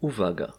[0.00, 0.52] Uwaga!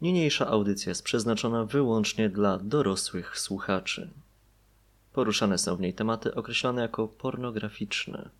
[0.00, 4.10] Niniejsza audycja jest przeznaczona wyłącznie dla dorosłych słuchaczy.
[5.12, 8.30] Poruszane są w niej tematy określone jako pornograficzne.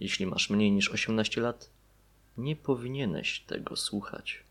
[0.00, 1.70] Jeśli masz mniej niż 18 lat,
[2.36, 4.44] nie powinieneś tego słuchać.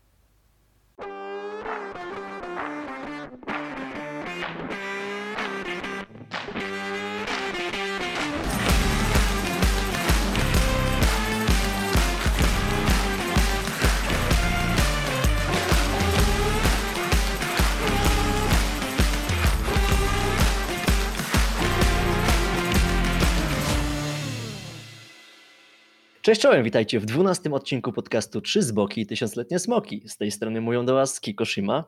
[26.22, 30.02] Cześć czołem, witajcie w dwunastym odcinku podcastu Trzy Zboki i Tysiącletnie Smoki.
[30.08, 31.84] Z tej strony mówią do was Kikoshima,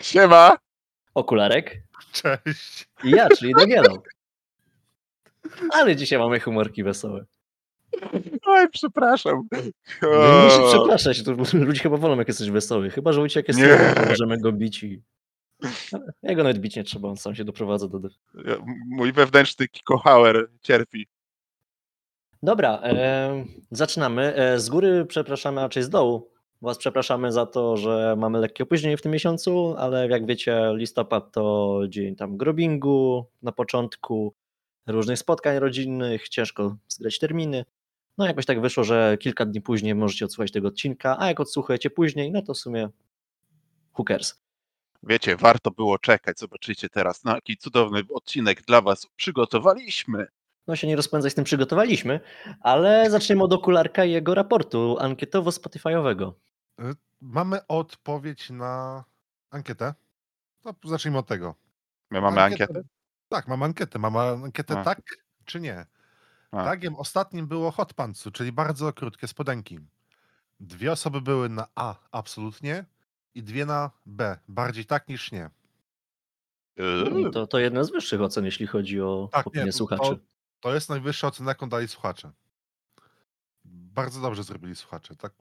[0.00, 0.58] Siema!
[1.14, 1.82] Okularek
[2.12, 2.88] Cześć!
[3.04, 4.02] i ja, czyli Dagielo.
[5.72, 7.24] Ale dzisiaj mamy humorki wesołe.
[8.46, 9.48] Oj, przepraszam.
[10.02, 12.90] Nie muszę przepraszać, to ludzie chyba wolą jak jesteś wesoły.
[12.90, 13.66] Chyba, że Wojciech jest Nie.
[13.66, 15.02] słaby, to możemy go bić i...
[16.22, 18.00] Jego nawet bić nie trzeba, on sam się doprowadza do...
[18.86, 21.06] Mój wewnętrzny Kikohauer cierpi.
[22.42, 24.34] Dobra, e, zaczynamy.
[24.36, 26.30] E, z góry przepraszamy, a raczej z dołu.
[26.62, 31.32] Was przepraszamy za to, że mamy lekkie opóźnienie w tym miesiącu, ale jak wiecie, listopad
[31.32, 34.34] to dzień tam grobingu na początku,
[34.86, 37.64] różnych spotkań rodzinnych, ciężko zgrać terminy.
[38.18, 41.90] No jakoś tak wyszło, że kilka dni później możecie odsłuchać tego odcinka, a jak odsłuchujecie
[41.90, 42.88] później, no to w sumie
[44.08, 44.42] cares.
[45.02, 46.38] Wiecie, warto było czekać.
[46.38, 50.26] Zobaczycie teraz, na jaki cudowny odcinek dla was przygotowaliśmy.
[50.66, 52.20] No się nie rozpędzaj, z tym przygotowaliśmy,
[52.60, 56.32] ale zaczniemy od okularka i jego raportu ankietowo-spotifyowego.
[56.80, 59.04] Y, Mamy odpowiedź na
[59.50, 59.94] ankietę.
[60.64, 61.54] No, zacznijmy od tego.
[62.10, 62.82] My mamy ankietę?
[63.28, 63.98] Tak, mamy ankietę.
[63.98, 64.84] Mamy ankietę A.
[64.84, 65.00] tak
[65.44, 65.86] czy nie.
[66.50, 66.64] A.
[66.64, 69.78] Tagiem ostatnim było hot pantsu, czyli bardzo krótkie spodenki.
[70.60, 72.84] Dwie osoby były na A, absolutnie,
[73.34, 75.50] i dwie na B, bardziej tak niż nie.
[76.76, 80.18] Yy, To, to jedna z wyższych ocen, jeśli chodzi o Tak, opinię nie, słuchaczy.
[80.62, 82.32] To jest najwyższa ocena, jaką dali słuchacze.
[83.64, 85.32] Bardzo dobrze zrobili słuchacze, tak?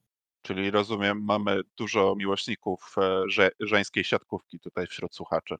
[0.41, 5.55] Czyli rozumiem, mamy dużo miłośników e, że, żeńskiej siatkówki tutaj wśród słuchaczy.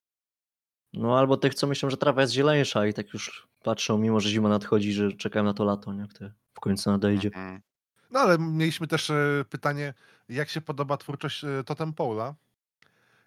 [0.94, 4.30] No albo tych, co myślą, że trawa jest zieleńsza i tak już patrzą, mimo że
[4.30, 6.08] zima nadchodzi, że czekają na to lato, nie?
[6.08, 7.28] które w końcu nadejdzie.
[7.28, 7.62] Mhm.
[8.12, 9.94] No ale mieliśmy też e, pytanie,
[10.30, 12.36] jak się podoba twórczość e, Totem Paula?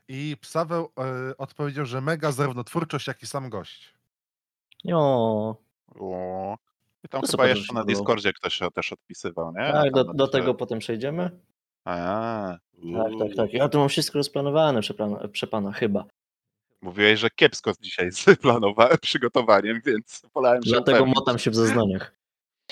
[0.09, 0.93] I Psaweł
[1.39, 3.95] odpowiedział, że mega zarówno twórczość, jak i sam gość.
[4.93, 5.57] O,
[6.01, 6.57] O.
[7.05, 7.85] I tam To chyba jeszcze na.
[7.85, 9.73] Discordzie ktoś się też odpisywał, nie?
[9.73, 11.31] tak, do, do tego potem przejdziemy.
[11.85, 12.57] A,
[12.97, 13.53] Tak, tak, tak.
[13.53, 16.05] Ja tu mam wszystko rozplanowane, przepana, przepana chyba.
[16.83, 18.25] Mówiłeś, że kiepsko dzisiaj z
[19.03, 22.15] przygotowaniem, więc wolałem się Dlatego motam się w zeznaniach.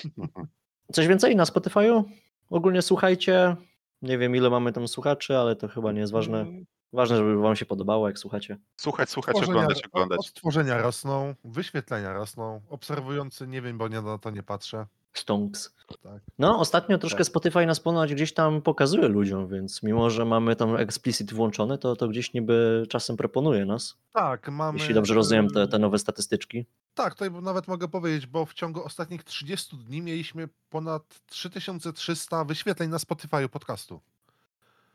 [0.93, 2.05] Coś więcej na Spotify'u?
[2.50, 3.56] Ogólnie słuchajcie.
[4.03, 6.47] Nie wiem, ile mamy tam słuchaczy, ale to chyba nie jest ważne.
[6.92, 8.58] Ważne, żeby wam się podobało, jak słuchacie.
[8.76, 10.19] Słuchać, słuchać, odtworzenia- oglądać, oglądać.
[10.20, 14.86] Odtworzenia rosną, wyświetlenia rosną, obserwujący nie wiem, bo nie na to nie patrzę.
[15.12, 15.75] Stonks.
[16.02, 16.22] Tak.
[16.38, 17.26] No, ostatnio troszkę Tak.
[17.26, 21.97] Spotify nas ponoć gdzieś tam pokazuje ludziom, więc mimo, że mamy tam explicit włączony, to,
[21.97, 23.97] to gdzieś niby czasem proponuje nas.
[24.12, 24.78] Tak, mamy.
[24.78, 26.66] Jeśli dobrze rozumiem te, te nowe statystyczki.
[26.94, 32.91] Tak, tutaj nawet mogę powiedzieć, bo w ciągu ostatnich 30 dni mieliśmy ponad 3300 wyświetleń
[32.91, 34.00] na Spotify podcastu.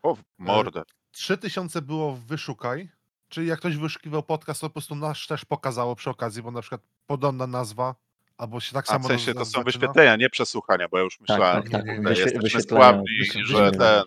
[0.03, 0.83] O, w mordę.
[1.17, 2.89] 3000 było w Wyszukaj,
[3.29, 6.61] czyli jak ktoś wyszukiwał podcast, to po prostu nasz też pokazało przy okazji, bo na
[6.61, 7.95] przykład podobna nazwa,
[8.37, 9.63] albo się tak A samo w sensie to są zaczyna.
[9.63, 12.01] wyświetlenia, nie przesłuchania, bo ja już myślałem, tak, tak.
[12.01, 13.05] Wyświe- jesteśmy sławni
[13.35, 14.03] i że ten,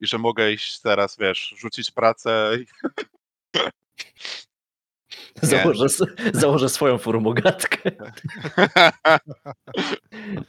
[0.00, 2.66] i że mogę iść teraz, wiesz, rzucić pracę i.
[5.42, 5.86] Założę,
[6.34, 7.90] założę swoją formogatkę.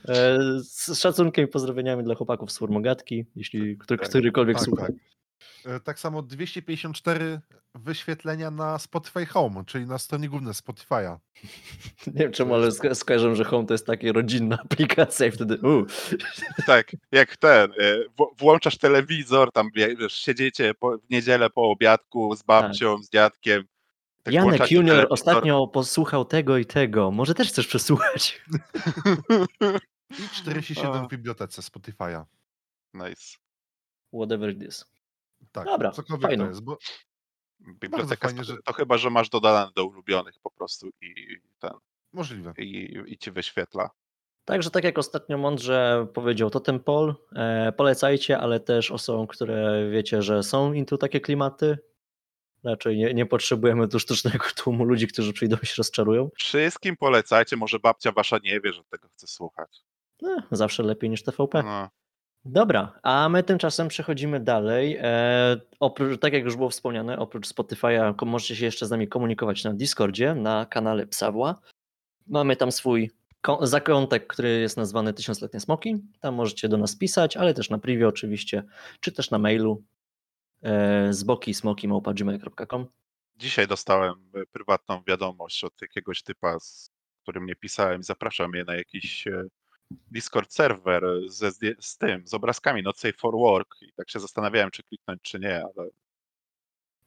[0.07, 4.85] E, Z szacunkiem i pozdrowieniami dla chłopaków z formogatki, jeśli który, Tak, którykolwiek tak, słucha.
[4.85, 4.95] tak.
[5.65, 7.39] E, Tak samo 254
[7.75, 11.17] wyświetlenia na Spotify Home, czyli na stronie głównej Spotify'a.
[12.07, 15.57] Nie wiem czemu, ale sko- skojarzę, że Home to jest taka rodzinna aplikacja i wtedy
[15.57, 15.85] u,
[16.65, 22.35] tak, jak ten, e, w- włączasz telewizor, tam wiesz, siedzicie po, w niedzielę po obiadku
[22.35, 23.63] z babcią, z dziadkiem.
[24.23, 25.13] tak Janek Junior telewizor.
[25.13, 27.11] ostatnio posłuchał tego i tego.
[27.11, 28.41] Może też chcesz przesłuchać?
[30.19, 31.03] I 47 A.
[31.03, 32.23] w bibliotece Spotify'a.
[32.93, 33.37] Nice.
[34.13, 34.85] Whatever it is.
[35.51, 36.43] Tak, Dobra, cokolwiek fajno.
[36.43, 36.77] to jest, bo
[37.59, 41.71] Biblioteka, fajnie, to, że- to chyba, że masz dodane do ulubionych po prostu i, ten,
[42.13, 42.53] możliwe.
[42.57, 43.89] i, i ci wyświetla.
[44.45, 50.21] Także tak jak ostatnio mądrze powiedział Totem Pol, e, polecajcie, ale też osobom, które wiecie,
[50.21, 51.77] że są into takie klimaty.
[52.63, 56.29] Raczej nie, nie potrzebujemy tu sztucznego tłumu ludzi, którzy przyjdą i się rozczarują.
[56.35, 59.79] Wszystkim polecajcie, może babcia wasza nie wie, że tego chce słuchać.
[60.21, 61.63] No, zawsze lepiej niż TVP.
[61.63, 61.89] No,
[62.45, 64.97] Dobra, a my tymczasem przechodzimy dalej.
[65.01, 69.63] E, oprócz, tak jak już było wspomniane, oprócz Spotify'a możecie się jeszcze z nami komunikować
[69.63, 71.61] na Discordzie, na kanale Psawła.
[72.27, 73.11] Mamy tam swój
[73.61, 75.95] zakątek, który jest nazwany Tysiącletnie Smoki.
[76.19, 78.63] Tam możecie do nas pisać, ale też na privie oczywiście,
[78.99, 79.83] czy też na mailu
[80.63, 82.85] e, z boki smoki.gmail.com.
[83.35, 86.91] Dzisiaj dostałem e, prywatną wiadomość od jakiegoś typa, z
[87.21, 89.43] którym nie pisałem zapraszam mnie na jakiś e,
[90.11, 94.71] Discord serwer ze, z tym, z obrazkami Not Safe for Work i tak się zastanawiałem,
[94.71, 95.89] czy kliknąć, czy nie, ale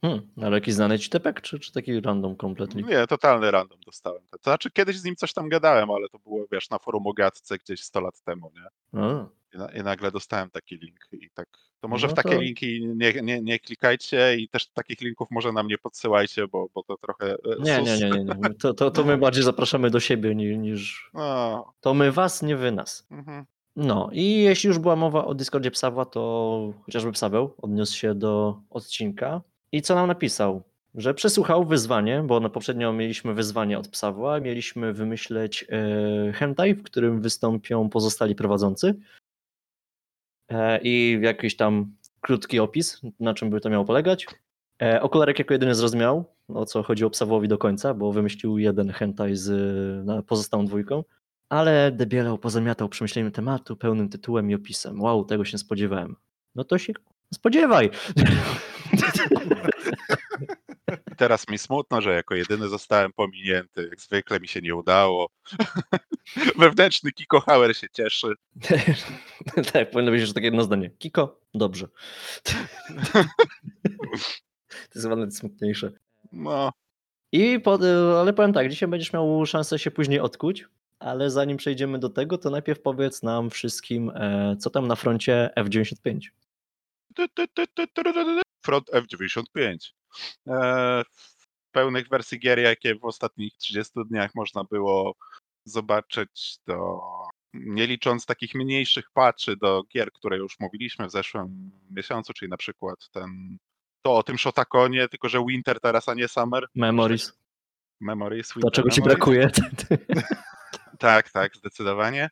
[0.04, 2.82] Hmm, ale jakiś znany ci typek, czy, czy taki random completely?
[2.82, 4.22] nie, totalny random dostałem.
[4.30, 7.12] To znaczy kiedyś z nim coś tam gadałem, ale to było, wiesz, na forum o
[7.12, 9.00] gadce gdzieś 100 lat temu, nie?
[9.00, 11.46] A, I, na, I nagle dostałem taki link i tak,
[11.80, 15.28] to może No w takie to- linki nie, nie, nie klikajcie i też takich linków
[15.30, 18.54] może nam nie podsyłajcie, bo, bo to trochę e, nie, nie, nie, nie, nie.
[18.60, 21.10] To, to, to my bardziej zapraszamy do siebie ni- niż...
[21.14, 23.06] No, To my was, nie wy nas.
[23.10, 23.44] mhm.
[23.76, 28.60] No i jeśli już była mowa o Discordzie Psawła, to chociażby Psaweł odniósł się do
[28.70, 29.40] odcinka
[29.72, 30.62] i co nam napisał?
[30.94, 36.82] Że przesłuchał wyzwanie, bo na poprzednio mieliśmy wyzwanie od Psawła, mieliśmy wymyśleć e, hentai, w
[36.82, 38.94] którym wystąpią pozostali prowadzący e,
[40.82, 44.26] i jakiś tam krótki opis, na czym by to miało polegać.
[44.82, 49.36] E, okularek jako jedyny zrozumiał, o co chodziło Psawłowi do końca, bo wymyślił jeden hentai
[49.36, 51.04] z pozostałą dwójką.
[51.48, 55.00] Ale debielał pozamiatał przemyśleniem tematu, pełnym tytułem i opisem.
[55.00, 56.16] Wow, tego się spodziewałem.
[56.54, 56.92] No to się
[57.34, 57.90] spodziewaj.
[61.14, 63.88] I teraz mi smutno, że jako jedyny zostałem pominięty.
[63.90, 65.30] Jak zwykle mi się nie udało.
[66.58, 68.34] Wewnętrzny Kiko Hauer się cieszy.
[69.72, 70.90] tak, powinno być jeszcze takie jedno zdanie.
[70.90, 71.88] Kiko, dobrze.
[74.62, 75.92] to jest chyba smutniejsze.
[76.32, 76.72] No,
[77.32, 77.78] I po,
[78.20, 80.64] ale powiem tak, dzisiaj będziesz miał szansę się później odkuć,
[80.98, 85.50] ale zanim przejdziemy do tego, to najpierw powiedz nam wszystkim, e, co tam na froncie
[85.56, 86.18] F95.
[87.14, 89.76] Tu, tu, tu, tu, tu, tu, tu, Front F95.
[90.46, 91.02] E,
[91.72, 95.14] pełnych wersji gier, jakie w ostatnich 30 dniach można było
[95.64, 97.02] zobaczyć, to
[97.54, 102.56] nie licząc takich mniejszych patchy do gier, które już mówiliśmy w zeszłym miesiącu, czyli na
[102.56, 103.56] przykład ten
[104.02, 106.66] to o tym Shotakonie, tylko że Winter teraz, a nie Summer.
[106.74, 107.32] Memories.
[108.00, 108.48] Memories.
[108.48, 109.50] To Winter czego ci brakuje?
[110.98, 112.30] Tak, tak, zdecydowanie.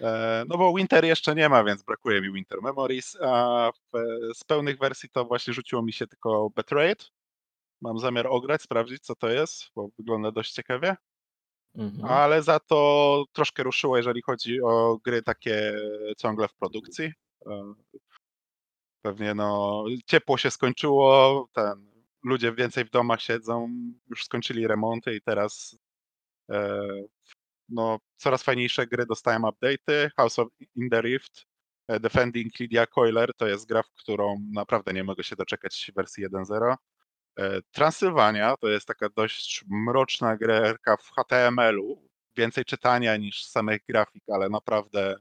[0.00, 3.70] E, No bo Winter jeszcze nie ma, więc brakuje mi Winter Memories, a
[4.34, 7.10] z pełnych wersji to właśnie rzuciło mi się tylko Betrayed.
[7.80, 10.96] Mam zamiar ograć, sprawdzić co to jest, bo wygląda dość ciekawie,
[11.74, 12.04] Mhm.
[12.04, 15.78] ale za to troszkę ruszyło, jeżeli chodzi o gry takie
[16.18, 17.12] ciągle w produkcji.
[17.46, 17.74] E,
[19.02, 21.90] Pewnie no, ciepło się skończyło, ten,
[22.24, 23.68] ludzie więcej w domach siedzą,
[24.10, 25.76] już skończyli remonty i teraz
[26.50, 26.80] e,
[27.68, 30.10] no, coraz fajniejsze gry dostają update'y.
[30.16, 31.46] House of in the Rift,
[31.88, 36.24] e, Defending Lydia Coiler to jest gra, w którą naprawdę nie mogę się doczekać wersji
[36.24, 36.74] 1.0.
[37.38, 42.08] E, Transylwania to jest taka dość mroczna grerka w HTML-u.
[42.36, 45.16] Więcej czytania niż samych grafik, ale naprawdę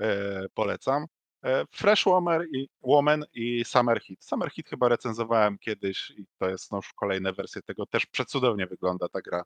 [0.00, 1.06] e, polecam.
[1.44, 4.24] E, Fresh Woman i, Woman i Summer Hit.
[4.24, 7.86] Summer Hit chyba recenzowałem kiedyś i to jest no, już kolejne wersje tego.
[7.86, 9.42] Też przecudownie wygląda ta gra.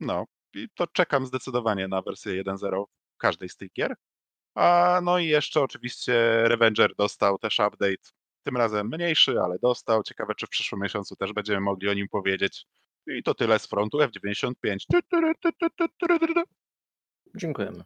[0.00, 0.24] No
[0.54, 2.84] i to czekam zdecydowanie na wersję 1.0
[3.18, 3.94] każdej z tych gier.
[4.54, 8.21] A no i jeszcze oczywiście Revenger dostał też update.
[8.42, 10.02] Tym razem mniejszy, ale dostał.
[10.02, 12.66] Ciekawe, czy w przyszłym miesiącu też będziemy mogli o nim powiedzieć.
[13.06, 14.76] I to tyle z frontu F95.
[14.92, 16.42] Tu, tu, ru, tu, tu, tu, tu, ru, tu, tu.
[17.34, 17.84] Dziękujemy.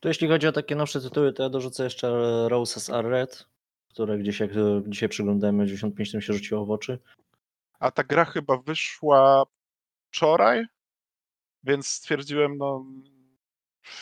[0.00, 2.08] To jeśli chodzi o takie nowsze tytuły, to ja dorzucę jeszcze
[2.48, 3.46] Roses Are Red,
[3.88, 4.50] które gdzieś jak
[4.86, 6.98] dzisiaj przyglądałem 95 tym się rzuciło w oczy.
[7.80, 9.44] A ta gra chyba wyszła
[10.10, 10.64] wczoraj,
[11.62, 12.84] więc stwierdziłem, no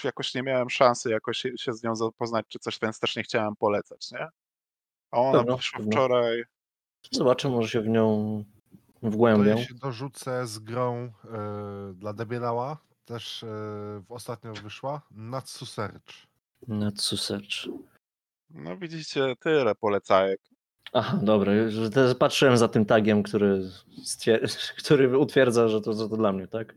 [0.05, 3.23] jakoś nie miałem szansy jakoś się, się z nią zapoznać czy coś, więc też nie
[3.23, 4.29] chciałem polecać, nie?
[5.11, 6.45] A ona Pewno, wyszła wczoraj.
[7.11, 8.45] Zobaczę, może się w nią
[9.01, 9.45] To wgłębią.
[9.57, 12.77] ja się dorzucę z grą e, dla Debielała.
[13.05, 13.47] Też e,
[14.09, 15.03] w ostatnio wyszła.
[15.11, 16.05] Natsu Search.
[16.69, 17.69] Natsu Search.
[18.51, 20.41] No widzicie, tyle polecajek.
[20.93, 23.71] Aha, dobra, już teraz patrzyłem za tym tagiem, który,
[24.05, 24.49] stwier-
[24.83, 26.75] który utwierdza, że to, że to dla mnie, tak?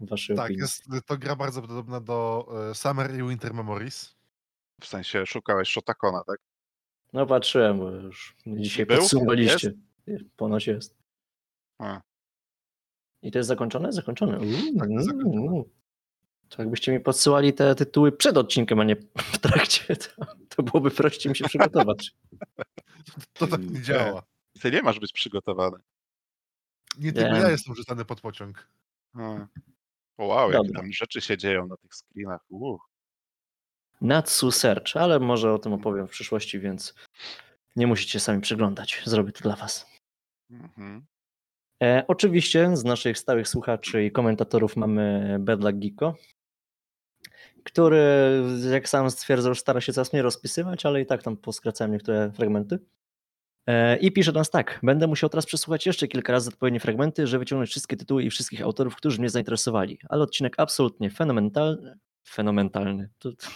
[0.00, 0.60] W waszej Tak, opinii.
[0.62, 4.16] jest to gra bardzo podobna do e, Summer i Winter Memories.
[4.80, 6.38] W sensie szukałeś Shotakona, tak?
[7.12, 8.98] No patrzyłem, bo już dzisiaj Był?
[8.98, 9.72] podsumowaliście.
[10.36, 10.96] Ponoć jest.
[11.78, 12.00] A.
[13.22, 13.92] I to jest zakończone?
[13.92, 14.38] Zakończone.
[14.38, 15.40] Uuu, Tak, zakończone.
[15.40, 15.70] uuu.
[16.48, 20.90] To jakbyście mi podsyłali te tytuły przed odcinkiem, a nie w trakcie, to, to byłoby
[20.90, 22.10] prościej mi się przygotować.
[23.32, 24.22] To tak nie działa.
[24.60, 25.76] Ty nie masz być przygotowany.
[26.98, 28.68] Nie tylko ja jestem rzucany pod pociąg.
[29.14, 29.46] A.
[30.18, 32.40] Wow, jakie tam rzeczy się dzieją na tych screenach.
[32.48, 32.78] Uuu.
[34.00, 36.94] Natsu Search, ale może o tym opowiem w przyszłości, więc
[37.76, 39.02] nie musicie sami przeglądać.
[39.04, 39.86] Zrobię to dla was.
[40.50, 41.06] Mhm.
[41.82, 46.16] E, oczywiście z naszych stałych słuchaczy i komentatorów mamy Bedlak Giko,
[47.64, 48.02] który,
[48.72, 52.78] jak sam stwierdzał, stara się coraz mniej rozpisywać, ale i tak tam poskracałem niektóre fragmenty.
[53.66, 54.80] E, I pisze nas tak.
[54.82, 58.62] Będę musiał teraz przesłuchać jeszcze kilka razy odpowiednie fragmenty, żeby wyciągnąć wszystkie tytuły i wszystkich
[58.62, 59.98] autorów, którzy mnie zainteresowali.
[60.08, 61.98] Ale odcinek absolutnie fenomenalny.
[62.24, 63.10] Fenomenalny.
[63.18, 63.46] To, to,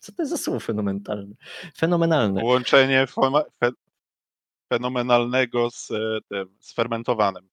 [0.00, 1.34] co to jest za słowo fenomenalny?
[2.40, 3.72] Połączenie fema- fe-
[4.72, 7.48] fenomenalnego z e, tym, z fermentowanym.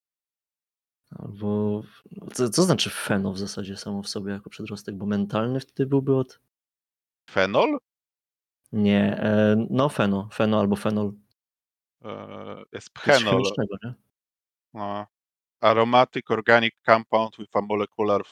[1.20, 1.82] Albo.
[2.34, 4.96] Co, co znaczy feno w zasadzie samo w sobie jako przedrostek?
[4.96, 6.40] Bo mentalny wtedy byłby od.
[7.30, 7.78] Fenol?
[8.72, 11.14] Nie, e, no feno, feno albo fenol.
[12.06, 13.32] E, Jest phenol.
[13.34, 13.94] chemicznego, nie?
[14.74, 15.08] No.
[15.62, 18.24] Aromatic organic compound with a molecular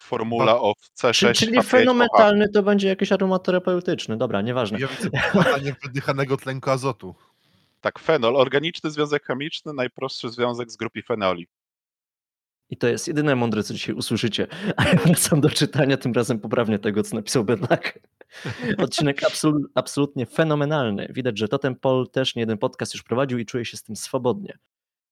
[0.00, 1.64] fo- formula of C6 Czyli, czyli H5OH.
[1.64, 4.16] fenomenalny to będzie jakiś aromaterapeutyczny.
[4.16, 4.78] Dobra, nieważne.
[4.80, 7.14] Ja widzę badanie wydychanego tlenku azotu.
[7.80, 8.36] Tak, fenol.
[8.36, 11.46] Organiczny związek chemiczny, najprostszy związek z grupy fenoli.
[12.70, 14.46] I to jest jedyne mądre, co dzisiaj usłyszycie.
[14.76, 17.98] A ja wracam do czytania, tym razem poprawnie tego, co napisał Bedlak.
[18.78, 21.06] Odcinek absol- absolutnie fenomenalny.
[21.10, 23.96] Widać, że Totem Pol też nie jeden podcast już prowadził i czuje się z tym
[23.96, 24.58] swobodnie.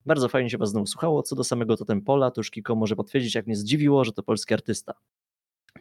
[0.06, 1.22] Bardzo fajnie się was znowu słuchało.
[1.22, 4.22] Co do samego Totem Pola, to już Kiko może potwierdzić, jak mnie zdziwiło, że to
[4.22, 4.94] polski artysta.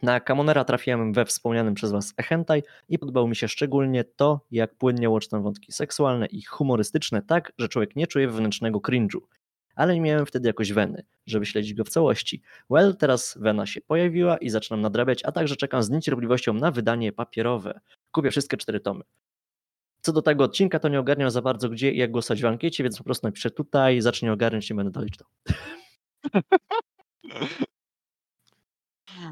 [0.02, 4.74] Na Kamonera trafiłem we wspomnianym przez was Echentaj i podobało mi się szczególnie to, jak
[4.74, 9.18] płynnie łączy tam wątki seksualne i humorystyczne tak, że człowiek nie czuje wewnętrznego cringe'u.
[9.74, 12.42] Ale nie miałem wtedy jakoś weny, żeby śledzić go w całości.
[12.70, 17.12] Well, teraz wena się pojawiła i zaczynam nadrabiać, a także czekam z niecierpliwością na wydanie
[17.12, 17.80] papierowe.
[18.10, 19.04] Kupię wszystkie cztery tomy.
[20.00, 22.84] Co do tego odcinka, to nie ogarniam za bardzo gdzie i jak głosować w ankiecie,
[22.84, 25.28] więc po prostu napiszę tutaj, zacznij ogarniać, nie będę dalej czytał.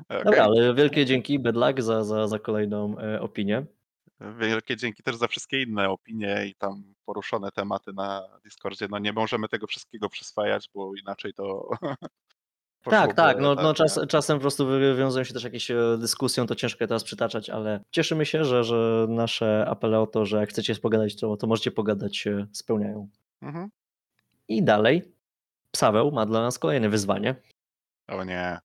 [0.09, 0.25] Okej.
[0.25, 3.67] Dobra, ale wielkie dzięki, bad luck za, za, za kolejną e, opinię.
[4.21, 8.87] Wielkie dzięki też za wszystkie inne opinie i tam poruszone tematy na Discordzie.
[8.91, 11.71] No nie możemy tego wszystkiego przyswajać, bo inaczej to.
[12.91, 13.75] Tak, tak, no, no nie?
[13.75, 17.51] czas, czasem po prostu wywiązują się też jakieś e, dyskusją, to ciężko je teraz przytaczać,
[17.51, 21.47] ale cieszymy się, że, że nasze apele o to, że jak chcecie pogadać, to, to
[21.47, 23.09] możecie pogadać, się spełniają.
[23.43, 23.69] Mhm.
[24.49, 25.03] I dalej,
[25.71, 27.35] Psaweł ma dla nas kolejne wyzwanie.
[28.09, 28.59] O nie.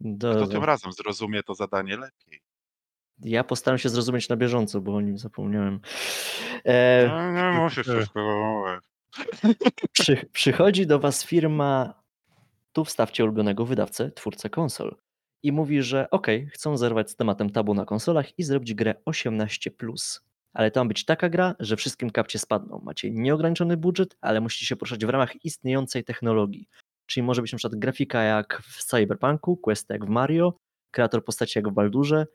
[0.00, 2.40] Do, Kto tym razem zrozumie to zadanie lepiej?
[3.18, 5.80] Ja postaram się zrozumieć na bieżąco, bo o nim zapomniałem.
[6.64, 8.84] E, No, nie musisz wszystko mówić.
[9.92, 11.94] przy, przychodzi do was firma,
[12.76, 14.96] tu wstawcie ulubionego wydawcę, twórcę konsol
[15.42, 19.70] i mówi, że okej, chcą zerwać z tematem tabu na konsolach i zrobić grę 18+.
[20.54, 22.80] Ale to ma być taka gra, że wszystkim kapcie spadną.
[22.84, 26.68] Macie nieograniczony budżet, ale musicie się poruszać w ramach istniejącej technologii.
[27.06, 30.54] Czyli może być przykład grafika jak w Cyberpunku, questy jak w Mario,
[30.90, 32.26] kreator postaci jak w Baldurze,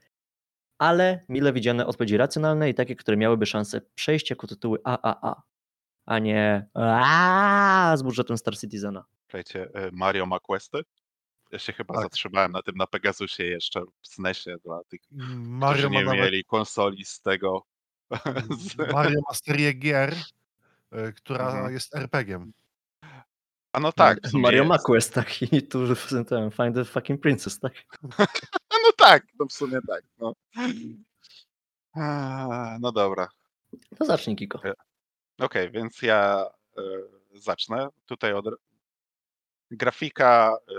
[0.77, 5.41] ale mile widziane odpowiedzi racjonalne i takie, które miałyby szansę przejść jako tytuły AAA,
[6.05, 9.05] a nie AAA z budżetem Star Citizena.
[9.24, 10.81] Słuchajcie, e, Mario ma questy?
[11.51, 12.03] Ja się chyba Tak.
[12.03, 16.22] zatrzymałem na tym na Pegasusie jeszcze w SNESie dla tych, Mario którzy ma nie nawet
[16.22, 17.65] mieli konsoli z tego.
[18.60, 18.93] z...
[18.93, 21.74] Mario ma serię gier, y, która Mhm.
[21.74, 22.51] jest RPG-iem.
[23.74, 25.79] A no tak, Mario ma quest, tak, i tu
[26.29, 27.74] ten Find the fucking princess, tak?
[28.17, 28.25] A
[28.84, 30.03] no tak, no w sumie tak.
[30.20, 30.34] No,
[31.93, 33.27] A, no dobra.
[34.00, 34.60] No zacznij, Kiko.
[35.41, 36.45] Okej, więc ja
[36.77, 36.81] e,
[37.31, 37.88] zacznę.
[38.05, 38.45] Tutaj od
[39.71, 40.74] grafika e,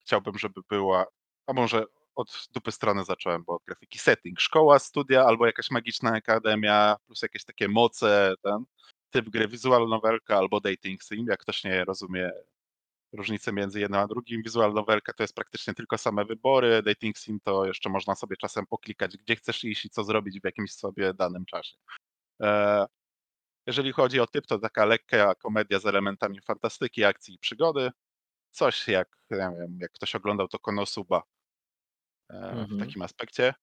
[0.00, 1.06] chciałbym, żeby była,
[1.46, 1.84] a może
[2.14, 7.22] od dupy strony zacząłem, bo od grafiki setting, szkoła, studia albo jakaś magiczna akademia, plus
[7.22, 8.64] jakieś takie moce, ten
[9.10, 12.30] typ gry, visual novelka albo dating sim, jak ktoś nie rozumie
[13.12, 14.42] różnicy między jednym a drugim.
[14.42, 18.66] Visual novelka to jest praktycznie tylko same wybory, dating sim to jeszcze można sobie czasem
[18.66, 21.76] poklikać, gdzie chcesz iść i co zrobić w jakimś sobie danym czasie.
[23.68, 27.90] Jeżeli chodzi o typ, to taka lekka komedia z elementami fantastyki, akcji i przygody.
[28.50, 31.22] Coś jak, nie wiem, jak ktoś oglądał to Konosuba
[32.30, 32.78] e, w Mhm.
[32.78, 33.54] takim aspekcie.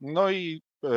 [0.00, 0.88] No i e,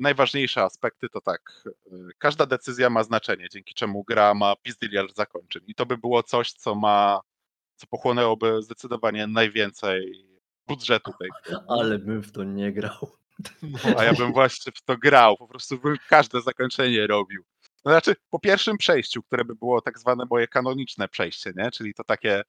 [0.00, 1.70] najważniejsze aspekty to tak, e,
[2.18, 5.62] każda decyzja ma znaczenie, dzięki czemu gra ma pizdyliard zakończeń.
[5.66, 7.20] I to by było coś, co ma,
[7.76, 10.28] co pochłonęłoby zdecydowanie najwięcej
[10.66, 11.56] budżetu tej gry.
[11.78, 13.16] Ale bym w to nie grał.
[13.96, 17.44] A ja bym właśnie w to grał, po prostu bym każde zakończenie robił.
[17.82, 21.70] To znaczy, po pierwszym przejściu, które by było tak zwane moje kanoniczne przejście, nie?
[21.70, 22.42] czyli to takie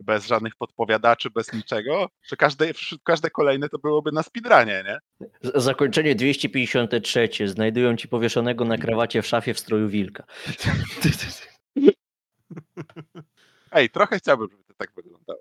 [0.00, 2.70] bez żadnych podpowiadaczy, bez niczego, że każde,
[3.04, 5.28] każde kolejne to byłoby na speedrunie, nie?
[5.54, 7.28] Zakończenie 253.
[7.44, 10.24] Znajdują ci powieszonego na krawacie w szafie w stroju wilka.
[13.72, 15.40] Ej, trochę chciałbym, żeby to tak wyglądało.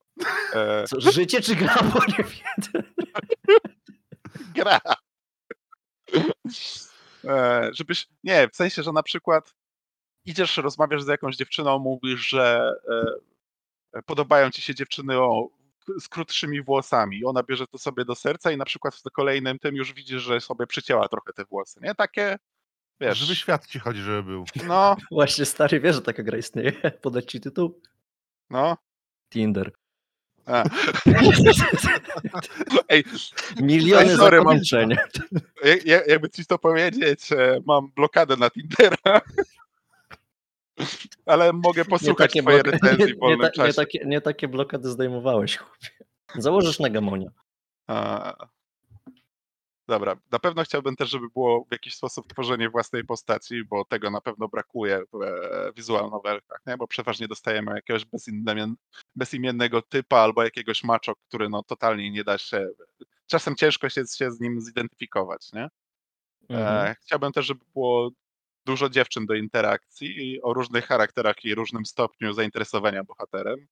[0.53, 1.75] E, Co, życie czy gra?
[1.93, 2.83] Bo nie wiem.
[4.55, 4.79] gra.
[7.25, 9.53] E, żebyś, nie, w sensie, że na przykład
[10.25, 12.73] idziesz, rozmawiasz z jakąś dziewczyną, mówisz, że
[13.93, 15.49] e, podobają ci się dziewczyny o,
[15.99, 17.25] z krótszymi włosami.
[17.25, 20.41] Ona bierze to sobie do serca i na przykład w kolejnym tym już widzisz, że
[20.41, 21.79] sobie przycięła trochę te włosy.
[21.83, 21.95] Nie?
[21.95, 22.37] Takie,
[23.01, 24.45] wiesz, Żywy świat ci chodzi, żeby był.
[24.67, 26.71] no, Właśnie stary wie, że taka gra istnieje.
[27.01, 27.81] Podać ci tytuł?
[28.49, 28.77] no.
[29.29, 29.71] Tinder.
[30.45, 30.63] A.
[32.89, 33.03] Ej,
[33.61, 34.95] Miliony sorry, mam- zakończeń.
[35.85, 37.29] jak- jakby ci to powiedzieć,
[37.65, 39.21] mam blokadę na Tindera.
[41.25, 44.47] Ale mogę posłuchać twoje bloka- recenzji nie, w wolnym nie, ta, nie, takie, nie takie
[44.47, 45.89] blokady zdejmowałeś, chłopie.
[46.35, 47.29] Założysz na gamonia.
[47.87, 48.33] A,
[49.87, 54.11] Dobra, na pewno chciałbym też, żeby było w jakiś sposób tworzenie własnej postaci, bo tego
[54.11, 56.77] na pewno brakuje w e, visual novelkach, nie?
[56.77, 58.75] bo przeważnie dostajemy jakiegoś bezimien-
[59.15, 62.69] bezimiennego typa albo jakiegoś macho, który no totalnie nie da się,
[63.27, 65.69] czasem ciężko się, się z nim zidentyfikować, nie?
[66.49, 66.87] Mhm.
[66.87, 68.11] E, chciałbym też, żeby było
[68.65, 73.67] dużo dziewczyn do interakcji i o różnych charakterach i różnym stopniu zainteresowania bohaterem,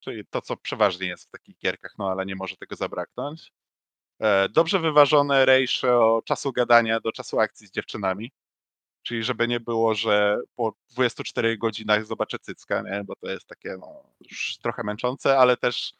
[0.00, 3.52] czyli to, co przeważnie jest w takich gierkach, no ale nie może tego zabraknąć.
[4.20, 8.32] E, Dobrze wyważone ratio czasu gadania do czasu akcji z dziewczynami,
[9.02, 13.04] czyli żeby nie było, że po 24 godzinach zobaczę cycka, nie?
[13.04, 15.92] bo to jest takie no, już trochę męczące, ale też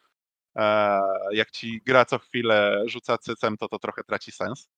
[0.57, 4.69] e, jak ci gra co chwilę rzuca cycem, to to trochę traci sens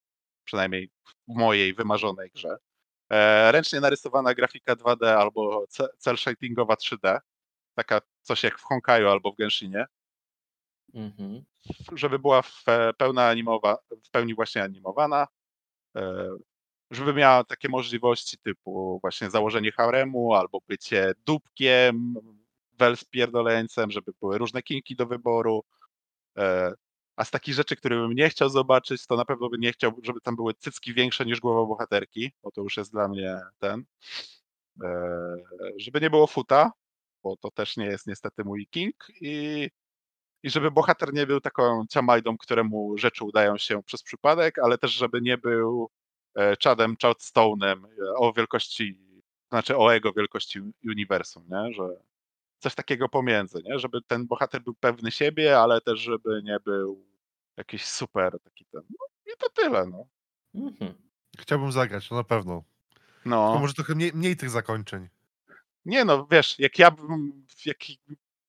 [0.45, 2.57] przynajmniej w mojej wymarzonej grze.
[3.11, 7.18] E, ręcznie narysowana grafika 2D albo ce- cel shadingowa 3D,
[7.75, 9.87] taka coś jak w Honkaju albo w Genshinie,
[10.95, 11.45] Mhm.
[11.97, 15.26] żeby była w, e, pełna animowa, w pełni właśnie animowana,
[15.97, 16.28] e,
[16.90, 22.14] żeby miała takie możliwości typu właśnie założenie haremu albo bycie dupkiem,
[22.78, 25.64] wel spierdoleńcem, żeby były różne kinki do wyboru.
[26.38, 26.73] E,
[27.16, 29.92] A z takich rzeczy, które bym nie chciał zobaczyć, to na pewno bym nie chciał,
[30.02, 33.85] żeby tam były cycki większe niż głowa bohaterki, bo to już jest dla mnie ten.
[35.76, 36.73] Żeby nie było futa,
[37.23, 38.94] bo to też nie jest niestety mój king.
[39.20, 39.68] I,
[40.42, 44.92] i żeby bohater nie był taką ciamajdą, któremu rzeczy udają się przez przypadek, ale też
[44.92, 45.90] żeby nie był
[46.37, 49.01] e, Chadem Chadstone'em e, o wielkości,
[49.48, 51.72] znaczy o jego wielkości uniwersum, nie?
[51.72, 51.83] że
[52.59, 53.79] coś takiego pomiędzy, nie?
[53.79, 57.07] żeby ten bohater był pewny siebie, ale też żeby nie był
[57.57, 58.83] jakiś super taki ten.
[58.90, 60.07] No i to tyle, no.
[60.55, 60.94] Mhm.
[61.38, 62.62] Chciałbym zagrać, no na pewno.
[63.29, 63.59] Tylko no.
[63.61, 65.09] może trochę mniej, mniej tych zakończeń.
[65.85, 67.79] Nie no, wiesz, jak ja bym, jak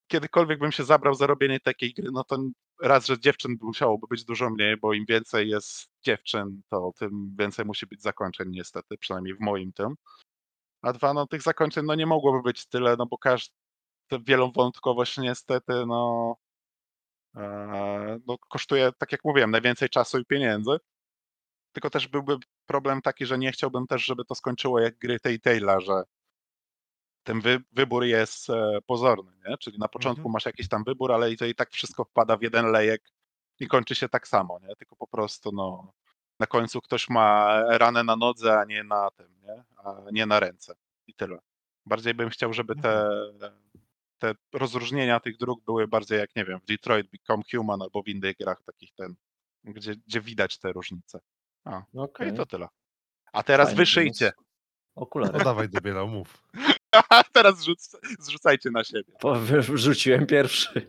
[0.10, 2.38] kiedykolwiek bym się zabrał za robienie takiej gry, no to
[2.82, 7.65] raz, że dziewczyn musiałoby być dużo mniej, bo im więcej jest dziewczyn, to tym więcej
[7.65, 9.95] musi być zakończeń niestety, przynajmniej w moim tym.
[10.82, 13.54] A dwa, no tych zakończeń no nie mogłoby być tyle, no bo każda
[14.28, 16.36] wielowątkowość niestety, no,
[17.36, 20.72] e, no kosztuje, tak jak mówiłem, najwięcej czasu i pieniędzy.
[21.74, 25.80] Tylko też byłby problem taki, że nie chciałbym też, żeby to skończyło jak gry Telltale'a,
[25.82, 26.04] że
[27.30, 29.58] ten wy, wybór jest e, pozorny, nie?
[29.58, 30.34] Czyli na początku Mhm.
[30.34, 33.10] masz jakiś tam wybór, ale i to i tak wszystko wpada w jeden lejek
[33.60, 34.76] i kończy się tak samo, nie?
[34.76, 35.94] Tylko po prostu no,
[36.39, 39.63] na końcu ktoś ma ranę na nodze, a nie na tym, nie?
[39.78, 40.76] A nie na ręce.
[41.08, 41.39] I tyle.
[41.86, 43.10] Bardziej bym chciał, żeby te,
[44.20, 48.08] te rozróżnienia tych dróg były bardziej jak, nie wiem, w Detroit Become Human albo w
[48.08, 49.15] innych grach takich ten,
[49.63, 51.20] gdzie, gdzie widać te różnice.
[51.65, 52.34] A, no Okej.
[52.34, 52.68] i to tyle.
[53.34, 54.32] A teraz wyszyjcie.
[54.96, 55.34] Okulary.
[55.38, 56.44] No dawaj dobiera, mów.
[57.33, 59.13] Teraz zrzuc, zrzucajcie na siebie.
[59.19, 59.35] Po-
[59.73, 60.88] Wrzuciłem pierwszy.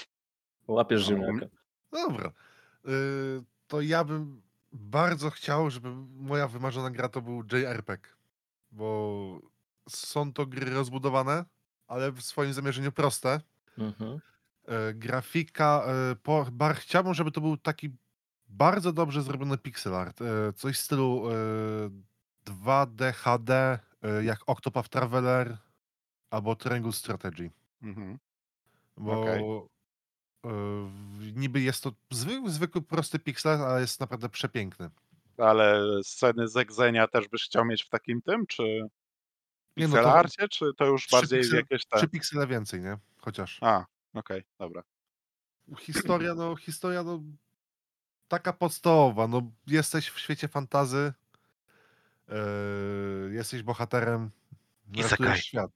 [0.66, 1.16] Łapiesz No.
[1.16, 1.46] ziemniaka.
[1.92, 2.32] Dobra.
[2.88, 2.90] Y,
[3.66, 8.08] to ja bym bardzo chciał, żeby moja wymarzona gra to był JRPG.
[8.70, 9.40] Bo
[9.88, 11.44] są to gry rozbudowane,
[11.86, 13.40] ale w swoim zamierzeniu proste.
[13.78, 14.20] Mhm.
[14.66, 17.90] E, grafika, e, po, bar, chciałbym, żeby to był taki
[18.48, 20.18] bardzo dobrze zrobiony pixel art.
[20.56, 23.78] Coś w stylu e, 2D, HD,
[24.22, 25.58] jak Octopath Traveler
[26.30, 27.50] albo Triangle Strategy.
[27.82, 28.18] Mhm.
[28.96, 29.42] Bo Okej.
[30.44, 30.50] e,
[31.34, 34.90] niby jest to zwykły, zwykły prosty pixel, ale jest naprawdę przepiękny.
[35.36, 38.88] Ale sceny zegzenia też byś chciał mieć w takim tym, czy
[39.76, 41.96] Nie, no czy to już bardziej piksel- jakieś te...
[41.98, 42.98] Trzy piksele więcej, nie?
[43.18, 43.58] Chociaż.
[43.60, 44.82] A, okej, dobra.
[45.78, 47.22] Historia, no, historia, no,
[48.28, 51.12] taka podstawowa, no, jesteś w świecie fantazy,
[52.28, 54.30] yy, jesteś bohaterem,
[55.10, 55.70] ratujesz świat.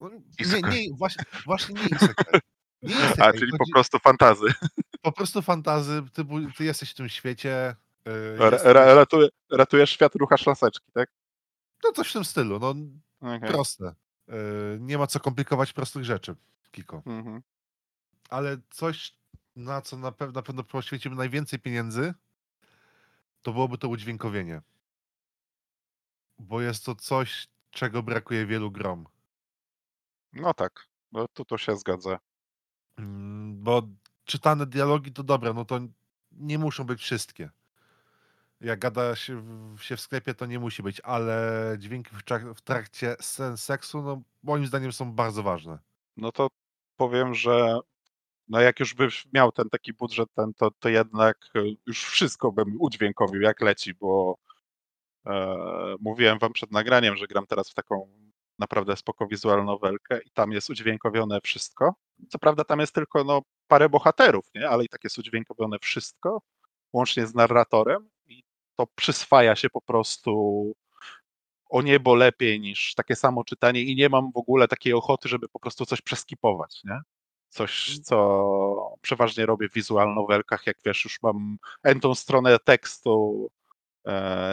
[0.00, 2.40] No, nie, nie, właśnie, właśnie nie isekai.
[2.82, 4.46] Nie isekai, A, czyli po chodzi- prostu fantazy.
[5.02, 6.24] po prostu fantazy, ty,
[6.56, 11.08] ty jesteś w tym świecie, yy, Ra- jesteś, ra- ratuje, ratujesz świat, ruchasz laseczki, tak?
[11.84, 12.74] no coś w tym stylu, no,
[13.36, 13.48] Okej.
[13.50, 13.94] proste.
[14.28, 14.34] Yy,
[14.80, 16.36] nie ma co komplikować prostych rzeczy,
[16.70, 17.02] Kiko.
[17.06, 17.42] Mhm.
[18.30, 19.14] ale coś,
[19.56, 22.14] na co na pewno, na pewno poświęcimy najwięcej pieniędzy,
[23.42, 24.60] to byłoby to udźwiękowienie.
[26.38, 29.06] Bo jest to coś, czego brakuje wielu grom.
[30.32, 32.18] No tak, no tu to się zgadza.
[32.98, 33.82] Mm, Bo
[34.24, 35.80] czytane dialogi to dobra, no to
[36.32, 37.50] nie muszą być wszystkie.
[38.60, 39.40] Jak gada się
[39.76, 42.22] w, się w sklepie, to nie musi być, ale dźwięki w,
[42.56, 45.78] w trakcie scen seksu, no moim zdaniem są bardzo ważne.
[46.16, 46.48] No to
[46.96, 47.78] powiem, że
[48.48, 52.52] no jak już byś miał ten taki budżet, ten, to, to jednak e, już wszystko
[52.52, 54.38] bym udźwiękowił jak leci, bo
[56.00, 58.08] mówiłem wam przed nagraniem, że gram teraz w taką
[58.58, 61.94] naprawdę spoko wizualną nowelkę i tam jest udźwiękowione wszystko.
[62.28, 64.68] Co prawda tam jest tylko no, parę bohaterów, nie?
[64.68, 66.42] ale i tak jest udźwiękowione wszystko,
[66.92, 68.42] łącznie z narratorem i
[68.76, 70.72] to przyswaja się po prostu
[71.68, 75.48] o niebo lepiej niż takie samo czytanie i nie mam w ogóle takiej ochoty, żeby
[75.48, 77.00] po prostu coś przeskipować, nie?
[77.48, 83.65] Coś, co przeważnie robię w wizual nowelkach, jak wiesz, już mam entą stronę tekstu e,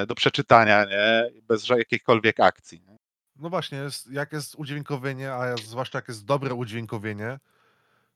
[0.08, 1.32] do przeczytania, nie?
[1.42, 2.82] Bez jakiejkolwiek akcji.
[2.88, 2.98] Nie?
[3.36, 7.40] No właśnie, jest, jak jest udźwiękowienie, a zwłaszcza jak jest dobre udźwiękowienie,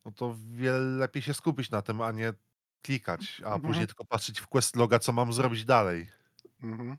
[0.05, 2.33] no to wiele lepiej się skupić na tym, a nie
[2.81, 3.61] klikać, a Mhm.
[3.61, 6.09] później tylko patrzeć w quest loga, co mam zrobić dalej.
[6.63, 6.97] Mhm.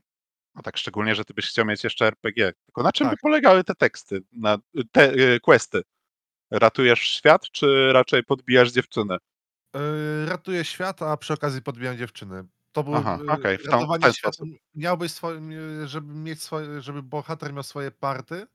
[0.55, 2.53] No tak, szczególnie, że ty byś chciał mieć jeszcze RPG.
[2.65, 3.19] Tylko na czym by Tak.
[3.21, 4.57] polegały te teksty, na
[4.91, 5.81] te e, questy?
[6.51, 9.17] Ratujesz świat, czy raczej podbijasz dziewczynę?
[9.73, 12.43] Yy, ratuję świat, a przy okazji podbijam dziewczyny.
[12.71, 14.49] To był Aha, yy, okej, w tam- w ten sposób.
[14.75, 18.47] Miałbyś swoje, yy, żeby mieć swoje, żeby bohater miał swoje party.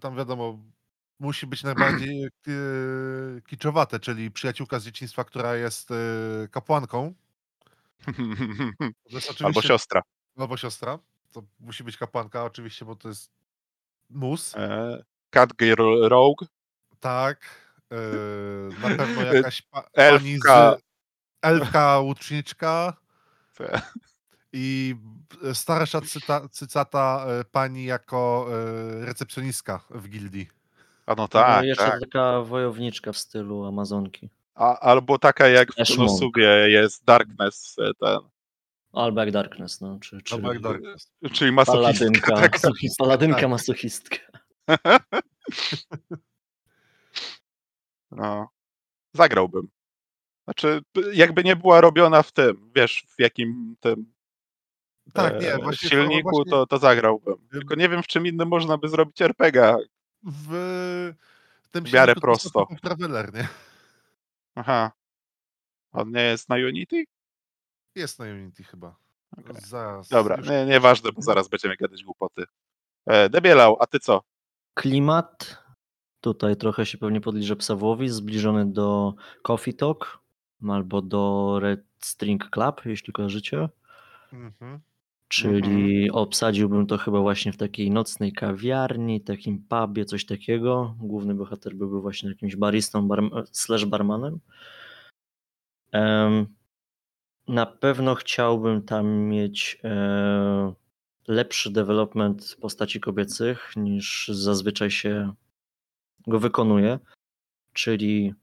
[0.00, 0.58] Tam wiadomo,
[1.18, 5.88] musi być najbardziej yy, kiczowate, czyli przyjaciółka z dzieciństwa, która jest
[6.50, 7.14] kapłanką.
[9.10, 10.02] Jest Albo siostra.
[10.36, 10.98] Albo siostra.
[11.32, 13.30] To musi być kapłanka oczywiście, bo to jest
[14.10, 14.56] mus.
[14.56, 16.46] E, Cat Girl Rogue.
[17.00, 17.40] Tak.
[18.80, 20.76] Na pewno jakaś pa, pani Elfka.
[20.76, 20.82] z...
[21.42, 22.96] Elfka łuczniczka
[24.52, 24.96] I
[25.52, 30.48] starsza cyta, cycata e, pani jako e, recepcjonistka w gildii.
[31.06, 32.00] A no no, tak, jeszcze tak.
[32.00, 34.30] taka wojowniczka w stylu Amazonki.
[34.54, 38.18] A, albo taka jak w Konosubie jest Darkness, e, ten,
[38.92, 41.12] Albo jak Darkness, no, czy, czy Albo jak Darkness.
[41.32, 41.92] czyli masochistka.
[41.92, 44.18] paladynka, Tak, masochistka, paladynka masochistka.
[48.10, 48.48] no.
[49.14, 49.75] Zagrałbym.
[50.46, 50.80] Znaczy,
[51.12, 54.12] jakby nie była robiona w tym, wiesz, w jakim tym
[55.12, 57.48] Tak, nie, e, właśnie, silniku, właśnie to, to zagrałbym.
[57.50, 59.76] Tylko nie wiem, w czym innym można by zrobić RPG.
[60.22, 61.12] w
[61.70, 62.66] tym w miarę silniku to prosto.
[62.70, 63.48] jest Traveler, nie?
[64.54, 64.92] Aha.
[65.92, 67.04] On nie jest na Unity?
[67.94, 68.96] Jest na Unity chyba.
[69.38, 69.56] Okej.
[69.60, 70.08] Zaraz.
[70.08, 72.44] Dobra, już- nie, nieważne, bo zaraz będziemy gadać głupoty.
[73.06, 74.22] E, Debielał, a ty co?
[74.74, 75.62] Klimat,
[76.20, 80.18] tutaj trochę się pewnie podliże Psawłowi, zbliżony do Coffee Talk
[80.68, 83.68] albo do Red String Club, jeśli kojarzycie.
[84.32, 84.80] Mhm.
[85.28, 90.94] Czyli obsadziłbym to chyba właśnie w takiej nocnej kawiarni, takim pubie, coś takiego.
[90.98, 93.20] Główny bohater byłby właśnie jakimś baristą bar
[93.52, 94.40] slash barmanem.
[95.92, 96.46] Em,
[97.48, 100.74] na pewno chciałbym tam mieć e,
[101.28, 105.32] lepszy development postaci kobiecych niż zazwyczaj się
[106.26, 106.98] go wykonuje.
[107.72, 108.34] Czyli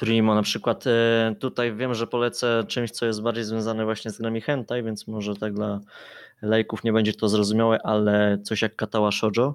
[0.00, 0.86] Primo na przykład.
[0.86, 5.08] e, Tutaj wiem, że polecę czymś, co jest bardziej związane właśnie z grami hentai, więc
[5.08, 5.80] może tak dla
[6.42, 9.54] lajków nie będzie to zrozumiałe, ale coś jak Katała Shoujo,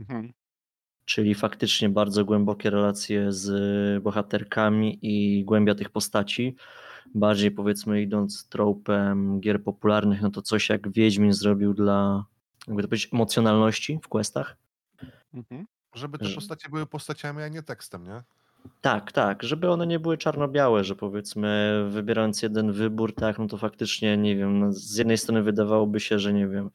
[0.00, 0.32] Mhm.
[1.04, 6.56] czyli faktycznie bardzo głębokie relacje z bohaterkami i głębia tych postaci.
[7.14, 12.24] Bardziej powiedzmy idąc tropem gier popularnych, no to coś jak Wiedźmin zrobił dla
[12.66, 14.56] jakby to powiedzieć emocjonalności w questach.
[15.34, 15.66] Mhm.
[15.94, 18.22] Żeby te postacie były postaciami, a nie tekstem, nie?
[18.80, 23.56] Tak, tak, żeby one nie były czarno-białe, że powiedzmy wybierając jeden wybór, tak, no to
[23.56, 26.70] faktycznie, nie wiem, no z jednej strony wydawałoby się, że nie wiem,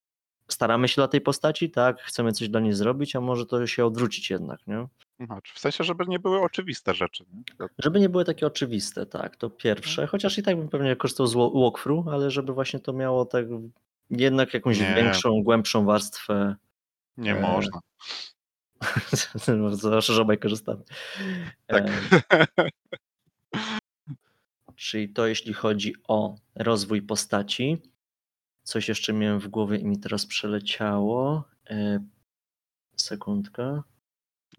[0.48, 3.86] staramy się dla tej postaci, tak, chcemy coś dla niej zrobić, a może to się
[3.86, 4.88] odwrócić jednak, nie?
[5.20, 7.26] Aha, czy w sensie, żeby nie były oczywiste rzeczy.
[7.34, 7.44] Nie?
[7.58, 11.28] To- Żeby nie były takie oczywiste, tak, to pierwsze, chociaż i tak bym pewnie korzystał
[11.28, 13.46] z wa- walkthrough, ale żeby właśnie to miało tak
[14.10, 14.94] jednak jakąś Nie.
[14.96, 16.56] większą, głębszą warstwę,
[17.18, 17.80] Nie E, można.
[20.00, 20.84] że obaj korzystamy.
[21.68, 21.86] Tak.
[22.58, 22.70] E,
[24.76, 27.82] Czyli to jeśli chodzi o rozwój postaci.
[28.64, 31.44] Coś jeszcze miałem w głowie i mi teraz przeleciało.
[31.70, 32.00] E,
[32.96, 33.82] sekundkę.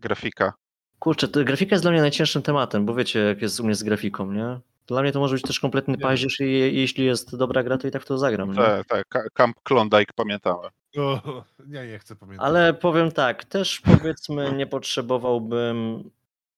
[0.01, 0.53] Grafika.
[0.99, 3.83] Kurczę, to grafika jest dla mnie najcięższym tematem, bo wiecie, jak jest u mnie z
[3.83, 4.61] grafiką, nie?
[4.89, 7.89] Dla mnie to może być też kompletny paździerz i je- jeśli jest dobra gra, to
[7.89, 8.55] i tak w to zagram.
[8.55, 9.31] Tak, tak.
[9.35, 10.71] Camp Klondike pamiętałem.
[10.99, 12.47] O, nie, nie chcę pamiętać.
[12.47, 16.11] Ale powiem tak, też powiedzmy nie potrzebowałbym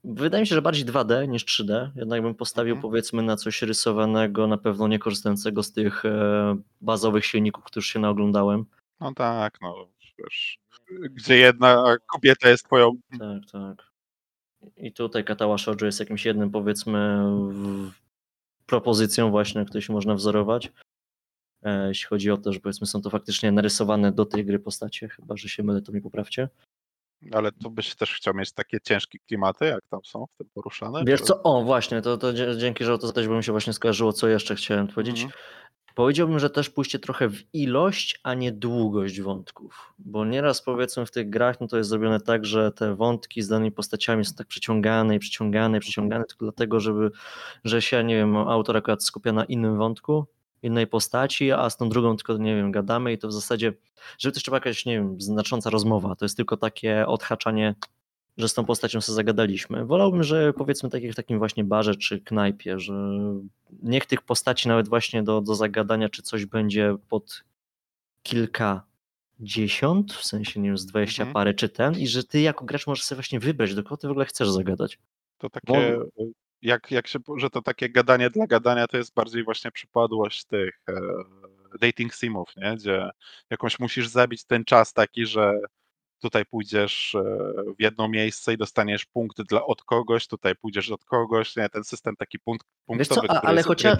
[0.04, 1.90] Wydaje mi się, że bardziej 2D niż 3D.
[1.96, 2.90] Jednak bym postawił Mhm.
[2.90, 7.98] powiedzmy na coś rysowanego, na pewno nie korzystającego z tych e, bazowych silników, których się
[7.98, 8.64] naoglądałem.
[9.00, 9.86] No tak, no
[10.18, 10.58] wiesz,
[11.10, 12.92] gdzie jedna kobieta jest twoją...
[13.18, 13.86] Tak, tak.
[14.76, 17.90] I tutaj Katawa Shoujo jest jakimś jednym powiedzmy w-
[18.70, 20.72] propozycją właśnie, na której się można wzorować.
[21.62, 25.08] E, jeśli chodzi o to, że powiedzmy są to faktycznie narysowane do tej gry postacie,
[25.08, 26.48] chyba że się mylę, to mi poprawcie.
[27.32, 31.04] Ale tu byś też chciał mieć takie ciężkie klimaty, jak tam są w tym poruszane?
[31.06, 33.52] Wiesz czy- co, o właśnie, to, to dzięki, że o to zadać, bo mi się
[33.52, 35.22] właśnie skojarzyło, co jeszcze chciałem powiedzieć.
[35.22, 35.42] Mhm.
[36.00, 39.94] Powiedziałbym, że też pójście trochę w ilość, a nie długość wątków.
[39.98, 43.48] Bo nieraz powiedzmy w tych grach, no to jest zrobione tak, że te wątki z
[43.48, 47.10] danymi postaciami są tak przeciągane i przeciągane i przeciągane, tylko dlatego, żeby,
[47.64, 50.26] że się, nie wiem, autor akurat skupia na innym wątku,
[50.62, 53.72] innej postaci, a z tą drugą tylko, nie wiem, gadamy i to w zasadzie,
[54.18, 56.16] żeby też trzeba jakaś, nie wiem, znacząca rozmowa.
[56.16, 57.74] To jest tylko takie odhaczanie
[58.40, 59.84] że z tą postacią sobie zagadaliśmy.
[59.86, 62.92] Wolałbym, że powiedzmy tak jak w takim właśnie barze czy knajpie, że
[63.82, 67.44] niech tych postaci nawet właśnie do, do zagadania czy coś będzie pod
[68.22, 71.34] kilkadziesiąt, w sensie nie wiem, z dwadzieścia Mhm.
[71.34, 74.06] parę czy ten i że ty jako gracz możesz sobie właśnie wybrać, do kogo ty
[74.08, 74.98] w ogóle chcesz zagadać.
[75.38, 76.24] To takie, Bo-
[76.62, 80.80] jak, jak się, że to takie gadanie dla gadania to jest bardziej właśnie przypadłość tych
[80.88, 80.92] e,
[81.80, 82.76] dating simów, nie?
[82.76, 83.10] Gdzie
[83.50, 85.52] jakąś musisz zabić ten czas taki, że
[86.20, 87.22] tutaj pójdziesz e,
[87.78, 91.68] w jedno miejsce i dostaniesz punkt dla od kogoś, tutaj pójdziesz od kogoś, nie?
[91.68, 93.98] Ten system taki punkt, Wiesz punktowy, co, a, ale chociaż,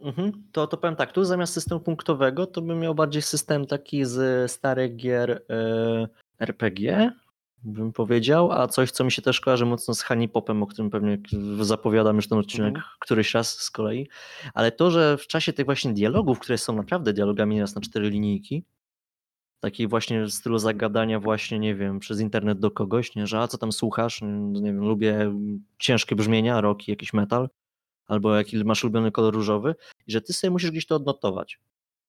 [0.00, 4.04] mhm, to, to powiem tak, tu zamiast systemu punktowego to bym miał bardziej system taki
[4.04, 6.08] z starych gier e,
[6.40, 7.12] RPG,
[7.64, 10.90] bym powiedział, a coś, co mi się też kojarzy mocno z Honey Popem, o którym
[10.90, 11.18] pewnie
[11.60, 12.84] zapowiadam już ten odcinek Mhm.
[12.98, 14.08] któryś raz z kolei,
[14.54, 18.10] ale to, że w czasie tych właśnie dialogów, które są naprawdę dialogami raz na cztery
[18.10, 18.64] linijki,
[19.64, 23.48] takiej właśnie w stylu zagadania właśnie, nie wiem, przez internet do kogoś, nie, że a
[23.48, 25.34] co tam słuchasz, nie wiem, lubię
[25.78, 27.48] ciężkie brzmienia, rock, jakiś metal,
[28.06, 29.74] albo jaki masz ulubiony kolor różowy,
[30.06, 31.60] i że ty sobie musisz gdzieś to odnotować.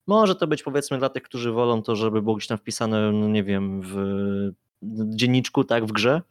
[0.07, 3.27] Może to być powiedzmy dla tych, którzy wolą to, żeby było gdzieś tam wpisane, no
[3.27, 3.95] nie wiem, w
[5.15, 6.21] dzienniczku, tak, w grze,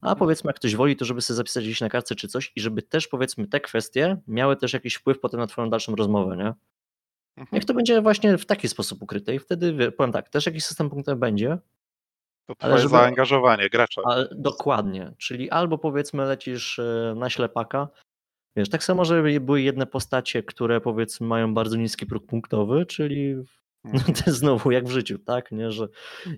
[0.00, 2.60] a powiedzmy jak ktoś woli, to żeby sobie zapisać gdzieś na kartce czy coś i
[2.60, 6.54] żeby też powiedzmy te kwestie miały też jakiś wpływ potem na twoją dalszą rozmowę, nie?
[7.36, 7.48] Mhm.
[7.52, 10.64] Niech to będzie właśnie w taki sposób ukryte i wtedy, wie- powiem tak, też jakiś
[10.64, 11.58] system punktowy będzie,
[12.46, 14.02] To twoje żeby- zaangażowanie gracza.
[14.04, 17.88] ale dokładnie, czyli albo powiedzmy lecisz e, na ślepaka,
[18.56, 23.34] wiesz, tak samo, żeby były jedne postacie, które powiedzmy mają bardzo niski próg punktowy, czyli
[23.84, 24.14] no, Mhm.
[24.14, 25.88] to jest znowu jak w życiu, tak, nie, że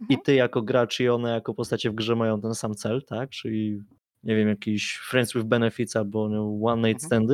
[0.08, 3.30] i ty jako gracz i one jako postacie w grze mają ten sam cel, tak,
[3.30, 3.82] czyli
[4.22, 6.24] nie wiem, jakiś friends with benefits albo
[6.64, 7.30] one night Mhm.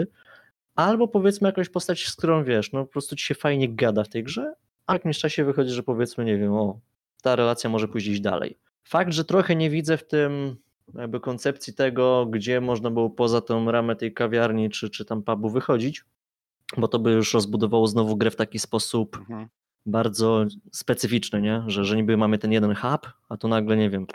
[0.79, 4.09] Albo powiedzmy jakąś postać, z którą wiesz, no po prostu ci się fajnie gada w
[4.09, 4.55] tej grze,
[4.87, 6.81] a w jakimś czasie wychodzi, że powiedzmy, nie wiem, o,
[7.23, 8.59] ta relacja może pójść gdzieś dalej.
[8.85, 10.57] Fakt, że trochę nie widzę w tym
[10.95, 15.51] jakby koncepcji tego, gdzie można było poza tą ramę tej kawiarni czy, czy tam pubu
[15.51, 16.05] wychodzić,
[16.77, 19.49] bo to by już rozbudowało znowu grę w taki sposób Mhm.
[19.87, 21.63] bardzo specyficzny, nie?
[21.67, 24.07] Że, że niby mamy ten jeden hub, a tu nagle, nie wiem,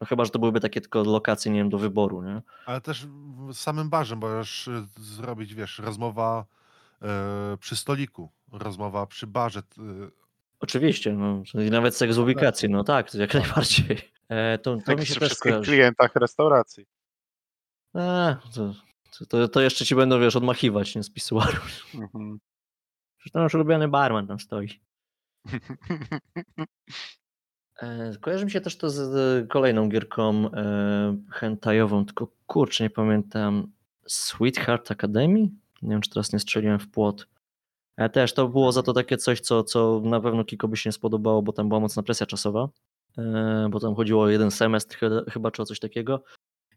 [0.00, 2.42] no chyba, że to byłyby takie tylko lokacje, nie wiem, do wyboru, nie?
[2.66, 6.44] Ale też w samym barze możesz y, zrobić, wiesz, rozmowa
[7.02, 9.60] e, przy stoliku, rozmowa przy barze.
[9.78, 10.10] y,
[10.60, 13.98] Oczywiście, no, czyli nawet seks z ubikacji, no tak, to jak najbardziej.
[14.28, 16.86] E, to, to Tak mi się też wszystkich klientach restauracji.
[17.94, 18.74] E, to,
[19.28, 21.60] to, to jeszcze ci będą, wiesz, odmachiwać, nie, z pisuaru.
[21.94, 22.38] Mhm.
[23.32, 24.80] To nasz ulubiony barman tam stoi.
[27.82, 33.72] E, Kojarzy mi się też to z, kolejną gierką e, hentajową, tylko kurczę, nie pamiętam.
[34.06, 35.38] Sweetheart Academy?
[35.82, 37.26] Nie wiem, czy teraz nie strzeliłem w płot.
[37.96, 40.88] E, też to było za to takie coś, co, co na pewno Kiko by się
[40.88, 42.68] nie spodobało, bo tam była mocna presja czasowa,
[43.70, 46.22] bo tam chodziło o jeden semestr chy- chyba, czy o coś takiego.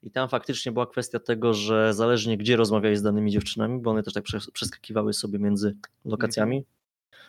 [0.03, 4.03] I tam faktycznie była kwestia tego, że zależnie gdzie rozmawiałeś z danymi dziewczynami, bo one
[4.03, 6.65] też tak przes- przeskakiwały sobie między lokacjami,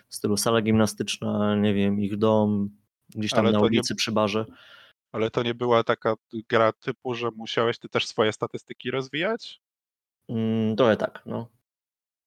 [0.08, 2.70] w stylu sala gimnastyczna, nie wiem, ich dom,
[3.14, 4.44] gdzieś tam Ale na to nie- ulicy przy barze.
[5.12, 6.14] Ale to nie była taka
[6.48, 9.60] gra typu, że musiałeś ty też swoje statystyki rozwijać?
[10.28, 11.48] Mm, trochę tak, no.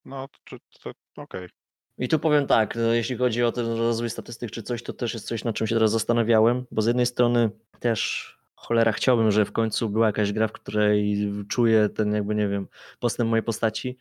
[0.05, 0.91] No, to, to
[1.21, 1.49] okej.
[1.97, 5.27] I tu powiem tak, jeśli chodzi o ten rozwój statystyk czy coś, to też jest
[5.27, 9.51] coś, nad czym się teraz zastanawiałem, bo z jednej strony też cholera chciałbym, że w
[9.51, 11.17] końcu była jakaś gra, w której
[11.49, 12.67] czuję ten jakby, nie wiem,
[12.99, 13.97] postęp mojej postaci,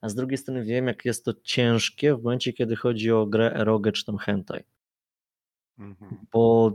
[0.00, 3.52] a z drugiej strony wiem, jak jest to ciężkie w momencie, kiedy chodzi o grę
[3.54, 4.64] erogę czy tam hentai.
[5.78, 6.16] Mhm.
[6.32, 6.72] bo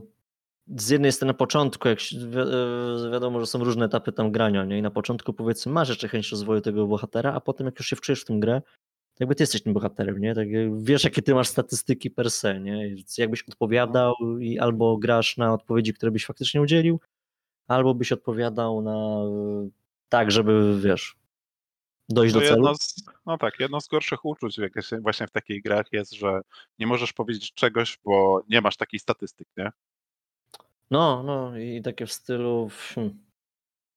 [0.75, 4.65] z jednej strony na początku, jak wi e, wiadomo, że są różne etapy tam grania,
[4.65, 4.77] nie?
[4.77, 7.95] I na początku powiedzmy masz jeszcze chęć rozwoju tego bohatera, a potem jak już się
[7.95, 8.61] wczujesz w tę grę,
[9.13, 10.35] to jakby ty jesteś tym bohaterem, nie?
[10.35, 12.95] Tak jak wiesz, jakie ty masz statystyki per se, nie?
[13.17, 16.99] Jakbyś odpowiadał i albo grasz na odpowiedzi, które byś faktycznie udzielił,
[17.67, 19.69] albo byś odpowiadał na e,
[20.09, 21.15] tak, żeby wiesz,
[22.09, 22.75] dojść do celu.
[22.75, 26.41] z, no tak, jedno z gorszych uczuć jakieś właśnie w takich grach jest, że
[26.79, 29.71] nie możesz powiedzieć czegoś, bo nie masz takiej statystyk, nie?
[30.91, 32.69] No, no i takie w stylu.
[32.95, 33.27] Hmm.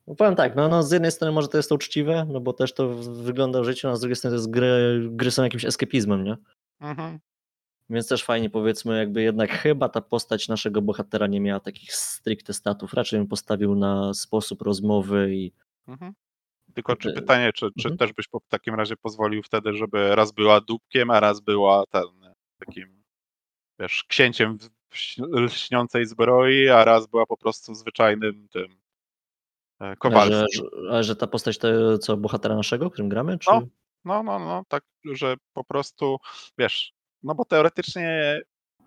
[0.06, 2.52] No powiem tak, no, no z jednej strony może to jest to uczciwe, no bo
[2.52, 5.64] też to wygląda w życiu, a z drugiej strony to jest gry, gry są jakimś
[5.64, 6.36] eskapizmem, nie?
[6.80, 7.18] Mhm.
[7.90, 12.52] Więc też fajnie powiedzmy, jakby jednak chyba ta postać naszego bohatera nie miała takich stricte
[12.52, 12.94] statów.
[12.94, 15.52] Raczej ją postawił na sposób rozmowy i
[15.88, 16.14] Mhm.
[16.74, 17.98] Tylko czy pytanie, czy, czy mhm.
[17.98, 21.84] też byś po, w takim razie pozwolił wtedy, żeby raz była dupkiem, a raz była
[21.90, 22.04] ten
[22.58, 23.02] takim,
[23.78, 24.58] wiesz, księciem
[25.32, 28.76] lśniącej zbroi, a raz była po prostu zwyczajnym tym
[29.80, 33.38] e, że, że, ale że ta postać to co bohatera naszego, którym gramy?
[33.38, 33.50] Czy...
[33.50, 33.62] No.
[34.04, 36.16] No, no, no, tak, że po prostu,
[36.58, 38.40] wiesz, no bo teoretycznie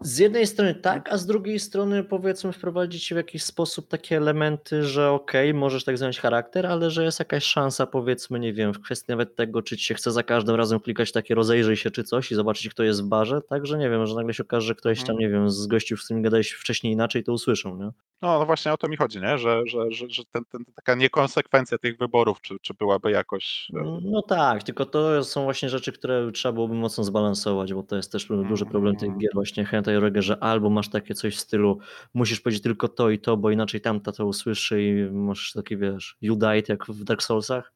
[0.05, 4.83] Z jednej strony tak, a z drugiej strony powiedzmy wprowadzić w jakiś sposób takie elementy,
[4.83, 8.81] że okej, możesz tak zmieniać charakter, ale że jest jakaś szansa powiedzmy, nie wiem, w
[8.81, 12.03] kwestii nawet tego, czy ci się chce za każdym razem klikać takie rozejrzyj się czy
[12.03, 14.75] coś i zobaczyć kto jest w barze, także nie wiem, że nagle się okaże, że
[14.75, 15.19] ktoś tam, Mhm.
[15.19, 17.89] nie wiem, z gościów, z którymi gadałeś wcześniej inaczej, to usłyszą, nie?
[18.21, 19.37] No, no właśnie o to mi chodzi, nie?
[19.37, 23.67] Że, że, że, że ten, ten, taka niekonsekwencja tych wyborów, czy, czy byłaby jakoś.
[23.75, 27.95] e, No tak, tylko to są właśnie rzeczy, które trzeba byłoby mocno zbalansować, bo to
[27.95, 29.19] jest też duży problem tych Mhm.
[29.19, 29.65] gier właśnie
[29.99, 31.79] Reggae, że albo masz takie coś w stylu
[32.13, 36.17] musisz powiedzieć tylko to i to, bo inaczej tamta to usłyszy i masz taki, wiesz,
[36.21, 37.73] you died jak w Dark Soulsach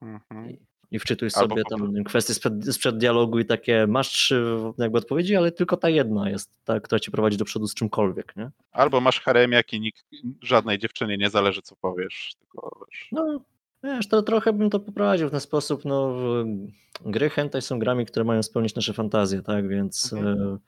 [0.00, 0.50] Mhm.
[0.90, 4.98] i, wczytuj Albo sobie po tam kwestie sprzed, sprzed dialogu i takie masz trzy jakby
[4.98, 8.50] odpowiedzi, ale tylko ta jedna jest ta, która ci prowadzi do przodu z czymkolwiek, nie?
[8.72, 10.04] Albo masz haremiak i nikt,
[10.42, 13.08] żadnej dziewczynie nie zależy, co powiesz, tylko wiesz.
[13.12, 13.40] No,
[13.82, 16.16] wiesz, to trochę bym to poprowadził w ten sposób, no
[17.06, 20.58] gry hentai są grami, które mają spełnić nasze fantazje, tak, więc Mhm.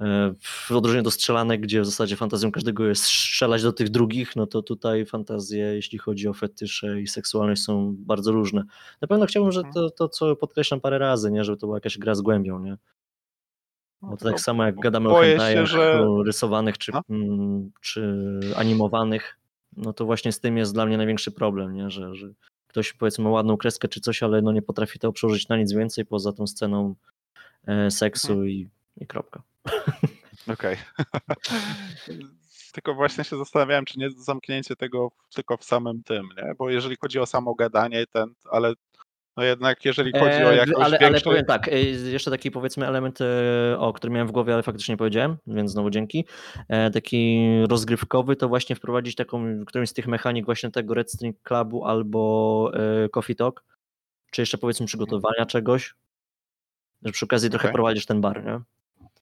[0.00, 4.36] E, w odróżnieniu do strzelanek, gdzie w zasadzie fantazją każdego jest strzelać do tych drugich,
[4.36, 8.62] no to tutaj fantazje, jeśli chodzi o fetysze i seksualność są bardzo różne.
[9.00, 9.74] Na pewno chciałbym, że Mhm.
[9.74, 12.76] to, to co podkreślam parę razy, nie, żeby to była jakaś gra z głębią, nie?
[14.02, 16.92] No, Bo to tak samo jak gadamy o boję się, hentajach że- o rysowanych czy,
[17.10, 19.38] mm, czy animowanych,
[19.76, 21.90] no to właśnie z tym jest dla mnie największy problem, nie?
[21.90, 22.28] Że, że
[22.66, 25.72] ktoś powiedzmy ma ładną kreskę czy coś, ale no nie potrafi to przełożyć na nic
[25.72, 26.94] więcej poza tą sceną
[27.66, 28.48] e, seksu Mhm.
[28.50, 28.68] i,
[29.00, 29.42] i kropka.
[30.52, 30.76] Okej.
[32.72, 36.54] tylko właśnie się zastanawiałem, czy nie zamknięcie tego tylko w samym tym, nie?
[36.58, 38.74] Bo jeżeli chodzi o samo gadanie, ten, ale
[39.36, 41.24] no jednak jeżeli chodzi o E, jakąś ale, ale większy...
[41.24, 44.92] powiem tak, e, jeszcze taki powiedzmy element, e, o którym miałem w głowie, ale faktycznie
[44.92, 46.24] nie powiedziałem, więc znowu dzięki.
[46.68, 51.36] E, Taki rozgrywkowy to właśnie wprowadzić taką, którąś z tych mechanik właśnie tego Red String
[51.42, 53.64] Clubu albo e, Coffee Talk,
[54.30, 55.94] czy jeszcze powiedzmy przygotowania czegoś,
[57.02, 57.74] że przy okazji trochę Okej.
[57.74, 58.60] prowadzisz ten bar, nie?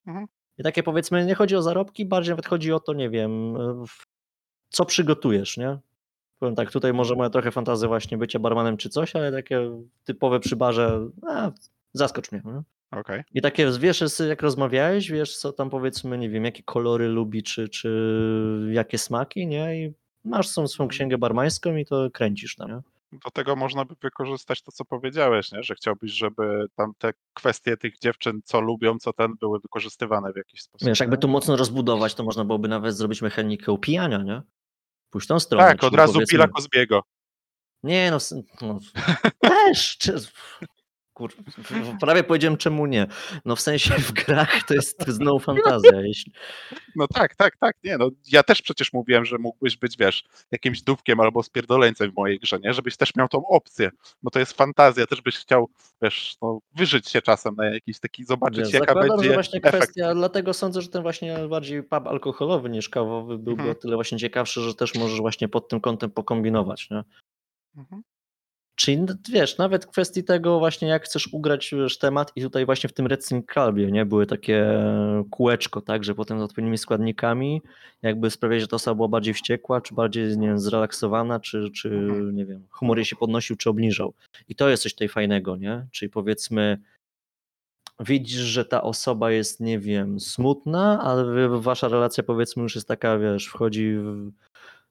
[0.07, 0.27] Mhm.
[0.57, 3.83] I takie powiedzmy, nie chodzi o zarobki, bardziej nawet chodzi o to, nie wiem, e,
[4.69, 5.77] co przygotujesz, nie?
[6.39, 9.71] Powiem tak, tutaj może moja trochę fantazja właśnie bycia barmanem czy coś, ale takie
[10.03, 11.51] typowe przy barze, a,
[11.93, 12.61] zaskocz mnie, nie?
[12.99, 13.23] Okej.
[13.33, 17.69] I takie, wiesz, jak rozmawiałeś, wiesz, co tam powiedzmy, nie wiem, jakie kolory lubi, czy,
[17.69, 19.85] czy jakie smaki, nie?
[19.85, 22.81] I masz tą swoją księgę barmańską i to kręcisz tam, nie?
[23.23, 25.63] Do tego można by wykorzystać to, co powiedziałeś, nie?
[25.63, 30.37] że chciałbyś, żeby tam te kwestie tych dziewczyn, co lubią, co ten, były wykorzystywane w
[30.37, 30.87] jakiś sposób.
[30.87, 34.41] Wiesz, jakby to mocno rozbudować, to można byłoby nawet zrobić mechanikę upijania, nie?
[35.09, 35.67] Pójść tą stronę.
[35.67, 37.03] Tak, od razu powiedzmy- Billa Kozbiego.
[37.83, 38.17] Nie, no,
[38.61, 38.79] no
[39.49, 40.15] też, czy,
[41.15, 41.33] kur,
[42.01, 43.07] prawie powiedziałem czemu nie.
[43.45, 46.01] No w sensie w grach to jest znowu fantazja.
[46.01, 46.33] Jeśli,
[46.95, 50.81] No tak, tak, tak, nie, no ja też przecież mówiłem, że mógłbyś być, wiesz, jakimś
[50.81, 52.73] dupkiem albo spierdoleńcem w mojej grze, nie?
[52.73, 53.89] Żebyś też miał tą opcję,
[54.23, 55.69] bo to jest fantazja, też byś chciał,
[56.01, 59.59] wiesz, no, wyżyć się czasem na jakiś taki, zobaczyć Wiesz, jaka zakładam, będzie że właśnie
[59.59, 59.77] efekt.
[59.77, 63.71] kwestia, dlatego sądzę, że ten właśnie bardziej pub alkoholowy niż kawowy byłby Mhm.
[63.71, 67.03] o tyle właśnie ciekawszy, że też możesz właśnie pod tym kątem pokombinować, nie?
[67.77, 68.01] Mhm.
[68.75, 72.89] Czyli n- wiesz, nawet kwestii tego właśnie jak chcesz ugrać wiesz, temat i tutaj właśnie
[72.89, 74.83] w tym Red Clubie, nie, były takie
[75.31, 77.61] kółeczko, tak, że potem z odpowiednimi składnikami
[78.01, 81.89] jakby sprawiać, że ta osoba była bardziej wściekła, czy bardziej, nie wiem, zrelaksowana, czy, czy
[81.89, 82.35] Mhm.
[82.35, 84.13] nie wiem, humor jej się podnosił, czy obniżał.
[84.49, 86.77] I to jest coś tutaj fajnego, nie, czyli powiedzmy
[87.99, 93.17] widzisz, że ta osoba jest, nie wiem, smutna, ale wasza relacja powiedzmy już jest taka,
[93.19, 94.31] wiesz, wchodzi w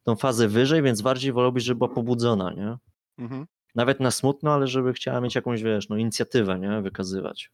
[0.04, 2.76] tą fazę wyżej, więc bardziej wolałbyś, żeby była pobudzona, nie?
[3.18, 3.46] Mhm.
[3.74, 6.80] Nawet na smutno, ale żeby chciała mieć jakąś, wiesz, no inicjatywę, nie?
[6.82, 7.50] Wykazywać.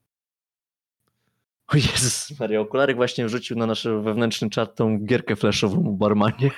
[1.68, 6.50] O Jezus Maria, okularek właśnie wrzucił na nasz wewnętrzny czat tą gierkę flashową u barmanie.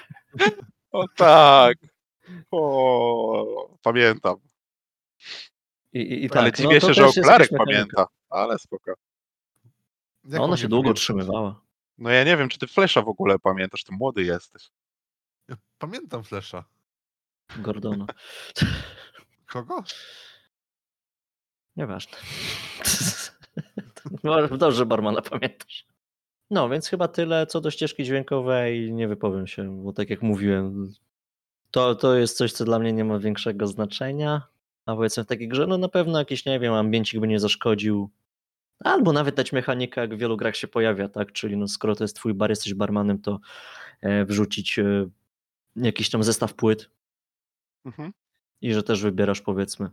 [0.92, 1.78] O tak,
[2.50, 4.36] o, pamiętam,
[5.92, 8.92] I, i, i ale tak, dziwię to się, że okularek pamięta, ale spoko.
[10.24, 11.60] Jak Ona się długo utrzymywała.
[11.98, 14.70] No ja nie wiem, czy ty Flesza w ogóle pamiętasz, ty młody jesteś.
[15.48, 16.64] Ja Pamiętam Flesza.
[17.58, 18.06] Gordona.
[19.53, 19.82] Kogo?
[21.76, 22.18] Nieważne.
[24.59, 25.86] Dobrze, barmana pamiętasz.
[26.50, 28.92] No, więc chyba tyle co do ścieżki dźwiękowej.
[28.92, 30.92] Nie wypowiem się, bo tak jak mówiłem,
[31.70, 34.42] to, to jest coś, co dla mnie nie ma większego znaczenia.
[34.86, 38.11] A powiedzmy w takiej grze, no na pewno jakiś, nie wiem, ambiencik by nie zaszkodził.
[38.84, 41.32] Albo nawet dać mechanika, jak w wielu grach się pojawia, tak?
[41.32, 43.40] Czyli no, skoro to jest twój bar, jesteś barmanem, to
[44.00, 45.09] e, wrzucić e,
[45.76, 46.90] jakiś tam zestaw płyt
[47.84, 48.12] Mhm.
[48.62, 49.90] I że też wybierasz powiedzmy.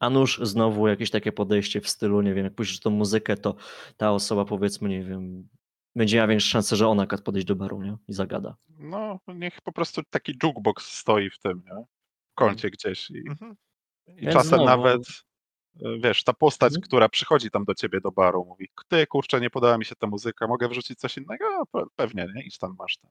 [0.00, 3.54] A nuż znowu jakieś takie podejście w stylu, nie wiem, jak puścisz tą muzykę, to
[3.96, 5.48] ta osoba powiedzmy, nie wiem,
[5.96, 7.96] będzie miała większe szanse, że ona podejść do baru, nie?
[8.08, 8.56] I zagada.
[8.78, 11.84] No, niech po prostu taki jukebox stoi w tym, nie?
[12.32, 13.56] W kącie gdzieś i, Mhm.
[14.16, 15.02] i czasem znowu- nawet,
[15.84, 16.82] e, wiesz, ta postać, Mhm.
[16.82, 20.06] która przychodzi tam do ciebie do baru, mówi, ty, kurczę, nie podoba mi się ta
[20.06, 21.44] muzyka, mogę wrzucić coś innego?
[21.96, 22.42] Pewnie, nie?
[22.42, 23.10] Idź tam, masz tam.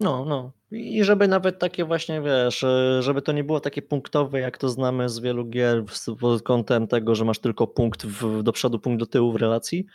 [0.00, 0.52] No, no.
[0.70, 4.68] I żeby nawet takie właśnie, wiesz, e, żeby to nie było takie punktowe, jak to
[4.68, 5.84] znamy z wielu gier
[6.20, 9.86] pod kątem tego, że masz tylko punkt w, do przodu, punkt do tyłu w relacji,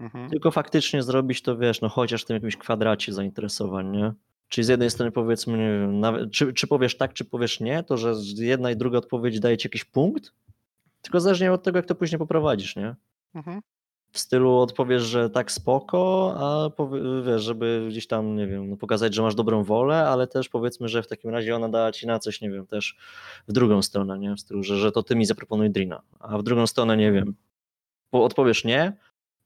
[0.00, 0.30] Mhm.
[0.30, 4.12] tylko faktycznie zrobić to, wiesz, no chociaż w tym jakimś kwadracie zainteresowań, nie?
[4.48, 7.82] Czyli z jednej strony powiedzmy, nie wiem, nawet, czy, czy powiesz tak, czy powiesz nie,
[7.82, 10.32] to że jedna i druga odpowiedź daje ci jakiś punkt,
[11.02, 12.94] tylko zależnie od tego, jak to później poprowadzisz, nie?
[13.34, 13.60] Mhm.
[14.12, 18.76] W stylu odpowiesz, że tak spoko, a powie, wiesz, żeby gdzieś tam, nie wiem, no
[18.76, 22.06] pokazać, że masz dobrą wolę, ale też powiedzmy, że w takim razie ona dała ci
[22.06, 22.96] na coś, nie wiem, też
[23.48, 24.34] w drugą stronę, nie?
[24.34, 27.34] W stylu, że, że to ty mi zaproponuj Drina, a w drugą stronę, nie wiem,
[28.12, 28.96] bo odpowiesz nie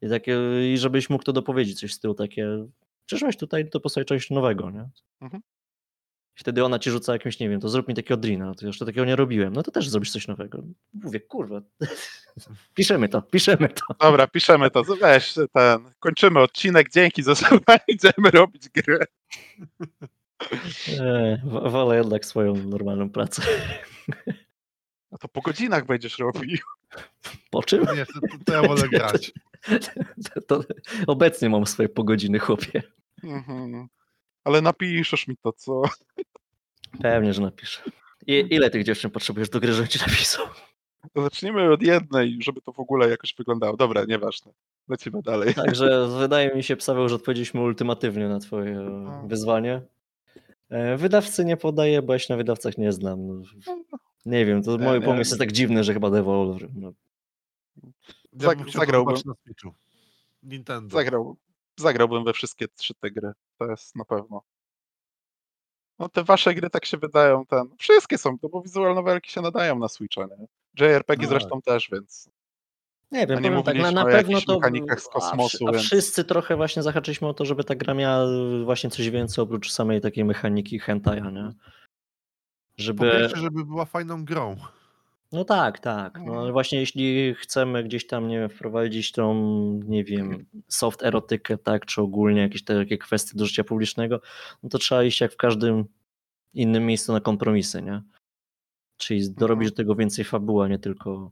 [0.03, 0.39] i, takie,
[0.73, 2.67] i żebyś mógł to dopowiedzieć, coś w stylu takie,
[3.07, 4.89] przyszłeś tutaj, to posłuchaj czegoś nowego, nie?
[5.21, 5.43] Mhm.
[6.37, 9.05] Wtedy ona ci rzuca jakimś, nie wiem, to zrób mi takiego Drina, to jeszcze takiego
[9.05, 10.63] nie robiłem, no to też zrobisz coś nowego.
[10.95, 11.61] Mówię, kurwa,
[12.75, 13.95] piszemy to, piszemy to.
[14.01, 18.99] Dobra, piszemy to, weź ten, kończymy odcinek, dzięki za słuchanie, idziemy robić grę.
[21.45, 23.43] Wo- wolę jednak swoją normalną pracę.
[25.11, 26.59] A to po godzinach będziesz robił.
[27.51, 27.81] Po czym?
[27.81, 29.33] Nie, to, to, to ja wolę grać.
[30.35, 30.65] To, to
[31.07, 32.83] obecnie mam swoje pogodziny, chłopie.
[33.25, 33.89] Mhm.
[34.47, 35.83] Ale napiszesz mi to, co?
[37.03, 37.81] Pewnie, że napiszę.
[38.27, 40.47] I, ile tych dziewczyn potrzebujesz do gry, żebym ci napisał?
[41.13, 43.77] To zacznijmy od jednej, żeby to w ogóle jakoś wyglądało.
[43.77, 44.53] Dobra, nieważne.
[44.89, 45.55] Lecimy dalej.
[45.55, 48.91] Także wydaje mi się, Paweł, że odpowiedzieliśmy ultimatywnie na twoje
[49.27, 49.83] wyzwanie.
[50.71, 53.27] E, Wydawcy nie podaję, bo ja się na wydawcach nie znam.
[53.27, 53.43] No,
[54.27, 55.05] Nie wiem, to Nie, mój nie.
[55.07, 56.69] pomysł jest tak dziwny, że chyba Devolver.
[56.75, 56.93] No.
[58.33, 59.17] Ja Zag- zagrałbym.
[60.43, 60.97] Nintendo.
[60.97, 61.37] Zagrał,
[61.81, 63.33] zagrałbym we wszystkie trzy te gry.
[63.59, 64.43] To jest na pewno.
[65.99, 67.69] No te wasze gry tak się wydają, ten.
[67.79, 70.47] Wszystkie są, to bo wizual nowelki się nadają na Switcha, nie?
[70.87, 71.29] JRPG Tak.
[71.29, 72.31] zresztą też, więc.
[73.11, 74.55] Nie wiem, A nie powiem tak, na, na pewno to.
[74.59, 77.75] mechanikach z a kosmosu, wszy- A, więc- wszyscy trochę właśnie zahaczyliśmy o to, żeby ta
[77.75, 78.27] gra miała
[78.65, 81.53] właśnie coś więcej oprócz samej takiej mechaniki hentaja, nie?
[82.77, 83.11] Po Żeby.
[83.11, 84.57] pierwsze, żeby była fajną grą.
[85.33, 86.15] No tak, tak.
[86.15, 86.39] No Mhm.
[86.39, 89.35] ale właśnie jeśli chcemy gdzieś tam, nie wiem, wprowadzić tą,
[89.85, 94.21] nie wiem, soft erotykę, tak, czy ogólnie jakieś takie kwestie do życia publicznego,
[94.63, 95.85] no to trzeba iść jak w każdym
[96.55, 98.03] innym miejscu na kompromisy, nie?
[98.97, 101.31] Czyli dorobić do tego więcej fabuły, a nie tylko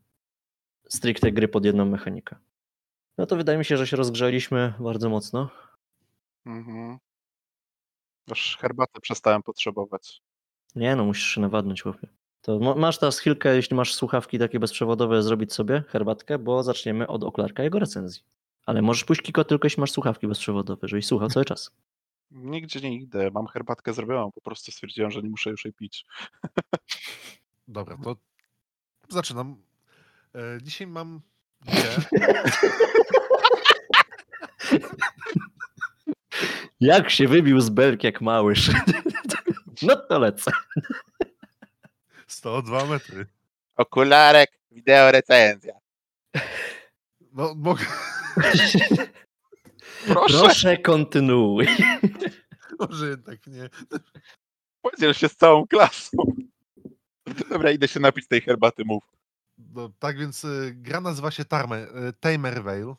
[0.89, 2.37] stricte gry pod jedną mechanikę.
[3.19, 5.51] No to wydaje mi się, że się rozgrzaliśmy bardzo mocno.
[6.47, 6.99] Mhm.
[8.29, 10.21] Już herbatę przestałem potrzebować.
[10.77, 12.09] Nie no, musisz się nawadnąć, chłopie.
[12.45, 17.25] To masz teraz chwilkę, jeśli masz słuchawki takie bezprzewodowe, zrobić sobie herbatkę, bo zaczniemy od
[17.25, 18.23] okularka jego recenzji.
[18.67, 21.71] Ale możesz pójść kiko tylko jeśli masz słuchawki bezprzewodowe, żebyś słuchał cały czas.
[22.31, 23.31] Nigdzie nie idę.
[23.31, 24.33] Mam herbatkę zrobioną.
[24.33, 26.07] Po prostu stwierdziłem, że nie muszę już jej pić.
[27.69, 28.17] Dobra, to
[29.09, 29.57] zaczynam.
[30.35, 31.21] E, dzisiaj mam.
[36.81, 38.71] Jak się wybił z belki jak małyż.
[39.83, 40.51] No to lecę.
[42.35, 43.27] 102 metry.
[43.77, 45.75] Okularek, wideo recenzja.
[47.33, 47.85] No mogę,
[50.07, 51.67] Proszę, Proszę kontynuuj.
[52.79, 53.69] może jednak nie.
[54.83, 56.17] podziel się z całą klasą.
[57.51, 59.05] Dobra, idę się napić tej herbaty, mów.
[59.59, 62.95] No, tak więc y, gra nazywa się Tarme, y, Tamer Vale.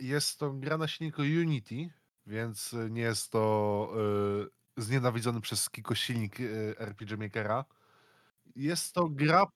[0.00, 1.90] Jest to gra na silniku Unity,
[2.26, 3.92] więc y, nie jest to
[4.76, 7.64] y, znienawidzony przez Kiko silnik y, RPG Makera.
[8.56, 9.46] Jest to gra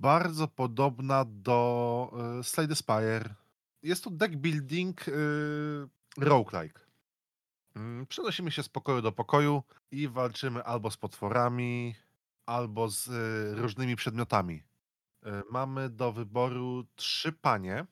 [0.00, 2.10] bardzo podobna do
[2.40, 3.34] y, Slade Spire.
[3.82, 5.12] Jest to deck building y,
[6.18, 6.80] roguelike.
[7.76, 11.94] Mm, Przenosimy się z pokoju do pokoju i walczymy albo z potworami,
[12.46, 14.62] albo z y, różnymi przedmiotami.
[15.26, 17.86] E, Mamy do wyboru trzy panie.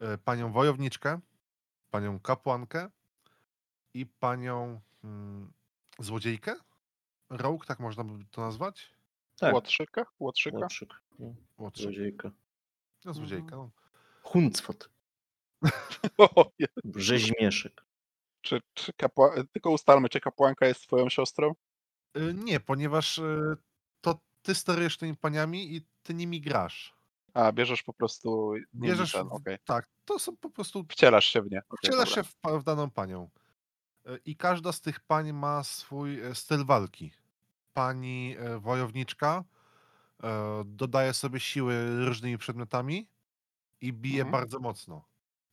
[0.00, 1.20] E, Panią wojowniczkę,
[1.90, 2.90] panią kapłankę
[3.94, 5.52] i panią mm,
[5.98, 6.54] złodziejkę.
[7.30, 8.93] Rogue, tak można by to nazwać.
[9.38, 10.04] Tak, Łotrzyka?
[10.20, 10.58] Łotrzyka?
[10.58, 10.88] Łotrzyk.
[11.18, 11.82] No, Łotrzyk.
[11.84, 12.30] Złodziejka.
[13.04, 13.56] No, złodziejka.
[13.56, 13.70] No.
[14.22, 14.90] Huncwot.
[16.96, 17.84] Rzeźmieszyk.
[18.40, 19.34] czy, czy kapła...
[19.52, 21.54] Tylko ustalmy, czy kapłanka jest twoją siostrą?
[22.16, 23.56] Y, Nie, ponieważ y,
[24.00, 26.94] to ty sterujesz tymi paniami i ty nimi grasz.
[27.34, 28.54] A, bierzesz po prostu...
[28.74, 29.58] Bierzesz, ten, w- okej.
[29.64, 31.58] tak, to są po prostu, Wcielasz się w nie.
[31.58, 32.22] okej, wcielasz dobra.
[32.24, 33.30] się w, w daną panią.
[34.08, 37.12] Y, I każda z tych pań ma swój e, styl walki.
[37.74, 39.44] Pani e, wojowniczka
[40.22, 43.08] e, dodaje sobie siły różnymi przedmiotami
[43.80, 44.32] i bije Mhm.
[44.32, 45.04] bardzo mocno.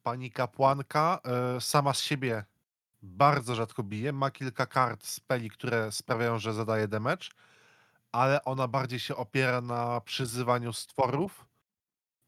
[0.04, 1.20] Pani kapłanka
[1.58, 2.46] e, sama z siebie
[3.02, 4.14] bardzo rzadko bije.
[4.14, 7.28] Ma kilka kart speli, które sprawiają, że zadaje damage,
[8.12, 11.46] ale ona bardziej się opiera na przyzywaniu stworów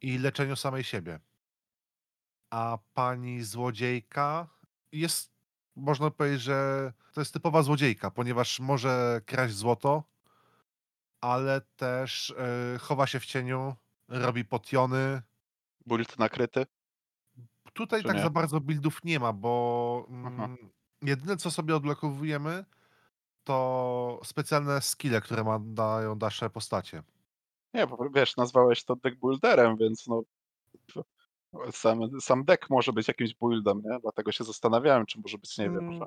[0.01, 1.19] i leczeniu samej siebie.
[2.49, 4.47] A pani złodziejka
[4.91, 5.32] jest,
[5.75, 10.03] można powiedzieć, że to jest typowa złodziejka, ponieważ może kraść złoto,
[11.21, 13.75] ale też e, chowa się w cieniu,
[14.07, 15.21] robi potiony.
[15.85, 16.65] Build nakryty?
[17.73, 18.23] Tutaj Czy tak nie?
[18.23, 20.57] za bardzo buildów nie ma, bo mm,
[21.01, 22.65] jedyne co sobie odblokowujemy
[23.43, 27.03] to specjalne skille, które ma, dają nasze postacie.
[27.73, 30.23] Nie, bo wiesz, nazwałeś to deck builderem, więc no...
[31.71, 33.99] Sam, sam deck może być jakimś buildem, nie?
[34.01, 36.05] Dlatego się zastanawiałem, czy może być, nie wiem, Mm, że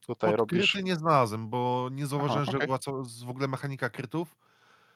[0.00, 0.60] tutaj robisz...
[0.60, 2.66] Podkryty nie znalazłem, bo nie zauważyłem, że okej.
[2.66, 4.36] była co, w ogóle mechanika krytów.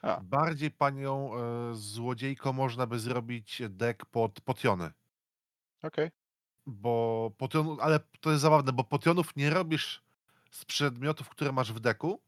[0.01, 0.19] A.
[0.21, 4.91] Bardziej panią e, złodziejką można by zrobić deck pod potiony.
[5.83, 6.11] Okej.
[6.65, 10.03] Bo potion, ale to jest zabawne, bo potionów nie robisz
[10.51, 12.19] z przedmiotów, które masz w deku,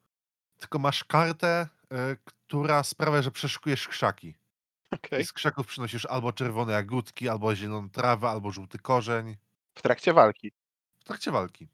[0.60, 4.36] tylko masz kartę, e, która sprawia, że przeszukujesz krzaki.
[5.20, 9.38] I z krzaków przynosisz albo czerwone jagódki, albo zieloną trawę, albo żółty korzeń.
[9.76, 10.52] W trakcie walki.
[11.00, 11.68] W trakcie walki.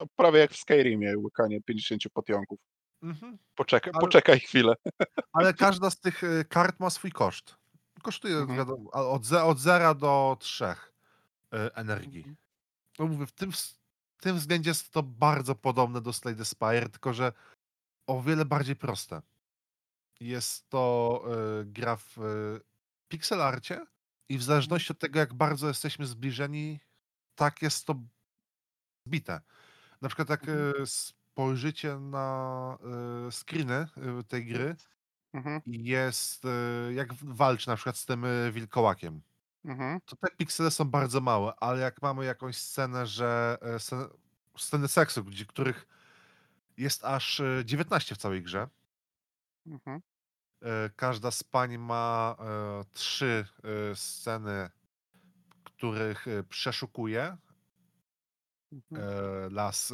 [0.00, 2.58] To prawie jak w Skyrimie, łykanie 50 potionków.
[3.02, 3.38] Mhm.
[3.54, 4.74] Poczekaj, Ale- poczekaj chwilę.
[5.32, 7.56] Ale każda z tych y, kart ma swój koszt.
[8.02, 8.58] Kosztuje Mhm.
[8.58, 10.64] wiadomo, od, ze, od 0 do 3
[11.74, 12.36] energii.
[12.98, 16.88] No mówię, w tym, w tym względzie jest to bardzo podobne do Slay the Spire,
[16.88, 17.32] tylko że
[18.06, 19.22] o wiele bardziej proste.
[20.20, 21.22] Jest to
[21.62, 22.60] y, gra w y,
[23.08, 23.86] pixel arcie
[24.28, 26.80] i w zależności od tego, jak bardzo jesteśmy zbliżeni,
[27.36, 27.94] tak jest to
[29.06, 29.40] zbite.
[30.02, 30.70] Na przykład jak Mhm.
[30.82, 32.78] y, spojrzycie na
[33.30, 33.88] screeny
[34.28, 34.76] tej gry,
[35.34, 36.44] Mhm, jest,
[36.94, 39.22] jak walczy na przykład z tym wilkołakiem,
[39.64, 40.00] mhm.
[40.06, 43.78] to te piksele są bardzo małe, ale jak mamy jakąś scenę, że e,
[44.58, 45.88] sceny seksu, których
[46.78, 48.68] jest aż y, 19 w całej grze,
[49.66, 50.00] Mhm.
[50.62, 53.46] E, każda z pań ma e, trzy
[53.90, 54.70] e, sceny,
[55.64, 57.36] których przeszukuje,
[58.72, 59.52] Mhm.
[59.54, 59.92] las,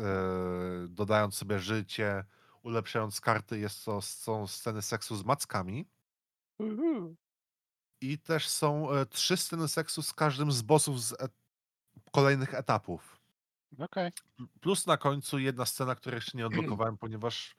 [0.89, 2.25] dodając sobie życie,
[2.63, 5.87] ulepszając karty, jest to, są sceny seksu z mackami.
[6.59, 7.17] Uhu.
[8.01, 11.33] I też są trzy sceny seksu z każdym z bossów z et-
[12.13, 13.21] kolejnych etapów.
[13.79, 14.13] Okej.
[14.61, 17.57] Plus na końcu jedna scena, której jeszcze nie odblokowałem, ponieważ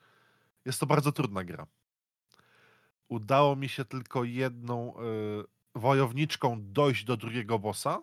[0.65, 1.67] jest to bardzo trudna gra.
[3.09, 4.99] Udało mi się tylko jedną e,
[5.75, 7.99] wojowniczką dojść do drugiego bossa,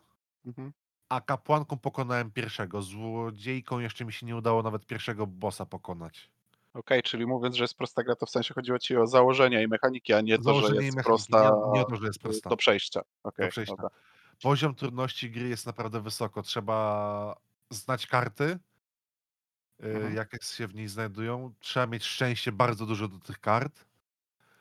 [0.46, 0.72] Mhm.
[1.08, 2.82] a kapłanką pokonałem pierwszego.
[2.82, 6.30] Złodziejką jeszcze mi się nie udało nawet pierwszego bossa pokonać.
[6.74, 9.68] Okej, czyli mówiąc, że jest prosta gra, to w sensie chodziło ci o założenia i
[9.68, 12.22] mechaniki, a nie to, że jest mechaniki, prosta nie, nie o to, że jest y,
[12.22, 12.50] prosta.
[12.50, 13.00] do przejścia.
[13.22, 13.76] Okej, do przejścia.
[13.76, 13.90] dobra.
[14.42, 16.42] Poziom trudności gry jest naprawdę wysoko.
[16.42, 17.36] Trzeba
[17.70, 18.58] znać karty, y,
[19.86, 20.14] Mhm.
[20.14, 21.54] jakie się w niej znajdują.
[21.60, 23.84] Trzeba mieć szczęście bardzo dużo do tych kart,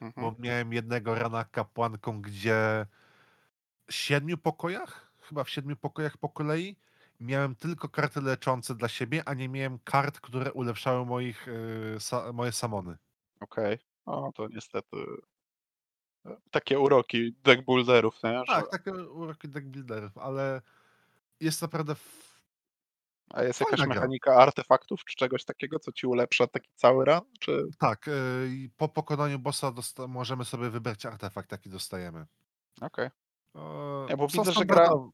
[0.03, 0.13] Mhm.
[0.15, 2.85] bo miałem jednego rana kapłanką, gdzie
[3.87, 6.75] w siedmiu pokojach, chyba w siedmiu pokojach po kolei,
[7.19, 12.33] miałem tylko karty leczące dla siebie, a nie miałem kart, które ulepszały moich, y, sa,
[12.33, 12.97] moje samony.
[13.39, 13.79] Okej.
[14.05, 14.97] O, to niestety
[16.25, 18.43] e, takie uroki deckbuilderów, nie?
[18.47, 20.61] Tak, takie uroki deck builderów, ale
[21.39, 21.95] jest naprawdę
[23.29, 23.95] A jest jakaś fajna gra.
[24.01, 27.19] mechanika artefaktów czy czegoś takiego, co ci ulepsza taki cały run?
[27.39, 27.63] Czy...
[27.79, 28.11] Tak, y,
[28.51, 32.25] i po pokonaniu bossa dosta- możemy sobie wybrać artefakt, jaki dostajemy.
[32.81, 33.05] Okej.
[33.55, 33.59] E,
[34.09, 35.09] Ja bo widzę, że gra- standardowe-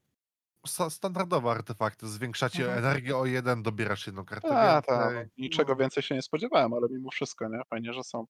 [0.68, 2.08] sta- Standardowe artefakty.
[2.08, 2.80] Zwiększacie Mhm.
[2.80, 6.88] energię o jeden, dobierasz jedną kartę A, tak, niczego No, więcej się nie spodziewałem, ale
[6.92, 7.62] mimo wszystko, nie?
[7.70, 8.26] Fajnie, że są.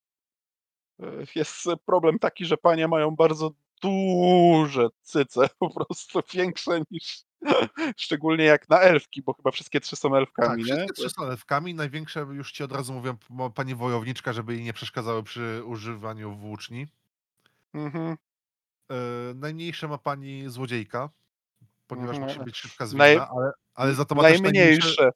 [1.04, 3.52] Y, Jest problem taki, że panie mają bardzo
[3.82, 7.29] duże cyce, po prostu większe niż.
[7.98, 10.74] Szczególnie jak na elfki, bo chyba wszystkie trzy są tak, elfkami, nie?
[10.74, 11.74] wszystkie trzy są elfkami.
[11.74, 13.18] Największe już ci od razu mówią
[13.56, 16.88] pani wojowniczka, żeby jej nie przeszkadzały przy używaniu włóczni.
[17.74, 18.18] Mhm.
[18.92, 18.96] E,
[19.36, 21.10] najmniejsze ma pani złodziejka,
[21.88, 22.34] ponieważ Mhm.
[22.34, 24.72] musi być szybka Naj- zwinna, ale, ale za to ma też najmniejsze...
[24.72, 25.12] Najmniejsze.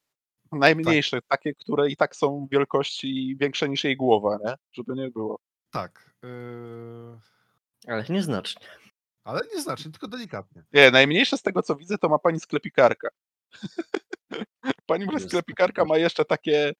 [0.52, 4.54] Najmniejsze, takie, które i tak są wielkości większe niż jej głowa, nie?
[4.72, 5.40] Żeby nie było.
[5.72, 6.12] Tak.
[6.24, 7.20] Yy...
[7.88, 8.68] Ale nieznacznie.
[9.24, 10.64] Ale nieznacznie, tylko delikatnie.
[10.74, 13.10] Nie, najmniejsze z tego co widzę to ma pani sklepikarka.
[14.86, 15.26] pani Jest.
[15.28, 16.74] sklepikarka ma jeszcze takie,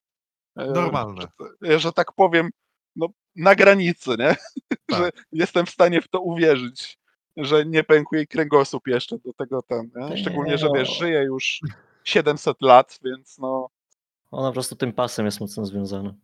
[0.56, 1.26] e, Normalne.
[1.62, 2.50] że, że tak powiem,
[2.96, 4.36] no, na granicy, nie?
[4.96, 5.24] że Tak.
[5.32, 6.98] jestem w stanie w to uwierzyć,
[7.36, 10.16] że nie pękł jej kręgosłup jeszcze do tego ten, nie?
[10.16, 10.94] Szczególnie, że wiesz, Nie.
[10.94, 11.60] żyje już
[12.04, 13.68] 700 lat, więc no...
[14.30, 16.14] Ona po prostu tym pasem jest mocno związana.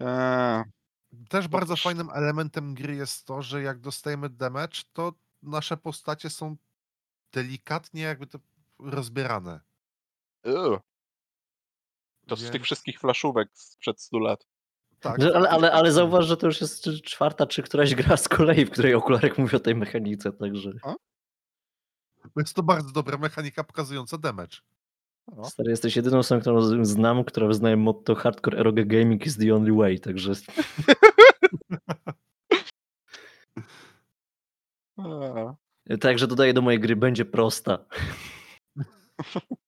[0.00, 0.64] E,
[1.28, 5.12] Też bardzo fajnym elementem gry jest to, że jak dostajemy damage, to
[5.42, 6.56] nasze postacie są
[7.32, 8.38] delikatnie jakby to
[8.78, 9.60] rozbierane.
[10.42, 10.80] Ew.
[12.26, 14.46] To z Więc- tych wszystkich flaszówek sprzed 100 lat.
[15.00, 18.28] Tak, No, ale, ale, ale zauważ, że to już jest czwarta czy któraś gra z
[18.28, 20.72] kolei, w której okularek mówi o tej mechanice, także
[22.36, 24.56] Jest to bardzo dobra mechanika pokazująca damage.
[25.36, 25.44] No.
[25.44, 29.72] stary, jesteś jedyną osobą, którą znam, która wyznaje motto hardcore eroge gaming is the only
[29.72, 30.32] way, także
[36.00, 37.78] Także dodaję do mojej gry, będzie prosta.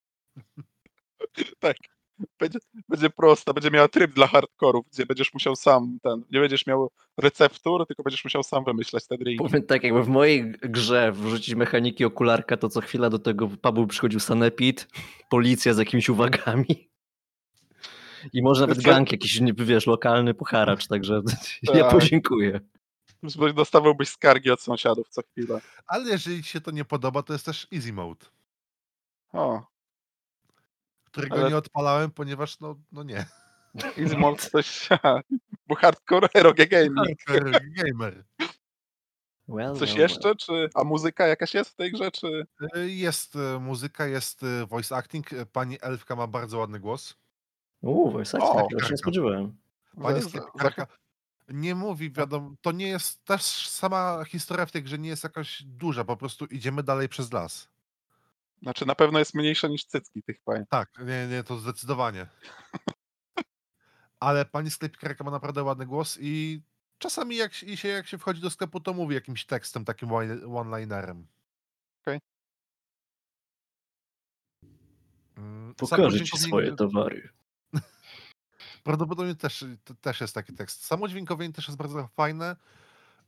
[2.40, 2.58] Będzie,
[2.88, 6.90] będzie prosta, będzie miała tryb dla hardkorów, gdzie będziesz musiał sam ten, nie będziesz miał
[7.18, 9.44] receptur, tylko będziesz musiał sam wymyślać te drinki.
[9.44, 13.86] Powiem tak, jakby w mojej grze wrzucić mechaniki okularka, to co chwila do tego pubu
[13.86, 14.88] przychodził sanepid,
[15.30, 16.90] policja z jakimiś uwagami.
[18.32, 21.22] I może nawet gang jakiś, nie- wiesz, lokalny pocharacz, także
[21.74, 21.90] ja Tak.
[21.92, 22.60] podziękuję.
[23.54, 25.60] Dostawałbyś skargi od sąsiadów co chwilę.
[25.86, 28.26] Ale jeżeli ci się to nie podoba, to jest też easy mode,
[29.32, 29.62] O,
[31.04, 33.26] którego Ale- nie odpalałem, ponieważ no, no nie.
[33.98, 34.88] easy mode coś,
[35.68, 37.22] bo hardcore eroge gaming.
[37.26, 38.24] Hardcore Gamer.
[39.48, 42.46] Well, Coś well, jeszcze, czy, a muzyka jakaś jest w tej grze, czy...
[42.76, 45.26] Y, Jest y, muzyka, jest y, voice acting.
[45.52, 47.16] Pani Elfka ma bardzo ładny głos.
[47.82, 47.94] well.
[47.94, 49.56] Uuu, voice O, acting, ja się nie spodziewałem.
[50.02, 50.86] Pani sklepikarka
[51.50, 55.62] nie mówi, wiadomo, to nie jest też sama historia w tej grze nie jest jakaś
[55.62, 57.68] duża, po prostu idziemy dalej przez las.
[58.62, 60.64] Znaczy na pewno jest mniejsza niż cycki tych pań.
[60.68, 62.26] Tak, nie, nie, to zdecydowanie.
[64.20, 66.62] Ale pani sklepikarka ma naprawdę ładny głos i
[66.98, 70.46] czasami jak się, się, jak się wchodzi do sklepu, to mówi jakimś tekstem, takim one-
[70.46, 71.26] one-linerem.
[72.02, 72.20] Okej.
[75.36, 77.28] Mm, sam Pokażę ci swoje towary.
[78.82, 80.84] Prawdopodobnie też, to też jest taki tekst.
[80.84, 82.56] Samo dźwiękowienie też jest bardzo fajne.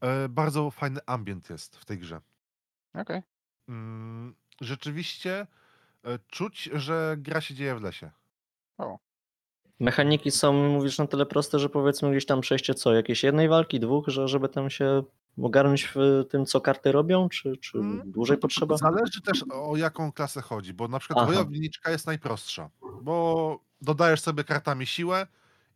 [0.00, 2.20] e, Bardzo fajny ambient jest w tej grze.
[2.94, 3.22] Okej.
[3.68, 5.46] Mm, Rzeczywiście
[6.04, 8.10] e, czuć, że gra się dzieje w lesie.
[9.80, 13.80] Mechaniki są, mówisz, na tyle proste, że powiedzmy gdzieś tam przejście co, jakiejś jednej walki,
[13.80, 15.02] dwóch, że żeby tam się
[15.42, 18.76] ogarnąć w tym, co karty robią, czy, czy Mm, dłużej potrzeba?
[18.76, 21.26] Zależy też o jaką klasę chodzi, bo na przykład Aha.
[21.32, 22.70] wojowniczka jest najprostsza,
[23.02, 25.26] bo dodajesz sobie kartami siłę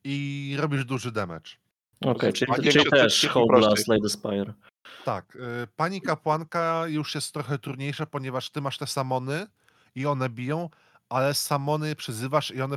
[0.09, 1.50] i robisz duży damage.
[2.00, 3.26] Okej, czyli, Magiem czyli też
[4.02, 4.54] the Spire.
[5.04, 5.38] Tak, y,
[5.76, 9.46] pani kapłanka już jest trochę trudniejsza, ponieważ ty masz te samony
[9.94, 10.70] i one biją,
[11.09, 12.76] ale samony przyzywasz i one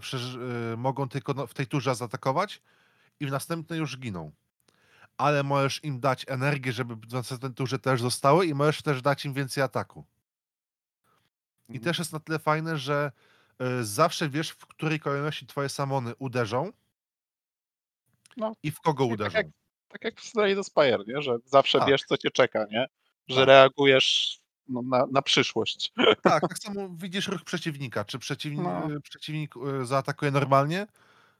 [0.74, 2.62] y, mogą tylko no- w tej turze zaatakować
[3.20, 4.32] i w następnej już giną.
[5.18, 9.26] Ale możesz im dać energię, żeby w następnej turze też zostały i możesz też dać
[9.26, 10.06] im więcej ataku.
[11.70, 11.84] I Mhm.
[11.84, 13.12] też jest na tyle fajne, że
[13.62, 16.72] y, zawsze wiesz, w której kolejności twoje samony uderzą
[18.40, 18.54] No.
[18.64, 19.38] i w kogo tak uderzą.
[19.38, 19.48] jak-
[19.88, 21.22] Tak jak w Slay the Spire, nie?
[21.22, 21.88] że zawsze Tak.
[21.88, 22.88] wiesz, co cię czeka, nie?
[23.28, 23.48] Że Tak.
[23.48, 25.94] reagujesz no, na, na przyszłość.
[26.22, 28.06] Tak, tak samo widzisz ruch przeciwnika.
[28.06, 28.92] Czy przeciwnik, No.
[28.96, 30.88] y, przeciwnik y, zaatakuje normalnie?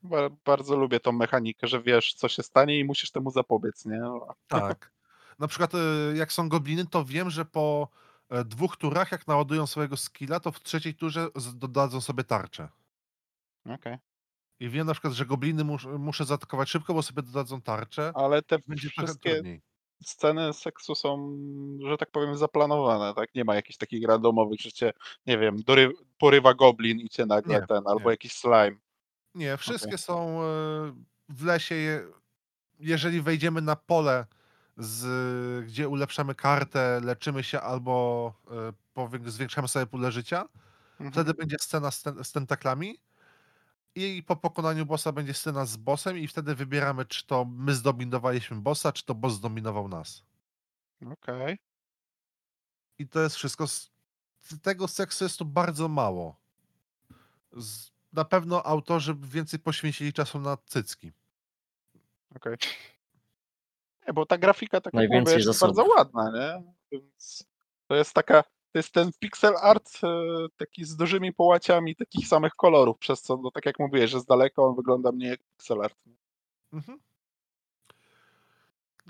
[0.04, 4.02] Ba- Bardzo lubię tą mechanikę, że wiesz, co się stanie i musisz temu zapobiec, nie?
[4.48, 4.92] Tak.
[5.40, 5.78] Na przykład y,
[6.16, 7.88] jak są gobliny, to wiem, że po
[8.30, 12.70] e, dwóch turach, jak naładują swojego skilla, to w trzeciej turze dodadzą sobie tarczę.
[13.66, 13.98] Okej.
[14.60, 18.12] I wiem na przykład, że gobliny mus, muszę zaatakować szybko, bo sobie dodadzą tarczę.
[18.16, 19.62] Ale te Będzie wszystkie trudniej.
[20.04, 21.38] sceny seksu są,
[21.88, 23.36] że tak powiem, zaplanowane, tak?
[23.36, 24.94] Nie ma jakichś takich randomowych, że cię,
[25.26, 28.12] nie wiem, dory, porywa goblin i cię nagle Nie, ten, albo nie.
[28.12, 28.78] jakiś slime.
[29.36, 30.94] Nie, wszystkie są e,
[31.30, 31.76] w lesie.
[31.76, 32.08] Je,
[32.80, 34.26] jeżeli wejdziemy na pole,
[34.78, 38.34] z, gdzie ulepszamy kartę, leczymy się albo
[39.26, 40.46] e, zwiększamy sobie pulę życia,
[41.00, 41.12] Mhm.
[41.12, 43.00] wtedy będzie scena z, ten, z tentaklami
[44.00, 48.58] i po pokonaniu bossa będzie scena z bossem i wtedy wybieramy, czy to my zdominowaliśmy
[48.58, 50.24] bossa, czy to boss zdominował nas.
[51.12, 51.60] Okej.
[52.98, 53.68] I to jest wszystko.
[53.68, 53.92] Z,
[54.62, 56.36] tego seksu jest tu bardzo mało.
[57.52, 61.12] Z, na pewno autorzy więcej poświęcili czasu na cycki.
[62.36, 62.58] Okej.
[64.08, 66.74] Nie, bo ta grafika, tak mówię, jest bardzo ładna, nie?
[66.92, 67.44] Więc
[67.88, 70.08] to jest taka, to jest ten pixel art e,
[70.58, 74.26] taki z dużymi połaciami takich samych kolorów, przez co, no tak jak mówiłeś, że z
[74.26, 75.96] daleka on wygląda mniej jak pixel art.
[76.74, 77.00] Mhm.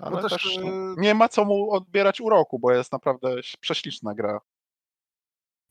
[0.00, 4.40] Ale też, też, e, nie ma co mu odbierać uroku, bo jest naprawdę prześliczna gra.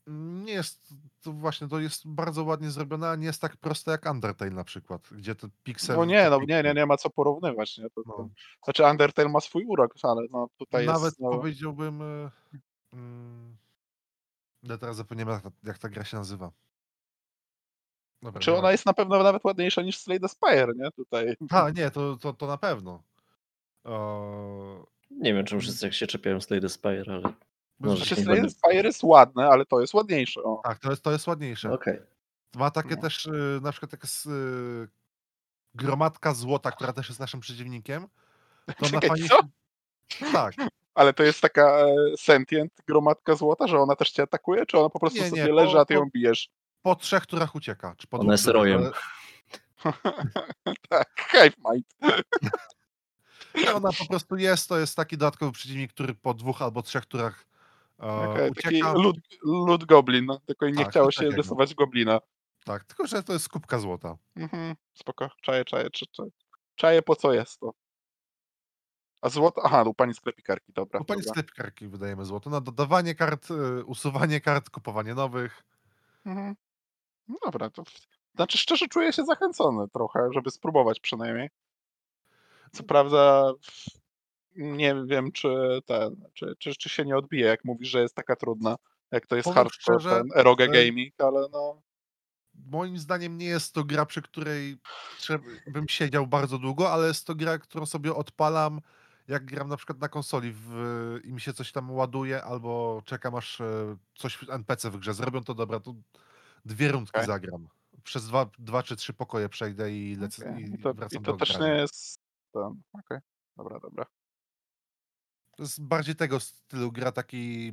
[0.06, 4.06] Nie jest, to właśnie, to jest bardzo ładnie zrobione, a nie jest tak proste jak
[4.06, 5.96] Undertale na przykład, gdzie te piksel...
[5.96, 7.78] No nie, no nie, nie, nie ma co porównywać.
[7.78, 7.90] Nie?
[7.90, 8.28] To, to, No.
[8.64, 11.20] znaczy Undertale ma swój urok, ale no tutaj Nawet jest...
[11.20, 12.02] No, powiedziałbym...
[12.02, 12.30] e,
[12.92, 13.49] Mm,
[14.62, 16.50] ja teraz zapomniałem, jak ta, jak ta gra się nazywa.
[18.22, 20.90] Dobra, czy nie ona ma- jest na pewno nawet ładniejsza niż Slay the Spire, nie?
[20.90, 21.36] Tutaj.
[21.50, 23.02] A, nie, to, to, to na pewno.
[23.84, 27.32] O, Nie wiem, czemu wszyscy jak się czepiają Slay the Spire, ale
[27.78, 30.42] Może Znaczy nie Slay the będę- Spire jest ładne, ale to jest ładniejsze.
[30.42, 30.60] O.
[30.64, 31.72] tak, to jest, to jest ładniejsze.
[31.72, 31.98] okej.
[32.54, 33.02] Ma takie No.
[33.02, 34.88] też, y, na przykład taka s- y,
[35.74, 38.06] gromadka złota, która też jest naszym przeciwnikiem.
[38.66, 39.38] To Czekaj, fajnie co?
[40.32, 40.54] Tak,
[40.94, 44.88] Ale to jest taka e, sentient gromadka złota, że ona też cię atakuje, czy ona
[44.90, 46.50] po prostu Nie, nie, sobie po- leży, a ty ją bijesz?
[46.82, 47.94] po trzech turach ucieka.
[47.98, 48.80] Czy po Ona jest rojem.
[48.82, 48.92] ale-
[50.88, 51.86] tak, Hive Mind.
[53.76, 57.46] Ona po prostu jest, to jest taki dodatkowy przeciwnik, który po dwóch albo trzech turach
[57.98, 58.92] e, ucieka.
[58.92, 61.36] lud, lud goblin, no, tylko nie Tak, chciało coś się takiego.
[61.42, 62.20] rysować goblina.
[62.64, 64.16] Tak, tylko że to jest kubka złota.
[64.36, 66.30] Mhm, spoko, czaję, czaję, czaję, czaję.
[66.74, 67.72] Czaję po co jest to.
[69.20, 71.00] A złoto, aha, u pani sklepikarki, dobra.
[71.00, 71.32] U pani dobra.
[71.32, 75.62] sklepikarki wydajemy złoto na dodawanie kart, y, usuwanie kart, kupowanie nowych.
[76.26, 76.56] Mhm.
[77.28, 77.82] No dobra, to
[78.34, 81.50] znaczy szczerze czuję się zachęcony trochę, żeby spróbować przynajmniej.
[82.72, 83.52] Co prawda
[84.56, 88.36] nie wiem, czy ten, czy, czy, czy się nie odbije, jak mówisz, że jest taka
[88.36, 88.76] trudna,
[89.10, 91.82] jak to jest Powiem hardcore, szczerze, ten eroge gaming, ale no...
[92.54, 94.78] Moim zdaniem nie jest to gra, przy której
[95.66, 98.80] bym siedział bardzo długo, ale jest to gra, którą sobie odpalam,
[99.30, 103.34] jak gram na przykład na konsoli w, i mi się coś tam ładuje, albo czekam
[103.34, 105.94] aż e, coś w NPC w grze zrobią, to dobra, to
[106.64, 107.26] dwie rundki Okej.
[107.26, 107.68] zagram.
[108.02, 111.24] Przez dwa, dwa czy trzy pokoje przejdę i lecę okej, i I to, wracam i
[111.24, 111.74] to do też grania.
[111.74, 112.20] nie jest
[112.52, 113.18] ten, okej,
[113.56, 114.06] dobra, dobra.
[115.56, 117.72] To jest bardziej tego stylu gra, taki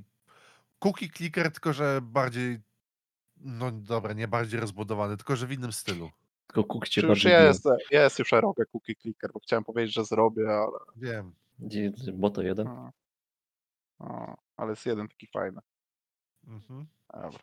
[0.79, 2.59] cookie clicker, tylko że bardziej,
[3.37, 6.11] no dobra, nie bardziej rozbudowany, tylko że w innym stylu.
[6.47, 10.49] Tylko kukcie Czy już jest, jest już eroge cookie clicker, bo chciałem powiedzieć, że zrobię,
[10.49, 10.79] ale...
[10.95, 11.33] Wiem.
[12.13, 12.67] Bo to jeden.
[12.67, 12.91] O,
[13.99, 15.61] o, ale jest jeden taki fajny.
[16.47, 16.87] Mhm.
[17.13, 17.39] Dobra.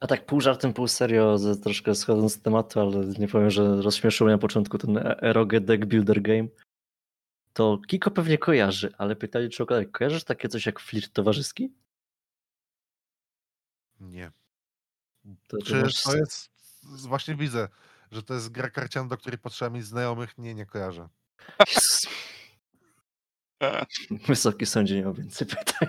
[0.00, 3.82] A tak pół żartem, pół serio, z- troszkę schodząc z tematu, ale nie powiem, że
[3.82, 6.48] rozśmieszył mnie na początku ten E- Eroge Deck Builder Game.
[7.52, 11.72] To Kiko pewnie kojarzy, ale pytali czy kojarzysz takie coś jak flirt towarzyski?
[14.00, 14.32] Nie.
[15.48, 16.50] To, to Czy masz- to jest.
[16.82, 17.68] Właśnie widzę,
[18.10, 20.38] że to jest gra karciana, do której potrzeba mieć znajomych.
[20.38, 21.08] Nie, nie kojarzę.
[21.74, 22.02] Jezus.
[24.28, 25.88] Wysoki sądzie nie ma więcej pytań.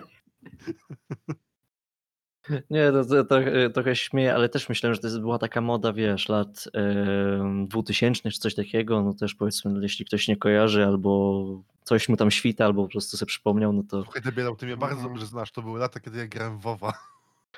[2.70, 3.36] Nie, to, to, to,
[3.74, 8.32] trochę śmieję, ale też myślałem, że to jest- była taka moda, wiesz, lat e, 2000
[8.32, 11.44] czy coś takiego, no też powiedzmy, jeśli ktoś nie kojarzy albo
[11.84, 14.78] coś mu tam świta, albo po prostu sobie przypomniał, no to Słuchaj, Debielał, ty mnie
[14.78, 15.52] bardzo dobrze znasz.
[15.52, 16.94] To były lata, kiedy ja grałem w WoWa.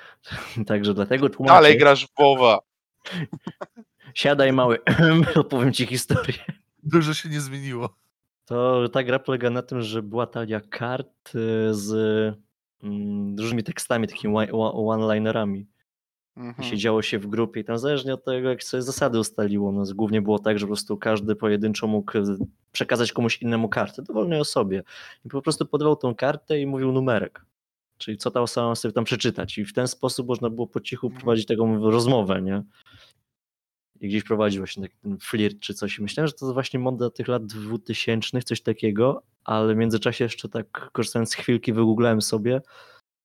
[0.67, 1.53] także dlatego tłumaczę.
[1.55, 2.59] Dalej grasz w WoWa.
[4.13, 4.77] Siadaj mały,
[5.35, 6.39] opowiem ci historię.
[6.83, 7.95] Dużo się nie zmieniło.
[8.47, 11.91] To ta gra polega na tym, że była talia kart e, z
[12.83, 15.59] mm, różnymi tekstami, takimi one- one-linerami.
[16.37, 16.69] I Mhm.
[16.69, 20.21] siedziało się w grupie i tam zależnie od tego, jak sobie zasady ustaliło, no głównie
[20.21, 22.23] było tak, że po prostu każdy pojedynczo mógł e,
[22.71, 24.83] przekazać komuś innemu kartę, dowolnej osobie.
[25.25, 27.41] I po prostu podawał tą kartę i mówił numerek.
[27.97, 29.57] Czyli co ta osoba ma sobie tam przeczytać.
[29.57, 31.21] I w ten sposób można było po cichu Mhm.
[31.21, 32.63] prowadzić taką rozmowę, nie?
[34.01, 35.99] I gdzieś prowadził właśnie taki ten flirt czy coś.
[35.99, 40.49] I myślałem, że to właśnie moda tych lat 2000, coś takiego, ale w międzyczasie jeszcze
[40.49, 42.61] tak korzystając z chwilki wygooglałem sobie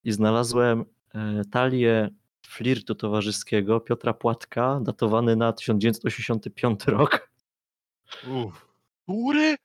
[0.03, 2.09] i znalazłem e, talię
[2.47, 7.31] flirtu towarzyskiego Piotra Płatka, datowany na 1985 rok.
[8.27, 8.67] Uff.
[9.07, 9.55] Góry?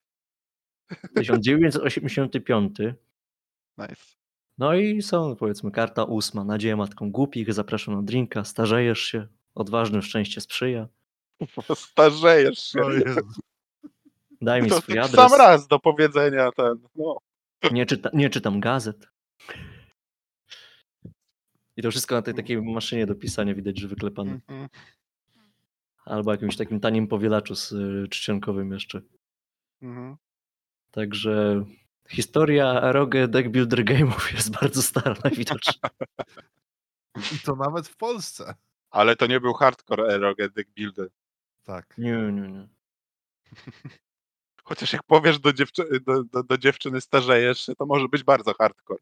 [1.15, 2.79] 1985.
[3.79, 4.19] Nice.
[4.59, 6.45] No i są powiedzmy karta ósma.
[6.45, 10.89] Nadzieję matką głupich, zapraszam na drinka, starzejesz się, odważnym szczęście sprzyja.
[11.75, 12.81] Starzejesz się.
[14.41, 15.31] Daj mi To swój tak adres.
[15.31, 16.75] sam raz do powiedzenia ten.
[16.95, 17.19] No.
[17.73, 19.09] Nie, czyta, nie czytam gazet.
[21.77, 24.33] I to wszystko na tej takiej maszynie do pisania widać, że wyklepane.
[24.33, 24.69] Mhm.
[26.05, 29.01] Albo jakimś takim tanim powielaczu z y, czcionkowym jeszcze.
[29.83, 30.17] Mhm.
[30.91, 31.65] Także
[32.09, 35.81] historia Eroge Deck Builder Game'ów jest bardzo stara najwidoczniej.
[37.35, 38.55] I to nawet w Polsce.
[38.91, 41.09] Ale to nie był hardcore eroge deck builder.
[41.69, 41.99] Tak.
[41.99, 42.69] Nie, nie, nie.
[44.65, 48.55] Chociaż jak powiesz do, dziewczy- do, do, do dziewczyny starzejesz się, to może być bardzo
[48.55, 49.01] hardcore.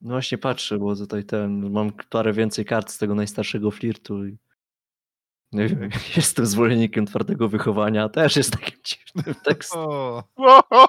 [0.00, 4.36] No właśnie patrzę, bo tutaj ten, mam parę więcej kart z tego najstarszego flirtu i
[5.52, 8.78] Nie wiem, jestem zwolennikiem twardego wychowania, też jest takim
[9.14, 9.80] dziwnym tekstem.
[9.80, 10.88] O, O,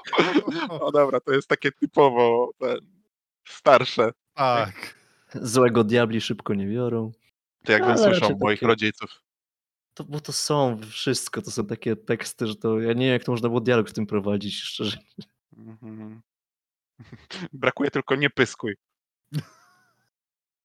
[0.80, 2.78] o dobra, to jest takie typowo ten,
[3.48, 4.10] starsze.
[4.34, 4.94] tak.
[5.34, 7.12] Złego diabli szybko nie biorą.
[7.64, 9.23] To jakbym Ale słyszał raczej moich takie- rodziców.
[9.94, 13.24] To, bo to są wszystko, to są takie teksty, że to ja nie wiem, jak
[13.24, 14.98] to można było dialog w tym prowadzić, szczerze.
[15.56, 16.22] Mhm.
[17.52, 18.76] Brakuje tylko nie pyskuj.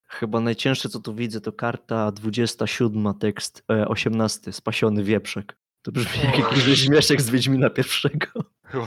[0.07, 5.57] Chyba najcięższe, co tu widzę, to karta 27, tekst e, 18, spasiony wieprzek.
[5.81, 8.27] To brzmi jak jakiś śmieszek z Wiedźmina pierwszego.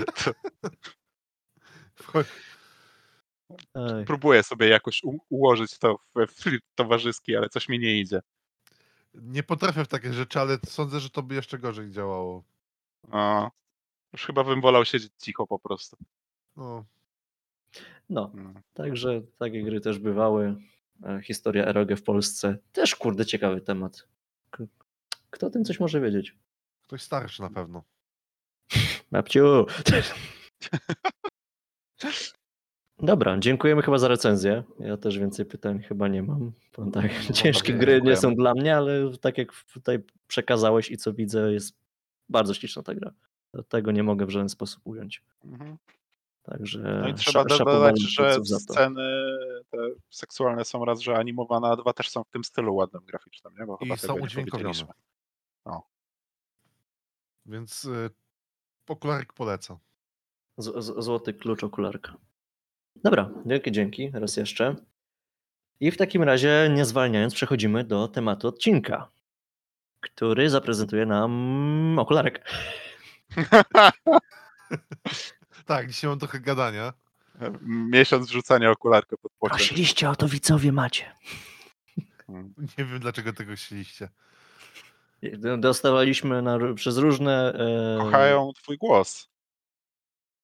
[4.06, 8.20] Próbuję sobie jakoś ułożyć to we flirt towarzyski, ale coś mi nie idzie.
[9.14, 12.44] Nie potrafię w takie rzeczy, ale sądzę, że to by jeszcze gorzej działało.
[13.10, 13.50] O,
[14.12, 15.96] już chyba bym wolał siedzieć cicho po prostu.
[16.56, 16.84] No.
[18.08, 18.52] No, No.
[18.74, 20.54] także takie gry też bywały.
[21.04, 22.58] E, Historia eroge w Polsce.
[22.72, 24.08] Też kurde ciekawy temat.
[25.30, 26.36] Kto o tym coś może wiedzieć?
[26.82, 27.82] Ktoś starszy na pewno.
[29.10, 29.66] Babciu!
[33.02, 34.62] Dobra, dziękujemy chyba za recenzję.
[34.78, 36.52] Ja też więcej pytań chyba nie mam.
[36.76, 40.96] Bo tak, ciężkie bardzo gry nie są dla mnie, ale tak jak tutaj przekazałeś i
[40.96, 41.74] co widzę, jest
[42.28, 43.12] bardzo śliczna ta gra.
[43.68, 45.22] Tego nie mogę w żaden sposób ująć.
[45.44, 45.76] Mhm.
[46.42, 47.56] Także No i trzeba dla
[47.98, 49.02] że sceny
[49.70, 49.78] te
[50.10, 53.66] seksualne są raz, że animowane, a dwa też są w tym stylu ładnym graficznym, nie?
[53.66, 54.64] Bo I chyba są udźwiękowione.
[54.64, 54.94] powiedzieliśmy.
[57.46, 58.10] Więc y,
[58.88, 59.76] okularek polecam.
[60.58, 62.16] Z- z- Złoty klucz okularka.
[62.96, 64.76] Dobra, wielkie dzięki raz jeszcze.
[65.80, 69.08] I w takim razie, nie zwalniając, przechodzimy do tematu odcinka,
[70.00, 72.50] który zaprezentuje nam okularek.
[75.66, 76.92] Tak, dzisiaj mam trochę gadania.
[77.66, 79.58] Miesiąc wrzucania okularka pod pociąg.
[79.58, 81.04] Prosiliście o to widzowie macie.
[82.28, 82.54] Mm.
[82.78, 84.08] Nie wiem, dlaczego tego chcieliście.
[85.58, 87.54] Dostawaliśmy na, przez różne.
[87.54, 89.28] E, Kochają twój głos.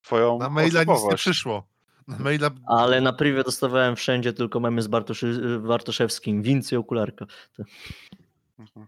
[0.02, 1.22] Twoją Na maila nic nie osobowość.
[1.22, 1.66] przyszło.
[2.08, 2.50] Maila...
[2.66, 6.42] Ale na privie dostawałem wszędzie tylko memy z Bartoszy, Bartoszewskim.
[6.42, 7.26] Wincy okularka.
[7.52, 7.62] To.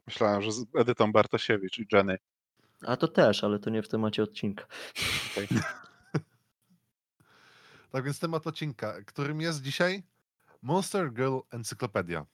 [0.06, 2.18] Myślałem, że z Edytą Bartosiewicz i Jenny.
[2.86, 4.64] a to też, ale to nie w temacie odcinka.
[7.90, 10.02] Tak więc temat odcinka, którym jest dzisiaj
[10.62, 12.26] Monster Girl Encyklopedia.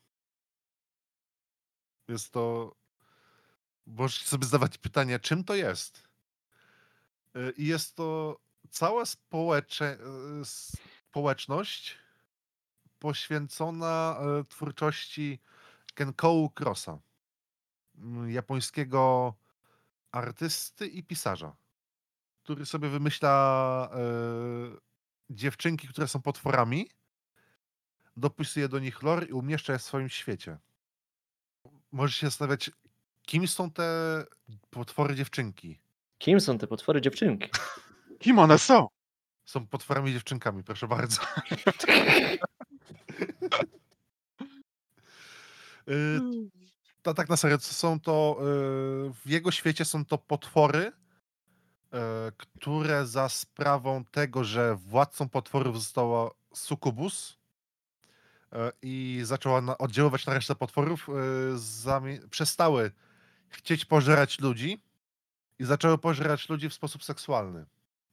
[2.08, 2.74] Jest to...
[3.86, 6.08] Możecie sobie zadawać pytanie, czym to jest?
[7.36, 8.36] Y, I jest to
[8.76, 9.98] cała społecze...
[10.40, 11.98] y, społeczność
[12.98, 15.38] poświęcona y, twórczości
[15.94, 16.98] Kenkou Crossa,
[17.98, 19.34] mm, japońskiego
[20.12, 21.56] artysty i pisarza,
[22.42, 23.90] który sobie wymyśla
[24.74, 26.90] y, dziewczynki, które są potworami,
[28.16, 30.58] dopisuje do nich lore i umieszcza je w swoim świecie.
[31.92, 32.70] Możesz się zastanawiać,
[33.22, 34.24] kim są te
[34.70, 35.78] potwory dziewczynki?
[36.18, 37.50] Kim są te potwory dziewczynki?
[38.26, 38.88] Kim one są?
[39.44, 41.20] Są potworami dziewczynkami, proszę bardzo.
[45.88, 46.20] Y,
[47.02, 48.44] ta, tak na serio, są to, y,
[49.12, 50.92] w jego świecie są to potwory, y,
[52.36, 57.38] które za sprawą tego, że władcą potworów została Sukubus
[58.82, 61.08] i zaczęła oddziaływać na resztę potworów,
[62.30, 62.90] przestały
[63.48, 64.82] chcieć pożerać ludzi
[65.58, 67.66] i zaczęły pożerać ludzi w sposób seksualny.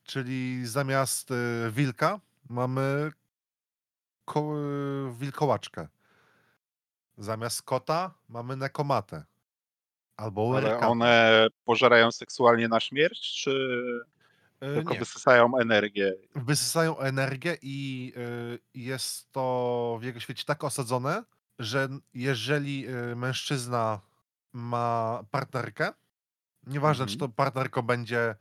[0.04, 3.12] Czyli zamiast y, wilka mamy
[4.26, 4.56] ko-
[5.10, 5.88] y, wilkołaczkę.
[7.18, 9.24] Zamiast kota mamy nekomatę.
[10.18, 13.52] Albo Ale one pożerają seksualnie na śmierć, czy
[14.64, 15.00] Y, tylko nie.
[15.00, 16.14] wysysają energię?
[16.36, 18.14] Wysysają energię i
[18.74, 21.24] jest to w jego świecie tak osadzone,
[21.60, 22.86] że jeżeli
[23.16, 24.02] mężczyzna
[24.54, 25.94] ma partnerkę,
[26.68, 27.36] nieważne czy to Mhm.
[27.36, 28.36] partnerką będzie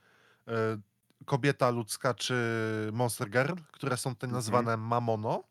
[1.26, 2.34] kobieta ludzka czy
[2.92, 4.32] monster girl, które są te Mhm.
[4.32, 5.44] nazwane mamono,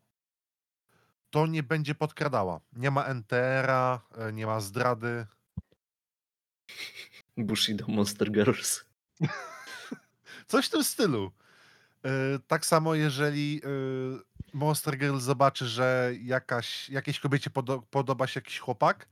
[1.30, 2.60] to nie będzie podkradała.
[2.72, 5.26] Nie ma NTR-a, y, nie ma zdrady.
[7.36, 8.84] Bushido Monster Girls.
[10.46, 11.32] Coś w tym stylu.
[12.06, 18.38] Y, Tak samo, jeżeli y, Monster Girl zobaczy, że jakaś, jakiejś kobiecie podo- podoba się
[18.40, 19.08] jakiś chłopak,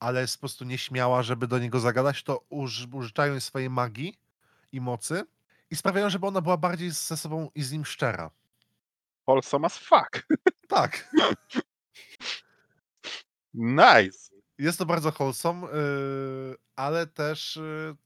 [0.00, 4.18] ale jest po prostu nieśmiała, żeby do niego zagadać, to uż, użyczają jej swojej magii
[4.72, 5.22] i mocy
[5.70, 8.30] i sprawiają, żeby ona była bardziej ze sobą i z nim szczera.
[9.26, 10.26] Wholesome as fuck.
[10.68, 11.10] Tak.
[13.54, 14.30] Nice.
[14.58, 17.96] Jest to bardzo wholesome, y, ale też y,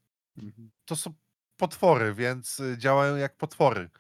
[0.85, 1.13] to są
[1.57, 3.91] potwory, więc y, działają jak potwory.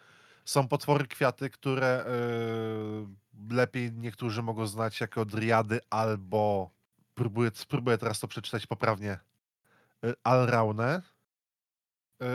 [0.44, 6.70] Są potwory kwiaty, które y, lepiej niektórzy mogą znać jako driady albo
[7.14, 9.18] próbuję, spróbuję teraz to przeczytać poprawnie.
[10.04, 11.02] y, Alraune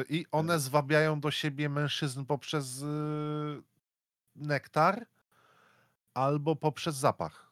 [0.09, 2.85] i one zwabiają do siebie mężczyzn poprzez y,
[4.35, 5.05] nektar
[6.13, 7.51] albo poprzez zapach.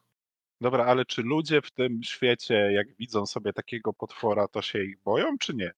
[0.60, 5.02] Dobra, ale czy ludzie w tym świecie, jak widzą sobie takiego potwora, to się ich
[5.02, 5.72] boją, czy nie?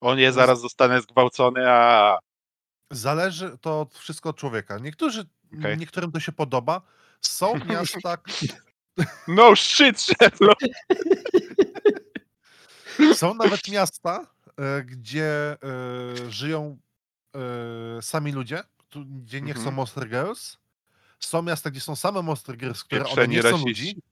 [0.00, 2.18] On je zaraz zostanie zgwałcony, a
[2.92, 4.78] Zależy to od wszystko od człowieka.
[4.78, 5.24] Niektórzy,
[5.58, 5.78] Okej.
[5.78, 6.82] niektórym to się podoba.
[7.20, 8.16] Są miasta,
[9.28, 10.60] no shit, Sherlock!
[13.20, 14.26] są nawet miasta,
[14.84, 15.56] gdzie e,
[16.30, 16.78] żyją
[17.98, 19.76] e, sami ludzie, tu- gdzie nie chcą Mhm.
[19.76, 20.56] Monster Girls.
[21.20, 23.68] Są miasta, gdzie są same Monster Girls, które one Pieprzeni nie są rasiści.
[23.68, 24.02] ludzi.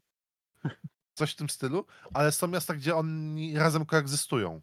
[1.15, 4.61] Coś w tym stylu, ale są miasta, gdzie oni razem koegzystują.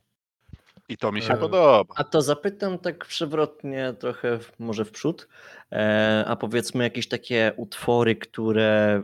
[0.90, 1.84] I to mi się E, podoba.
[1.96, 5.28] A to zapytam tak przewrotnie, trochę w- może w przód,
[5.72, 9.04] e, a powiedzmy jakieś takie utwory, które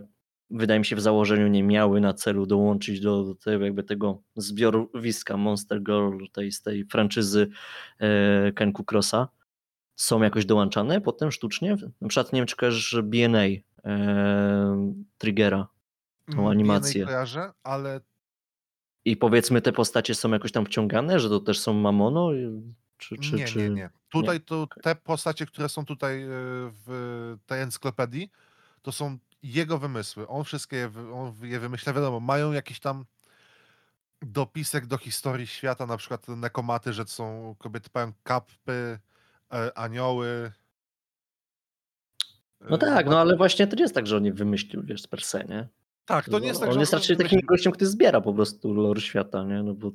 [0.53, 4.21] wydaje mi się w założeniu nie miały na celu dołączyć do, do tego, jakby tego
[4.35, 7.49] zbiorowiska Monster Girl, tej, z tej franczyzy
[7.99, 9.27] e, Kenku Crossa,
[9.95, 11.77] są jakoś dołączane potem sztucznie?
[12.01, 13.43] Na przykład nie wiem, czy kojarzysz BNA,
[13.85, 15.67] e, Triggera
[16.27, 17.01] Mm, animację.
[17.01, 18.01] DNA kojarzę, ale
[19.05, 22.29] i powiedzmy te postacie są jakoś tam wciągane, że to też są Mamono?
[22.97, 23.57] Czy, czy, nie, czy...
[23.57, 23.89] nie, nie.
[24.09, 26.27] Tutaj to te postacie, które są tutaj e,
[26.85, 28.31] w tej encyklopedii,
[28.81, 30.27] to są jego wymysły.
[30.27, 31.93] On wszystkie je, on je wymyśla.
[31.93, 33.05] Wiadomo, mają jakiś tam
[34.21, 38.99] dopisek do historii świata, na przykład nekomaty, że to są kobiety pełen kapy,
[39.53, 40.51] e, anioły.
[42.61, 44.83] No E, tak, ma- no ale właśnie to nie jest tak, że on je wymyślił,
[44.83, 45.67] wiesz, per se, nie?
[46.05, 48.73] Tak, to nie jest tak, on że jest raczej takim gościem, który zbiera po prostu
[48.73, 49.63] lore świata, nie?
[49.63, 49.91] No bo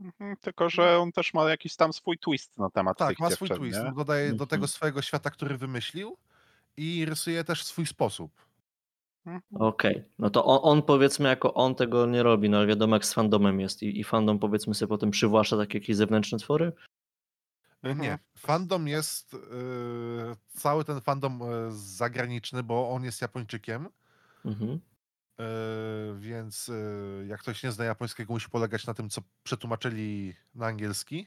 [0.00, 3.30] Mhm, Tylko, że on też ma jakiś tam swój twist na temat Tak, tych ma
[3.30, 3.84] swój dziewczyn, twist.
[3.84, 3.92] nie?
[3.92, 4.48] Dodaje do Mhm.
[4.48, 6.16] tego swojego świata, który wymyślił
[6.76, 8.32] i rysuje też w swój sposób.
[9.26, 9.42] Mhm.
[9.62, 10.04] okej.
[10.18, 13.12] No to on, on powiedzmy jako on tego nie robi, no ale wiadomo jak z
[13.12, 16.72] fandomem jest i, i fandom powiedzmy sobie potem przywłaszcza takie jakieś zewnętrzne twory?
[17.82, 17.98] E, Mhm.
[18.00, 18.18] Nie.
[18.38, 19.34] Fandom jest.
[19.34, 19.38] e,
[20.48, 23.88] cały ten fandom e, zagraniczny, bo on jest Japończykiem.
[24.44, 24.80] Mhm.
[25.38, 25.44] e,
[26.18, 31.26] Więc e, jak ktoś nie zna japońskiego, musi polegać na tym, co przetłumaczyli na angielski.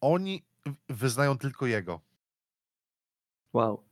[0.00, 0.42] Oni
[0.88, 2.00] wyznają tylko jego.
[3.54, 3.84] Wow.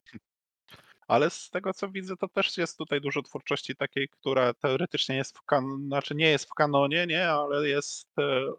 [1.08, 5.38] Ale z tego co widzę, to też jest tutaj dużo twórczości takiej, która teoretycznie jest
[5.38, 5.86] w kan...
[5.86, 8.52] znaczy nie jest w kanonie, nie, ale jest e,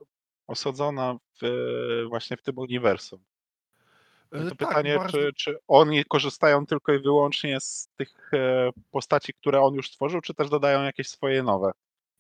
[0.48, 3.24] osadzona w, e, właśnie w tym uniwersum.
[4.32, 8.34] E, No to tak, pytanie, bardzo- czy, czy oni korzystają tylko i wyłącznie z tych
[8.34, 11.72] e, postaci, które on już stworzył, czy też dodają jakieś swoje nowe?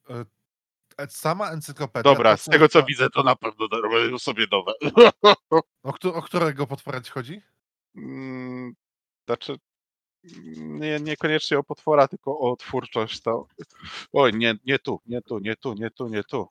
[0.10, 2.04] e, Sama encyklopedia.
[2.14, 4.74] Dobra, z tego co widzę, to na pewno robią sobie nowe.
[5.84, 7.42] O, o którego potwora ci chodzi?
[7.96, 8.74] Mm,
[9.26, 9.56] Znaczy,
[10.58, 13.22] nie, niekoniecznie o potwora, tylko o twórczość.
[13.22, 13.48] To...
[14.14, 16.48] Oj, nie, nie tu, nie tu, nie tu, nie tu, nie tu.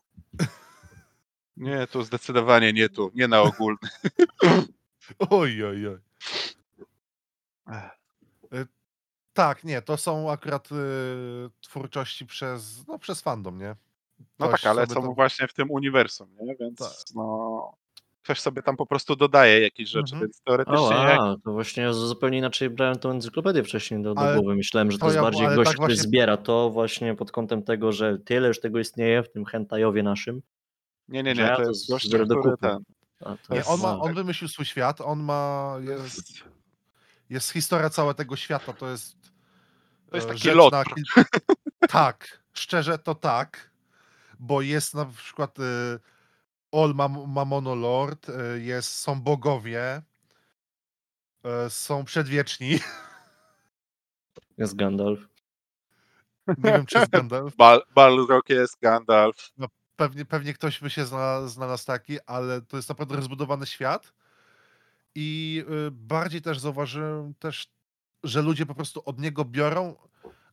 [1.57, 3.79] Nie tu, zdecydowanie nie tu, nie na ogólny.
[5.31, 5.99] Oj, oj, oj.
[7.67, 8.03] Ech.
[9.33, 10.75] Tak, nie, to są akurat y,
[11.61, 13.77] twórczości przez, no, przez fandom, nie?
[14.39, 16.57] No Ktoś tak, ale są tam- właśnie w tym uniwersum, nie?
[16.57, 16.93] Więc Tak.
[17.15, 17.77] no,
[18.23, 20.21] ktoś sobie tam po prostu dodaje jakieś rzeczy, Mhm.
[20.23, 21.21] więc O, teoretycznie jak...
[21.21, 24.55] a, to właśnie ja zupełnie inaczej brałem tą encyklopedię wcześniej do, do Ale głowy.
[24.57, 27.33] Myślałem, że to, to jest ja- bardziej gość, tak który właśnie- zbiera to właśnie pod
[27.33, 30.43] kątem tego, że tyle już tego istnieje w tym hentajowie naszym.
[31.09, 32.27] Nie, nie, nie, ja to to jest gość, który
[32.61, 32.79] ten...
[33.21, 35.75] A, to Nie, jest, on, ma, on wymyślił swój świat, on ma.
[35.81, 36.33] Jest,
[37.31, 39.17] jest historia całego tego świata, to jest.
[40.11, 40.73] To jest e, taki lot.
[40.73, 40.85] na.
[41.89, 43.71] Tak, szczerze to tak,
[44.39, 45.63] bo jest na przykład y,
[46.73, 50.03] All Mam Mamono Lord, y, jest, są bogowie,
[51.67, 52.79] y, są przedwieczni.
[54.59, 55.21] jest Gandalf.
[56.49, 57.57] Nie wiem, czy jest Gandalf.
[57.57, 59.53] Bal, Balrog jest, Gandalf.
[59.97, 64.13] Pewnie, pewnie ktoś by się znalazł, znalazł taki, ale to jest naprawdę rozbudowany świat.
[65.15, 67.73] I y, bardziej też zauważyłem też,
[68.25, 69.97] że ludzie po prostu od niego biorą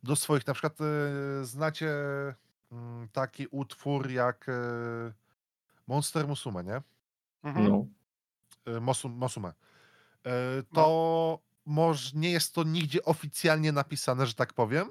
[0.04, 0.48] do swoich.
[0.48, 0.78] Na przykład
[1.42, 1.90] znacie
[2.72, 4.46] mm, taki utwór jak
[5.90, 6.82] Monster Musume, nie?
[7.44, 7.70] Mhm.
[7.70, 7.86] No.
[8.78, 9.50] Y, Mosum, Mosume.
[9.50, 14.90] Y, to może nie jest to nigdzie oficjalnie napisane, że tak powiem.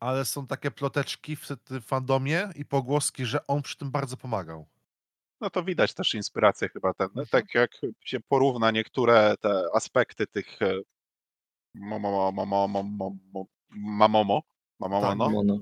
[0.00, 4.66] Ale są takie ploteczki w tym fandomie i pogłoski, że on przy tym bardzo pomagał.
[5.40, 7.26] No to widać też inspirację chyba ten, Mhm.
[7.26, 7.70] tak jak
[8.04, 10.80] się porówna niektóre te aspekty tych e,
[11.74, 14.42] momo, momo, momo, momo, mamomo,
[14.80, 15.58] mamomo, Tak, no, Mono.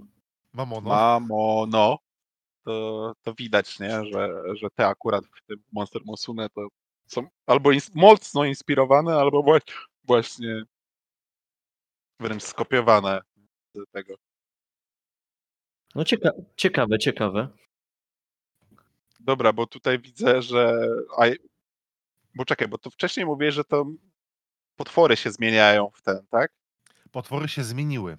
[0.53, 0.89] Mamono.
[0.91, 1.99] mamono,
[2.69, 6.69] to, to widać, nie, że, że te akurat w tym Monster Musume to
[7.07, 9.61] są albo ins- mocno inspirowane, albo
[10.05, 10.62] właśnie,
[12.21, 13.21] wręcz skopiowane
[13.75, 14.14] z tego.
[15.95, 17.49] No cieka ciekawe, ciekawe.
[19.21, 20.89] Dobra, bo tutaj widzę, że.
[21.19, 21.25] A...
[22.35, 23.87] Bo czekaj, bo to wcześniej mówiłeś, że to
[24.77, 26.53] potwory się zmieniają w ten, tak?
[27.11, 28.19] Potwory się zmieniły.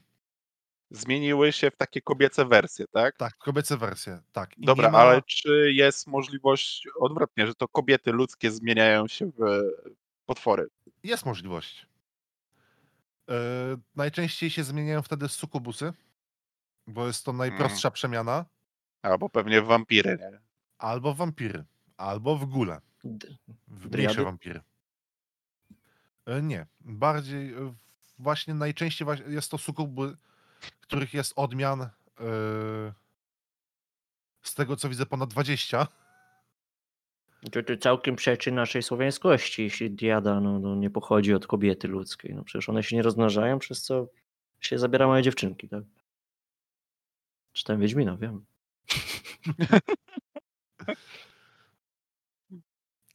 [0.92, 3.18] Zmieniły się w takie kobiece wersje, tak?
[3.18, 4.20] Tak, kobiece wersje.
[4.32, 4.58] Tak.
[4.58, 4.98] I Dobra, ma...
[4.98, 9.62] ale czy jest możliwość odwrotnie, że to kobiety ludzkie zmieniają się w
[10.26, 10.68] potwory?
[11.04, 11.88] Jest możliwość.
[13.28, 13.36] Yy,
[13.96, 15.94] najczęściej się zmieniają wtedy sukubusy,
[16.88, 18.46] bo jest to najprostsza przemiana.
[19.02, 20.40] Albo pewnie w wampiry, nie?
[20.78, 21.64] Albo w wampiry,
[21.98, 22.82] albo w gule.
[23.68, 24.62] W mniejsze wampiry.
[26.26, 26.66] E, Nie.
[26.80, 27.74] Bardziej e,
[28.20, 30.18] właśnie najczęściej jest to sukuby,
[30.82, 31.90] których jest odmian e,
[34.42, 35.88] z tego co widzę ponad 20.
[37.52, 42.36] To, to całkiem przeczy naszej słowiańskości, jeśli diada no, no, nie pochodzi od kobiety ludzkiej.
[42.36, 44.08] No przecież one się nie rozmnażają, przez co
[44.60, 45.84] się zabiera małe dziewczynki, tak?
[47.54, 48.46] Czytałem Wiedźmina, wiem.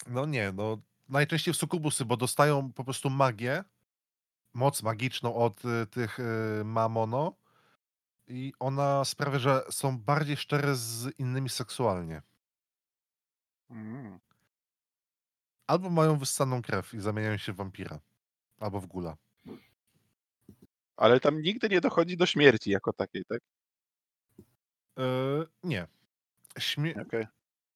[0.07, 0.78] No nie, no
[1.09, 3.64] najczęściej w sukubusy, bo dostają po prostu magię,
[4.55, 7.36] moc magiczną od y, tych y, mamono
[8.26, 12.22] i ona sprawia, że są bardziej szczere z innymi seksualnie.
[13.70, 14.18] Mm.
[15.66, 18.00] Albo mają wyssaną krew i zamieniają się w wampira.
[18.61, 19.16] Albo w gula.
[20.96, 23.40] Ale tam nigdy nie dochodzi do śmierci jako takiej, tak?
[24.96, 25.86] Yy, nie.
[26.59, 27.26] Śmie- Okej.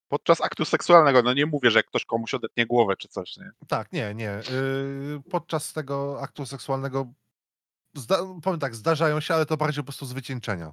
[0.08, 3.50] Podczas aktu seksualnego, no nie mówię, że ktoś komuś odetnie głowę czy coś, nie?
[3.68, 4.40] Tak, nie, nie.
[4.50, 7.06] Yy, podczas tego aktu seksualnego,
[7.94, 10.72] zda- powiem tak, zdarzają się, ale to bardziej po prostu z wycieńczenia.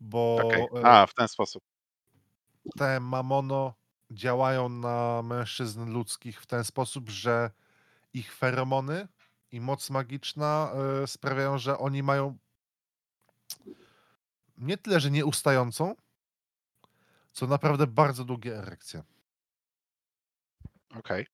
[0.00, 0.38] Bo
[0.76, 1.62] e, A, w ten sposób.
[2.78, 3.74] te mamono
[4.10, 7.50] działają na mężczyzn ludzkich w ten sposób, że
[8.12, 9.08] ich feromony
[9.52, 10.72] i moc magiczna
[11.02, 12.38] e, sprawiają, że oni mają
[14.58, 15.94] nie tyle, że nieustającą,
[17.32, 19.02] co naprawdę bardzo długie erekcje.
[20.94, 21.26] Okej.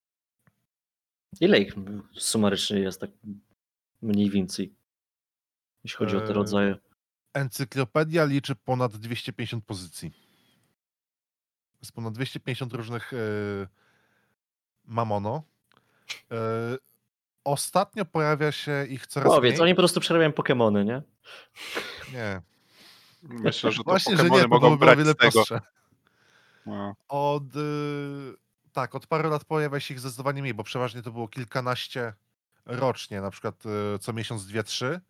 [1.41, 1.75] Ile ich
[2.13, 3.11] sumarycznie jest tak
[4.03, 4.75] mniej więcej,
[5.85, 6.77] jeśli chodzi o te Eee, rodzaje?
[7.35, 10.13] Encyklopedia liczy ponad 250 pozycji.
[11.81, 13.17] Jest ponad 250 różnych e,
[14.85, 15.43] mamono.
[16.31, 16.37] E,
[17.45, 19.63] ostatnio pojawia się ich coraz Powiedz, mniej.
[19.63, 21.03] oni po prostu przerabiają Pokemony, nie?
[22.13, 22.41] Nie.
[23.23, 25.31] Myślę, że to Właśnie, że Pokemony nie, to mogą by było brać wiele z tego.
[25.33, 25.61] prostsze.
[26.67, 26.95] No.
[27.09, 28.35] Od, y,
[28.73, 32.13] tak, od paru lat pojawia się ich zdecydowanie mniej, bo przeważnie to było kilkanaście
[32.67, 35.01] rocznie, na przykład y, co miesiąc dwie, trzy.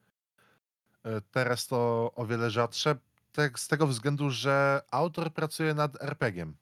[1.07, 2.97] Y, Teraz to o wiele rzadsze,
[3.33, 6.57] tak, z tego względu, że autor pracuje nad RPG-iem.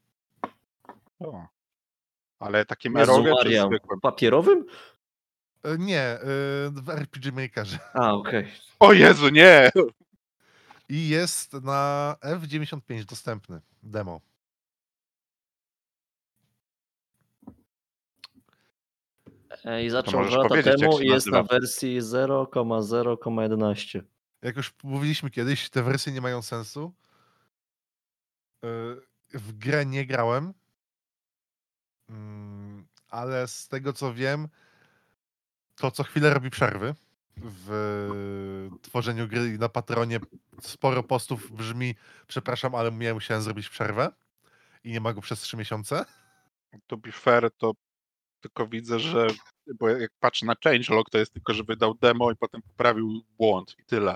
[1.20, 1.46] O.
[2.38, 2.92] Ale takim
[3.68, 4.00] zwykłym?
[4.00, 4.64] papierowym?
[5.78, 6.18] Nie,
[6.70, 7.78] w RPG Makerze.
[7.94, 8.52] A, okej.
[8.80, 9.70] O Jezu, nie!
[10.88, 14.20] I jest na F95 dostępny demo.
[19.84, 21.54] I zaczął dwa lata temu i jest na nazywa.
[21.54, 24.02] wersji 0,0,11.
[24.42, 26.92] Jak już mówiliśmy kiedyś, te wersje nie mają sensu.
[28.62, 29.00] Yy,
[29.34, 30.54] W grę nie grałem,
[32.10, 34.48] Mm, ale z tego co wiem,
[35.76, 36.94] to co chwilę robi przerwy
[37.36, 38.10] w
[38.82, 40.20] tworzeniu gry i na Patronie
[40.60, 41.94] sporo postów brzmi
[42.26, 44.12] przepraszam, ale ja musiałem zrobić przerwę
[44.84, 46.04] i nie ma go przez trzy miesiące.
[46.86, 47.72] To be fair, to
[48.40, 49.26] tylko widzę, że
[49.80, 53.76] bo jak patrzę na changelog, to jest tylko, że wydał demo i potem poprawił błąd
[53.78, 54.14] i tyle.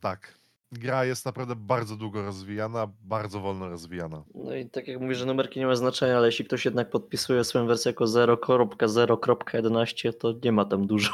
[0.00, 0.38] Tak.
[0.72, 4.24] Gra jest naprawdę bardzo długo rozwijana, bardzo wolno rozwijana.
[4.34, 7.44] No i tak jak mówisz, że numerki nie ma znaczenia, ale jeśli ktoś jednak podpisuje
[7.44, 11.12] swoją wersję jako 0.0.11, to nie ma tam dużo.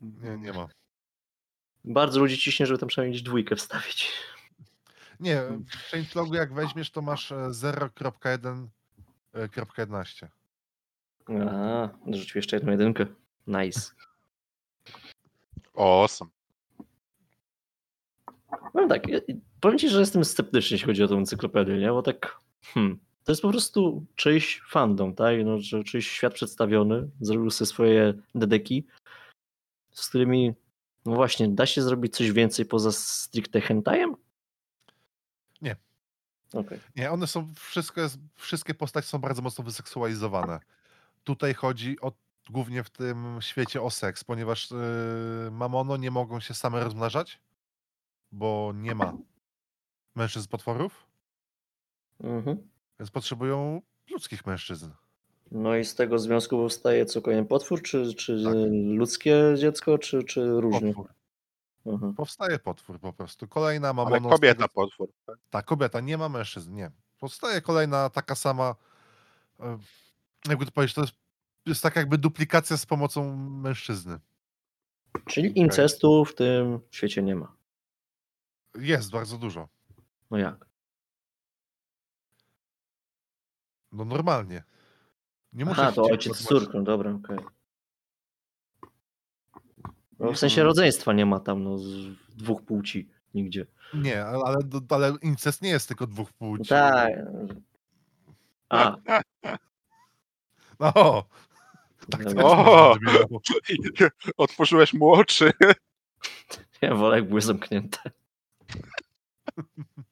[0.00, 0.68] Nie, nie ma.
[1.84, 4.12] Bardzo ludzi ciśnie, żeby tam przynajmniej dwójkę wstawić.
[5.20, 10.26] Nie, w changelogu jak weźmiesz, to masz e, 0.1.11.
[11.50, 13.06] A, dorzucił jeszcze jedną jedynkę.
[13.46, 13.90] Nice.
[15.76, 16.30] Awesome.
[18.74, 19.20] No tak, ja-
[19.60, 21.88] powiem ci, że jestem sceptyczny, jeśli chodzi o tą encyklopedię, nie?
[21.88, 25.36] Bo tak, hmm, to jest po prostu czyjś fandom, tak?
[25.44, 28.86] No, że czyjś świat przedstawiony, zrobił sobie swoje dedeki,
[29.92, 30.54] z którymi,
[31.06, 34.14] no właśnie, da się zrobić coś więcej poza stricte hentajem?
[35.62, 35.76] Nie.
[36.52, 36.80] Okej.
[36.96, 40.60] Nie, one są, wszystko jest, wszystkie postacie są bardzo mocno wyseksualizowane.
[41.28, 42.12] Tutaj chodzi o,
[42.50, 47.40] głównie w tym świecie o seks, ponieważ yy, mamono nie mogą się same rozmnażać,
[48.32, 49.12] bo nie ma
[50.14, 51.06] mężczyzn potworów,
[52.20, 52.68] Mhm.
[53.00, 54.90] więc potrzebują ludzkich mężczyzn.
[55.50, 58.54] No i z tego związku powstaje co kolejny potwór, czy, czy Tak.
[58.96, 60.94] ludzkie dziecko, czy, czy różnie?
[60.94, 61.12] Potwór.
[61.94, 62.12] Aha.
[62.16, 63.48] Powstaje potwór po prostu.
[63.48, 65.08] Kolejna ma Ale kobieta tego- potwór.
[65.26, 65.36] tak?
[65.50, 66.90] Tak, kobieta, nie ma mężczyzn, nie.
[67.18, 68.74] Powstaje kolejna taka sama.
[70.48, 71.14] Jakby to powiedzieć, to jest,
[71.66, 74.18] jest tak jakby duplikacja z pomocą mężczyzny.
[75.24, 77.56] Czyli incestu w tym świecie nie ma.
[78.74, 79.68] Jest bardzo dużo.
[80.30, 80.66] No jak?
[83.92, 84.62] No normalnie.
[85.52, 87.38] Nie muszę Aha, to ojciec z córką, dobra, okej.
[90.18, 91.86] No, w sensie rodzeństwa nie ma tam no, z
[92.36, 93.66] dwóch płci nigdzie.
[93.94, 94.56] Nie, ale,
[94.88, 96.68] ale, incest nie jest tylko dwóch No płci.
[96.68, 97.12] tak.
[98.68, 98.96] A,
[100.78, 101.24] O!
[102.10, 102.42] Tak Dobra.
[102.42, 102.56] też O!
[102.56, 103.40] można by było.
[104.36, 105.50] Otworzyłeś mu oczy.
[106.82, 107.98] ja wolę jak były zamknięte.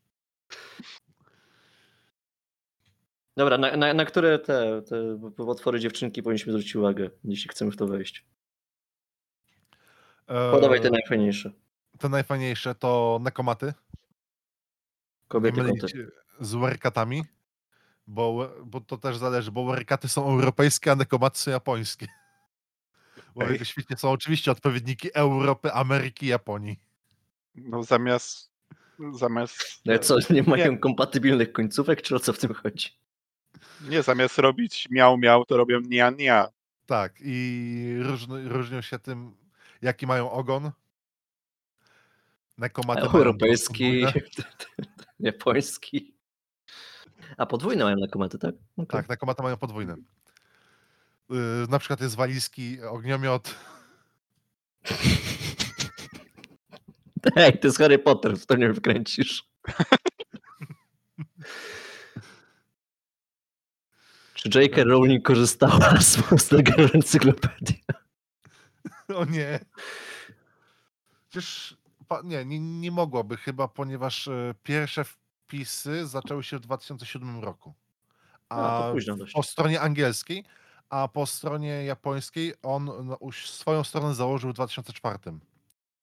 [3.36, 7.76] Dobra, na, na, na które te, te potwory dziewczynki powinniśmy zwrócić uwagę, jeśli chcemy w
[7.76, 8.24] to wejść?
[10.26, 11.52] Podawaj te najfajniejsze.
[11.98, 13.74] te najfajniejsze to nekomaty.
[15.28, 16.10] Kobiety, mylić koty.
[16.40, 17.24] z werkatami,
[18.06, 22.06] bo, bo to też zależy, bo werkaty są europejskie, a nekomaty są japońskie.
[23.34, 26.80] Bo świetnie są oczywiście odpowiedniki Europy, Ameryki, Japonii.
[27.54, 28.50] No zamiast.
[29.12, 29.80] Zamiast.
[29.86, 32.88] Ale co, nie mają kompatybilnych końcówek, czy o co w tym chodzi?
[33.88, 36.48] Nie, zamiast robić miał miał, to robią nia nia.
[36.86, 39.36] Tak, i różni, różnią się tym,
[39.82, 40.70] jaki mają ogon.
[42.58, 44.04] Nekomaty mają Europejski,
[45.20, 46.15] japoński.
[47.36, 48.54] A podwójne mają na komenty, tak?
[48.76, 48.86] Okej.
[48.86, 49.96] Tak, nekomaty mają podwójne.
[51.30, 53.54] Yy, na przykład jest walizki, ogniomiot.
[57.36, 59.44] Ej, to jest Harry Potter, w to nie wkręcisz.
[64.34, 64.84] Czy J.K.
[64.84, 66.62] Rowling korzystała z Monster
[66.94, 67.84] Encyklopedii?
[69.14, 69.60] O nie.
[71.28, 71.76] Przecież
[72.24, 75.04] nie, nie, nie mogłaby chyba, ponieważ e, pierwsze
[75.47, 77.74] wpisy zaczęły się w 2007 roku.
[78.48, 79.32] A, późno dość.
[79.35, 80.44] po stronie angielskiej,
[80.90, 85.18] a po stronie japońskiej on no, swoją stronę założył w 2004.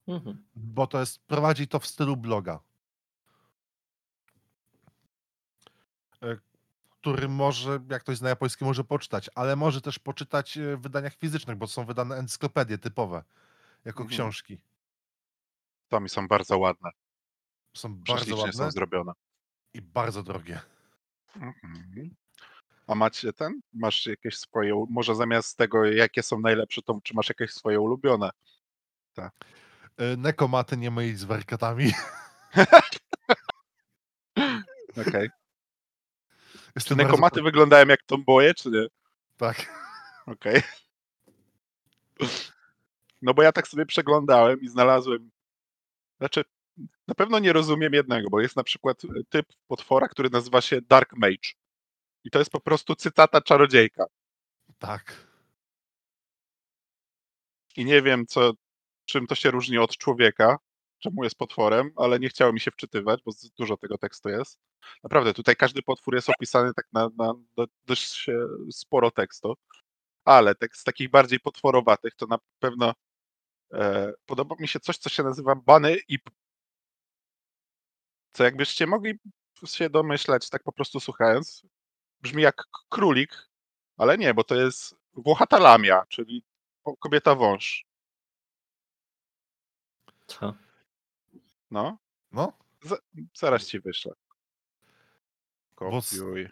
[0.08, 0.44] Mhm.
[0.56, 2.60] Bo to jest, prowadzi to w stylu bloga.
[6.22, 6.36] E,
[7.00, 11.14] Który może, jak ktoś zna japoński, może poczytać, ale może też poczytać e, w wydaniach
[11.14, 13.24] fizycznych, bo są wydane encyklopedie typowe,
[13.84, 14.08] jako Mhm.
[14.08, 14.58] książki.
[15.88, 16.90] To mi są bardzo ładne.
[17.76, 19.12] Są bardzo ładne są zrobione.
[19.74, 20.60] I bardzo drogie.
[21.36, 22.14] Mhm.
[22.86, 23.60] A macie ten?
[23.72, 28.30] Masz jakieś swoje, może zamiast tego, jakie są najlepsze, to czy masz jakieś swoje ulubione?
[29.18, 31.92] E, Nekomaty nie mylić z werkatami.
[35.08, 35.28] Okej.
[35.28, 38.86] Czy Jestem bardzo nekomaty po- wyglądają jak tomboje, czy nie?
[39.36, 39.72] Tak.
[40.26, 40.62] Okej.
[43.22, 45.30] No bo ja tak sobie przeglądałem i znalazłem.
[46.18, 46.44] Znaczy,
[47.08, 51.12] na pewno nie rozumiem jednego, bo jest na przykład typ potwora, który nazywa się Dark
[51.16, 51.52] Mage.
[52.24, 54.04] I to jest po prostu cytata czarodziejka.
[54.78, 55.26] Tak.
[57.76, 58.52] I nie wiem, co,
[59.04, 60.58] czym to się różni od człowieka,
[60.98, 64.58] czemu jest potworem, ale nie chciało mi się wczytywać, bo dużo tego tekstu jest.
[65.02, 69.54] Naprawdę, tutaj każdy potwór jest opisany tak na, na do, dość e, sporo tekstu,
[70.24, 72.94] ale tekst z takich bardziej potworowatych to na pewno
[73.72, 76.18] e, podoba mi się coś, co się nazywa Bany i
[78.34, 79.18] co jakbyście mogli
[79.64, 81.62] się domyślać, tak po prostu słuchając,
[82.20, 83.48] brzmi jak królik,
[83.96, 86.44] ale nie, bo to jest włochata lamia, czyli
[87.00, 87.84] kobieta wąż.
[90.26, 90.54] Co?
[91.70, 91.98] No,
[92.32, 92.52] No.
[93.34, 94.12] zaraz ci wyślę.
[95.74, 96.48] Kopiuj.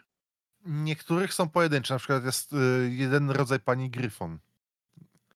[0.65, 1.93] Niektórych są pojedyncze.
[1.93, 4.39] Na przykład jest y, jeden rodzaj pani Gryfon.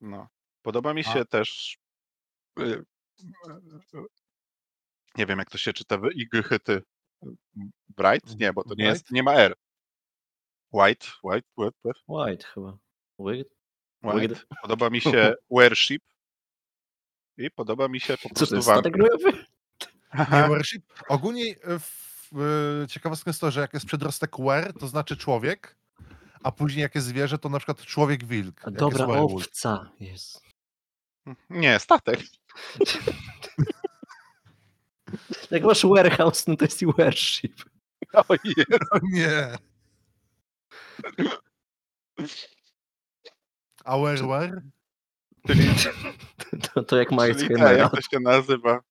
[0.02, 0.28] No.
[0.62, 1.78] Podoba mi A- się też.
[2.60, 2.86] y,
[5.18, 6.84] Nie wiem, jak to się czyta w Ighyty.
[7.98, 8.40] Bright?
[8.40, 9.12] Nie, bo to nie jest.
[9.12, 9.56] Nie ma R.
[10.72, 12.00] White, white, white, white.
[12.08, 12.78] White chyba.
[13.18, 13.50] White?
[14.04, 14.36] white.
[14.62, 16.04] Podoba mi się Warship.
[17.38, 18.94] I podoba mi się po Co to prostu jest, statek
[20.50, 20.84] worship.
[21.08, 25.78] Ogólnie y, w, y, ciekawostką jest to, że jak jest przedrostek were, to znaczy człowiek,
[26.44, 28.72] a później jak jest zwierzę, to na przykład człowiek-wilk.
[28.72, 30.42] Dobra jest owca jest.
[31.50, 32.20] Nie, statek.
[35.52, 37.64] Jak masz warehouse, no to jest i worship.
[38.92, 39.58] O nie.
[43.84, 44.62] A?
[45.48, 45.64] Czyli,
[46.74, 47.72] To, to jak tak, Chimera.
[47.72, 48.82] jak to się nazywa?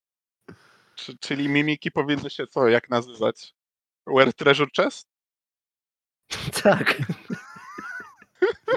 [0.95, 3.53] Czy, czyli mimiki powinny się co, jak nazywać?
[4.07, 5.07] Where Treasure Chest?
[6.63, 6.97] Tak.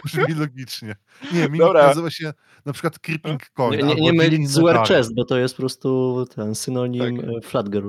[0.04, 0.96] Brzmi logicznie.
[1.32, 1.86] Nie, mimik Dobra.
[1.86, 2.32] nazywa się
[2.64, 3.86] na przykład Creeping Coin.
[3.86, 4.88] Nie, nie, nie mylić z War Netary.
[4.94, 7.28] Chest, bo to jest po prostu ten synonim Tak.
[7.28, 7.88] e, Flat Girl.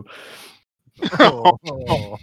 [1.19, 2.18] O, o.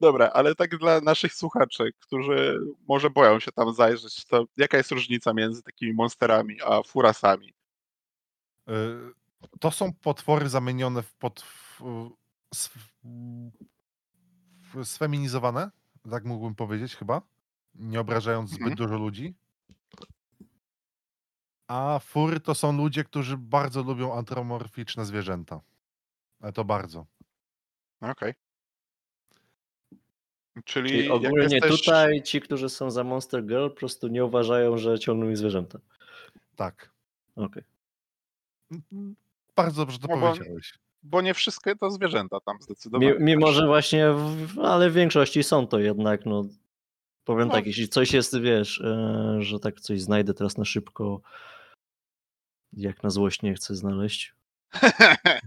[0.00, 2.58] Dobra, ale tak dla naszych słuchaczy, którzy
[2.88, 7.54] może boją się tam zajrzeć, to jaka jest różnica między takimi monsterami a furasami?
[8.68, 8.72] Y,
[9.60, 11.14] To są potwory zamienione w
[14.74, 15.70] w- sfeminizowane,
[16.10, 17.22] tak mógłbym powiedzieć chyba,
[17.74, 18.76] nie obrażając zbyt Mhm.
[18.76, 19.34] dużo ludzi.
[21.68, 25.60] A fury to są ludzie, którzy bardzo lubią antropomorficzne zwierzęta.
[26.40, 27.06] Ale to bardzo.
[28.00, 28.34] Okej.
[30.64, 31.84] Czyli, Czyli jak ogólnie jesteś...
[31.84, 35.78] tutaj ci, którzy są za Monster Girl, po prostu nie uważają, że ciągną ich zwierzęta.
[36.56, 36.90] Tak.
[37.36, 37.62] Okej.
[38.70, 39.16] Mhm.
[39.56, 40.74] Bardzo dobrze to No bo- powiedziałeś.
[41.10, 43.14] Bo nie wszystkie to zwierzęta tam zdecydowanie.
[43.18, 46.44] Mimo, że właśnie, w, ale w większości są to jednak, no
[47.24, 47.54] powiem No.
[47.54, 51.20] tak, jeśli coś jest, wiesz, e, że tak coś znajdę teraz na szybko,
[52.72, 54.34] jak na złość nie chcę znaleźć.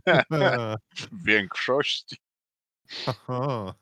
[1.12, 2.18] w większości.
[3.08, 3.74] Aha.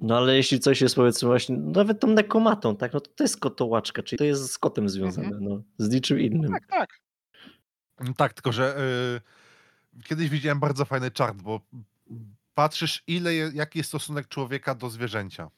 [0.00, 3.40] No ale jeśli coś jest powiedzmy właśnie, nawet tą nekomatą, tak, no to to jest
[3.40, 6.52] kotołaczka, czyli to jest z kotem związane, no, z niczym innym.
[6.52, 7.00] Tak, tak.
[8.00, 9.20] No Tak, tylko że y,
[10.04, 11.60] kiedyś widziałem bardzo fajny czart, bo
[12.54, 15.50] patrzysz, ile je, jaki jest stosunek człowieka do zwierzęcia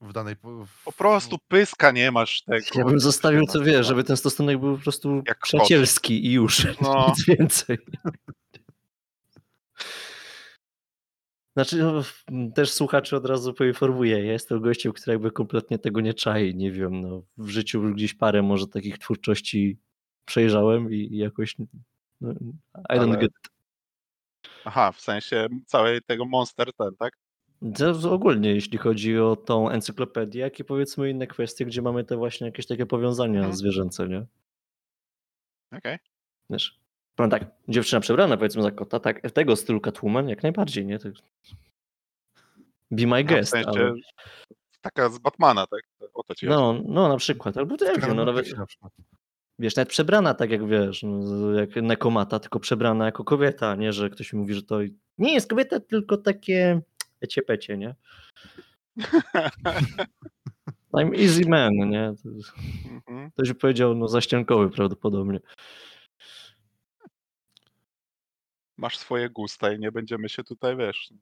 [0.00, 0.36] w danej.
[0.36, 2.66] po- W, Po prostu pyska nie masz tego.
[2.74, 3.82] Ja bym zostawił, co nazywa.
[3.82, 5.42] żeby ten stosunek był po prostu Jak kot.
[5.42, 7.06] przyjacielski i już, No.
[7.08, 7.78] nic więcej.
[11.56, 12.02] Znaczy, no,
[12.54, 14.24] też słuchaczy od razu poinformuję.
[14.24, 16.54] Ja jestem gościem, który jakby kompletnie tego nie czai.
[16.54, 19.78] Nie wiem, no, w życiu gdzieś parę może takich twórczości
[20.24, 21.56] przejrzałem i, i jakoś.
[22.20, 22.34] No, I
[22.98, 23.32] don't Ale- get.
[24.68, 27.18] Aha, w sensie całej tego monster ten, tak?
[27.78, 32.16] To ogólnie, jeśli chodzi o tą encyklopedię, jak i powiedzmy inne kwestie, gdzie mamy te
[32.16, 33.56] właśnie jakieś takie powiązania Mhm.
[33.56, 34.26] zwierzęce, nie?
[35.72, 35.98] Okej.
[36.50, 36.80] Wiesz,
[37.14, 40.98] powiem tak, dziewczyna przebrana powiedzmy za kota, tak, tego stylu Catwoman jak najbardziej, nie?
[40.98, 41.08] To...
[42.90, 43.94] Be my W guest, sensie ale...
[44.80, 45.80] taka z Batmana, tak?
[46.14, 46.58] O to ci chodzi.
[46.58, 48.92] No, no na przykład, albo to ja wiem, no nawet, na przykład.
[49.58, 54.10] Wiesz, nawet przebrana tak jak wiesz, no, jak nekomata, tylko przebrana jako kobieta, nie, że
[54.10, 54.78] ktoś mi mówi, że to
[55.18, 56.80] nie jest kobieta, tylko takie
[57.20, 57.94] ecie-pecie, nie?
[60.94, 62.12] I'm easy man, nie?
[62.84, 63.30] Mhm.
[63.30, 65.40] Ktoś by powiedział, no zaściankowy prawdopodobnie.
[68.76, 71.12] Masz swoje gusta i nie będziemy się tutaj, wiesz...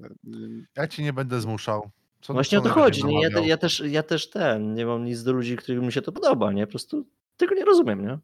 [0.00, 1.90] y, Ja ci nie będę zmuszał.
[2.20, 3.04] Co, Właśnie o to chodzi.
[3.04, 3.20] Nie?
[3.22, 6.12] Ja, ja, też, ja też ten, nie mam nic do ludzi, którym mi się to
[6.12, 6.66] podoba, nie?
[6.66, 8.18] Po prostu tego nie rozumiem, nie?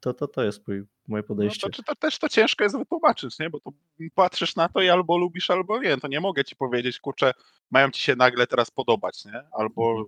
[0.00, 1.60] To, to, to jest mój, moje No podejście.
[1.66, 3.50] to, czy to też to ciężko jest wytłumaczyć, nie?
[3.50, 3.70] Bo to
[4.14, 5.96] patrzysz na to i albo lubisz, albo nie.
[5.96, 7.32] To nie mogę ci powiedzieć, kurczę,
[7.70, 9.42] mają ci się nagle teraz podobać, nie?
[9.52, 10.04] Albo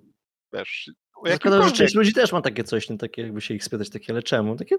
[0.52, 2.98] wiesz, o Zakładam, że część ludzi też ma takie coś, nie?
[2.98, 4.56] Takie, jakby się ich spytać, takie, ale czemu?
[4.56, 4.76] Takie,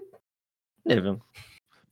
[0.84, 1.18] nie wiem.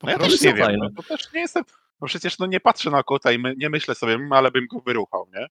[0.02, 0.76] No ja też nie wiem.
[0.78, 1.64] No, to też nie jestem.
[2.00, 4.66] No przecież no nie patrzę na kota i my, nie myślę sobie, "Mm, ale bym
[4.66, 5.46] go wyruchał, nie?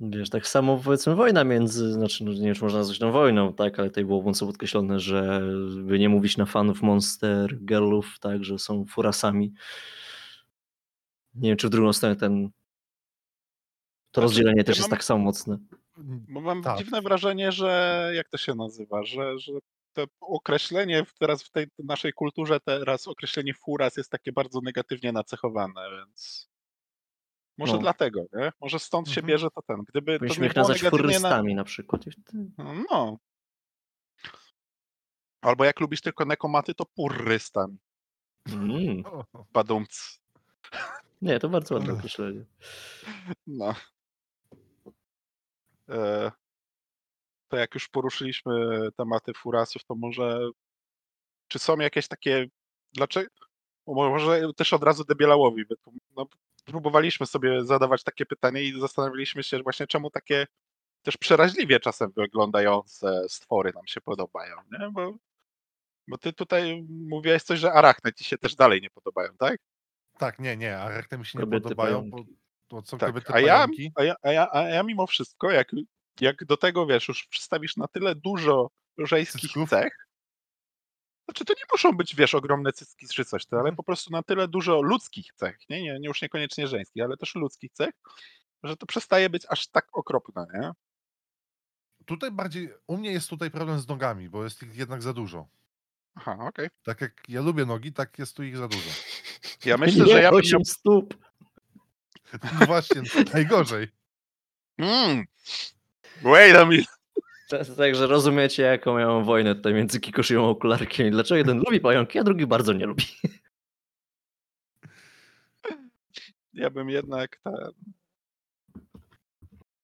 [0.00, 3.52] Wiesz, tak samo powiedzmy wojna między, znaczy no, nie wiem, czy można nazwać tą wojną,
[3.52, 5.40] tak, ale tutaj było mocno podkreślone, że
[5.82, 9.52] by nie mówić na fanów Monster Girlów, tak, że są furasami.
[11.34, 12.48] Nie wiem, czy w drugą stronę ten
[14.10, 15.58] to Znaczy, rozdzielenie ja też jest mam- tak samo mocne.
[16.28, 16.78] Bo mam Tak.
[16.78, 19.52] dziwne wrażenie, że jak to się nazywa, że, że
[19.92, 25.12] to określenie w- teraz w tej naszej kulturze, teraz określenie furas jest takie bardzo negatywnie
[25.12, 26.48] nacechowane, więc
[27.58, 27.78] może No.
[27.78, 28.52] dlatego, nie?
[28.60, 29.26] Może stąd się Mhm.
[29.26, 29.76] bierze to ten.
[29.88, 31.12] Gdyby to Powinniśmy ich nazwać negatywnie na...
[31.12, 32.02] furrystami na przykład.
[32.90, 33.18] No.
[35.40, 37.78] Albo jak lubisz tylko nekomaty, to purrystami.
[38.46, 39.02] Mm.
[39.52, 40.20] Badumc.
[41.22, 42.44] Nie, to bardzo ładne określenie.
[43.46, 43.74] No.
[45.88, 46.32] E,
[47.48, 48.52] to jak już poruszyliśmy
[48.96, 50.40] tematy furasów, to może
[51.48, 52.46] czy są jakieś takie
[52.92, 53.30] dlaczego
[53.86, 55.64] może też od razu Debielałowi
[56.16, 56.26] no,
[56.66, 60.46] próbowaliśmy sobie zadawać takie pytanie i zastanawialiśmy się właśnie czemu takie
[61.02, 64.90] też przeraźliwie czasem wyglądające stwory nam się podobają, nie?
[64.90, 65.14] Bo,
[66.08, 69.56] bo ty tutaj mówiłeś coś, że arachne ci się też dalej nie podobają, tak?
[70.18, 72.10] tak, nie, nie, arachny mi się nie Kobiety podobają,
[72.70, 75.70] bo są Tak, kobiety a ja, a, ja, a, ja, a ja mimo wszystko, jak,
[76.20, 79.70] jak do tego wiesz, już przedstawisz na tyle dużo żeńskich Cycków?
[79.70, 80.05] cech,
[81.26, 83.76] znaczy to nie muszą być, wiesz, ogromne cycki czy coś, to, ale Mhm.
[83.76, 85.82] po prostu na tyle dużo ludzkich cech, nie?
[85.82, 87.94] Nie, nie już niekoniecznie żeńskich, ale też ludzkich cech,
[88.62, 90.70] że to przestaje być aż tak okropne, nie?
[92.06, 95.48] Tutaj bardziej, u mnie jest tutaj problem z nogami, bo jest ich jednak za dużo.
[96.14, 96.68] Aha, okej.
[96.82, 98.90] Tak jak ja lubię nogi, tak jest tu ich za dużo.
[99.64, 101.14] Ja myślę, nie, że ja bym miał, 8 stóp.
[102.60, 103.02] No właśnie,
[103.34, 103.88] najgorzej.
[104.78, 105.24] Mm.
[106.22, 106.95] Wait a minute.
[107.52, 111.58] Jest tak, że rozumiecie, jaką miałem wojnę tutaj między Kikoshią a okularkiem i dlaczego jeden
[111.58, 113.04] lubi pająki, a drugi bardzo nie lubi.
[116.54, 117.54] Ja bym jednak ten...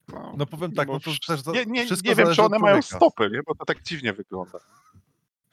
[0.09, 2.59] No, No powiem tak, bo no to też nie, nie, wszystko nie wiem, czy one
[2.59, 3.43] mają stopy, nie?
[3.47, 4.59] bo to tak dziwnie wygląda.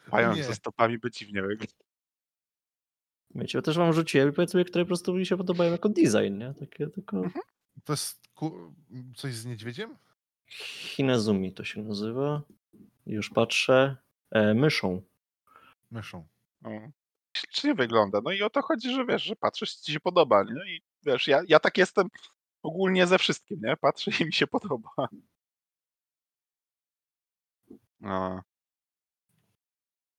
[0.09, 0.43] Pająk Nie.
[0.43, 1.77] ze stopami by dziwnie wyglądał.
[3.35, 6.37] Wiecie, ja też wam rzuciłem i powiedzmy, które po prostu mi się podobają jako design,
[6.37, 6.53] nie?
[6.59, 7.45] Takie tylko Mhm.
[7.83, 8.73] To jest ku...
[9.15, 9.95] coś z niedźwiedziem?
[10.49, 12.41] Hinezumi to się nazywa.
[13.05, 13.97] Już patrzę.
[14.31, 15.01] E, myszą.
[15.91, 16.27] Myszą.
[16.61, 16.69] No.
[17.37, 18.21] Ślicznie wygląda.
[18.23, 20.75] No i o to chodzi, że wiesz, że patrzysz, ci się podoba, nie?
[20.75, 22.07] I wiesz, ja, ja tak jestem
[22.63, 23.77] ogólnie ze wszystkim, nie?
[23.77, 24.89] Patrzę i mi się podoba.
[27.99, 28.41] No.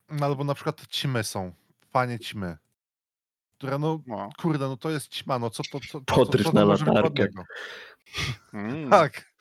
[0.08, 1.52] No, albo na przykład ćmy są.
[1.92, 2.58] Panie ćmy.
[3.58, 4.28] Które no, no.
[4.38, 7.28] kurde, no to jest ćma, no co to, co, co, co, Podryw co na latarkę.
[8.52, 8.90] Mm.
[9.00, 9.32] Tak,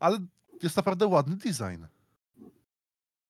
[0.00, 0.18] ale
[0.62, 1.84] jest naprawdę ładny design.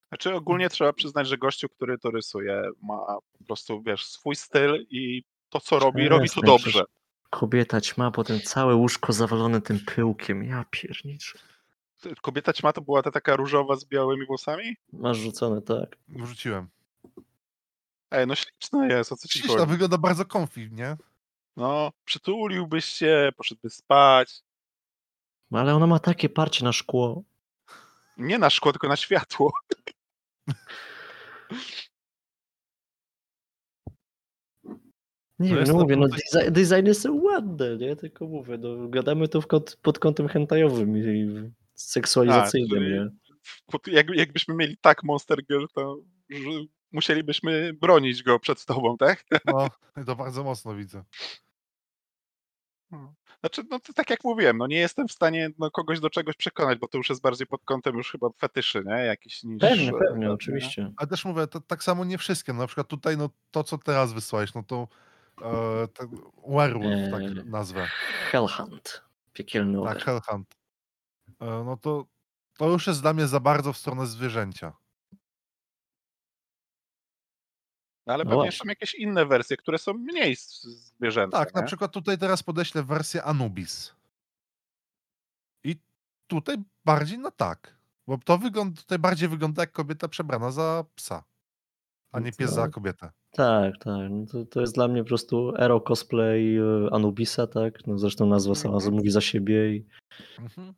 [0.09, 2.97] Znaczy ogólnie trzeba przyznać, że gościu, który to rysuje, ma
[3.39, 6.83] po prostu, wiesz, swój styl i to, co robi, robi to dobrze.
[7.29, 10.43] Kobieta ćma, potem całe łóżko zawalone tym pyłkiem.
[10.43, 11.39] Ja pierniczę.
[12.21, 14.75] Kobieta ćma to była ta taka różowa z białymi włosami?
[14.93, 15.97] Masz rzucone, tak.
[16.07, 16.67] Wrzuciłem.
[18.11, 19.71] Ej, no śliczna jest, o co ci Śliczna, chodzi?
[19.71, 20.97] wygląda bardzo comfy, nie?
[21.57, 24.41] No, przytuliłbyś się, poszedłby spać.
[25.51, 27.23] No ale ona ma takie parcie na szkło.
[28.17, 29.53] Nie na szkło, tylko na światło.
[35.39, 37.95] Nie wiem, no mówię, no design, designy są ładne, nie?
[37.95, 43.09] Tylko mówię, no gadamy tu kąt, pod kątem hentajowym i seksualizacyjnym, czyli- nie?
[43.71, 45.97] Bo Jak, jakbyśmy mieli tak Monster Girl, to
[46.29, 46.49] że
[46.91, 49.25] musielibyśmy bronić go przed tobą, tak?
[49.45, 49.69] No,
[50.05, 51.03] to bardzo mocno widzę.
[53.47, 56.35] Znaczy, no to tak jak mówiłem, no nie jestem w stanie no, kogoś do czegoś
[56.35, 58.93] przekonać, bo to już jest bardziej pod kątem już chyba fetyszy, nie?
[58.93, 59.61] Jakiś niż...
[59.61, 60.31] Pewnie, e, pewnie, nie?
[60.31, 60.93] oczywiście.
[60.97, 62.53] Ale też mówię, to, tak samo nie wszystkie.
[62.53, 64.87] No, na przykład tutaj, no to co teraz wysłałeś, no to
[65.41, 66.07] e, tak,
[66.47, 67.45] werewolf, tak Eee.
[67.45, 67.87] nazwę.
[68.31, 69.01] Hellhunt.
[69.33, 70.03] Piekielny Tak.
[70.03, 70.55] Hellhunt.
[71.41, 72.05] E, no to,
[72.57, 74.73] to już jest dla mnie za bardzo w stronę zwierzęcia.
[78.07, 78.57] No, ale No pewnie właśnie.
[78.65, 80.35] są jakieś inne wersje, które są mniej
[80.95, 81.67] zwierzęce, Tak, na nie?
[81.67, 83.95] przykład tutaj teraz podeślę wersję Anubis.
[85.63, 85.75] I
[86.27, 86.55] tutaj
[86.85, 87.77] bardziej no tak.
[88.07, 91.23] Bo to wygląda, tutaj bardziej wygląda jak kobieta przebrana za psa,
[92.11, 92.71] a nie pies za Tak.
[92.71, 93.11] kobietę.
[93.31, 94.09] Tak, tak.
[94.09, 96.61] No to, to jest dla mnie po prostu ero cosplay e,
[96.91, 97.87] Anubisa, tak?
[97.87, 98.93] No zresztą nazwa sama Mhm.
[98.93, 99.85] mówi za siebie i,
[100.39, 100.73] Mhm.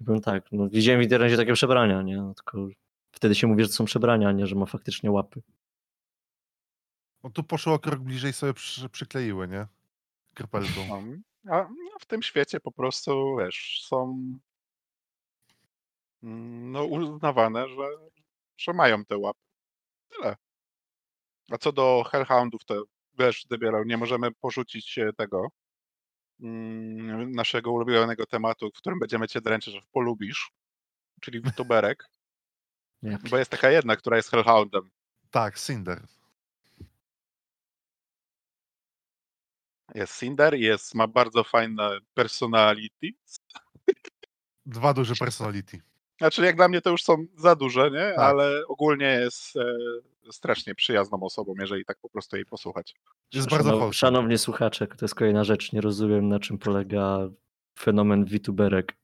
[0.00, 2.16] i powiem tak, no widziałem w internecie takie przebrania, nie?
[2.16, 2.68] No, tylko
[3.12, 5.42] wtedy się mówi, że to są przebrania, a nie, że ma faktycznie łapy.
[7.22, 9.66] No tu poszło o krok bliżej sobie przy, przykleiły, nie?
[10.34, 10.86] Kropelką.
[11.44, 14.28] No, A no, w tym świecie po prostu, wiesz, są
[16.22, 17.88] mm, no, uznawane, że,
[18.56, 19.40] że mają te łapy.
[20.08, 20.36] Tyle.
[21.50, 22.84] A co do Hellhoundów, to
[23.18, 25.48] wiesz, Debielał, nie możemy porzucić e, tego
[26.40, 30.50] mm, naszego ulubionego tematu, w którym będziemy cię dręczyć, że polubisz,
[31.20, 32.04] czyli tuberek,
[33.30, 34.90] bo jest taka jedna, która jest Hellhoundem.
[35.30, 36.02] Tak, Cinder.
[39.96, 43.06] Jest Cinder, jest, ma bardzo fajne personality.
[44.66, 45.80] Dwa duże personality.
[46.18, 47.98] Znaczy, jak dla mnie to już są za duże, nie?
[47.98, 48.18] Tak.
[48.18, 52.94] Ale ogólnie jest e, strasznie przyjazną osobą, jeżeli tak po prostu jej posłuchać.
[53.34, 53.92] Jest bardzo.
[53.92, 55.72] Szanowni słuchacze, to jest kolejna rzecz.
[55.72, 57.18] Nie rozumiem, na czym polega
[57.78, 58.96] fenomen VTuberek.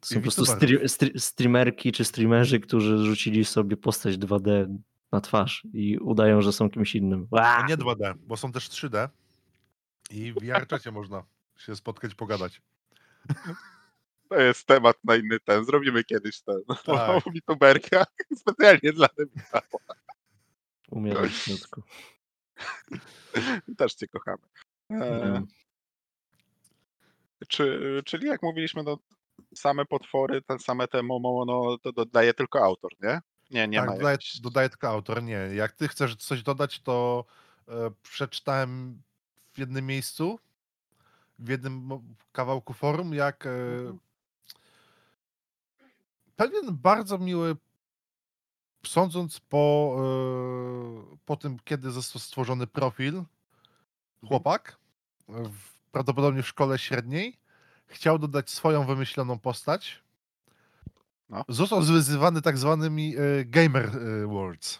[0.00, 0.82] To są I po prostu VTuberów.
[0.82, 4.78] stri- stri- streamerki czy streamerzy, którzy rzucili sobie postać 2D
[5.12, 7.28] na twarz i udają, że są kimś innym.
[7.68, 9.08] Nie 2D, bo są też 3D.
[10.12, 11.24] I w VR-czacie można
[11.58, 12.62] się spotkać, pogadać.
[14.28, 15.64] To jest temat na inny ten.
[15.64, 16.62] Zrobimy kiedyś ten.
[16.84, 17.22] Tak.
[17.34, 18.04] Wituberka
[18.40, 19.62] specjalnie dla Debila.
[20.90, 21.82] Umieram w środku.
[23.78, 24.42] Też cię kochamy.
[24.90, 25.42] E,
[27.48, 28.98] czy, czyli jak mówiliśmy, no,
[29.54, 33.20] same potwory, te same te momo, no, to dodaje tylko autor, nie?
[33.50, 35.22] Nie, nie tak, ma dodaje, dodaje tylko autor.
[35.22, 37.24] Nie, jak ty chcesz coś dodać, to
[37.68, 39.02] e, przeczytałem
[39.52, 40.38] w jednym miejscu,
[41.38, 41.88] w jednym
[42.32, 43.98] kawałku forum, jak e, Mhm.
[46.36, 47.56] pewien bardzo miły,
[48.86, 49.96] sądząc po,
[51.12, 53.26] e, po tym, kiedy został stworzony profil, Mhm.
[54.28, 54.76] chłopak,
[55.28, 55.56] w,
[55.92, 57.36] prawdopodobnie w szkole średniej,
[57.86, 60.02] chciał dodać swoją wymyśloną postać.
[61.28, 61.44] No.
[61.48, 64.78] Został wyzywany tak zwanymi e, gamer e, words,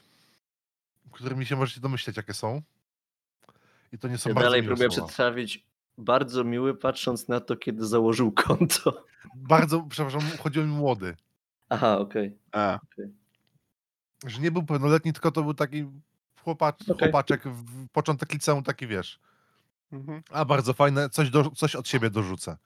[1.13, 2.63] którymi się możecie domyśleć, jakie są.
[3.93, 5.03] I to nie są Ja bardzo dalej próbuję słowa.
[5.07, 5.67] przedstawić
[5.99, 9.05] bardzo miły, patrząc na to, kiedy założył konto.
[9.37, 11.17] Bardzo, przepraszam, chodziło mi młody.
[11.69, 12.39] Aha, okej.
[12.53, 12.79] A,
[14.27, 15.85] Że nie był pełnoletni, tylko to był taki
[16.45, 16.97] chłopacz, Okej.
[16.99, 19.21] chłopaczek, w początek liceum, taki wiesz.
[19.93, 20.23] mhm.
[20.31, 22.57] A bardzo fajne, coś, do, coś od siebie dorzucę.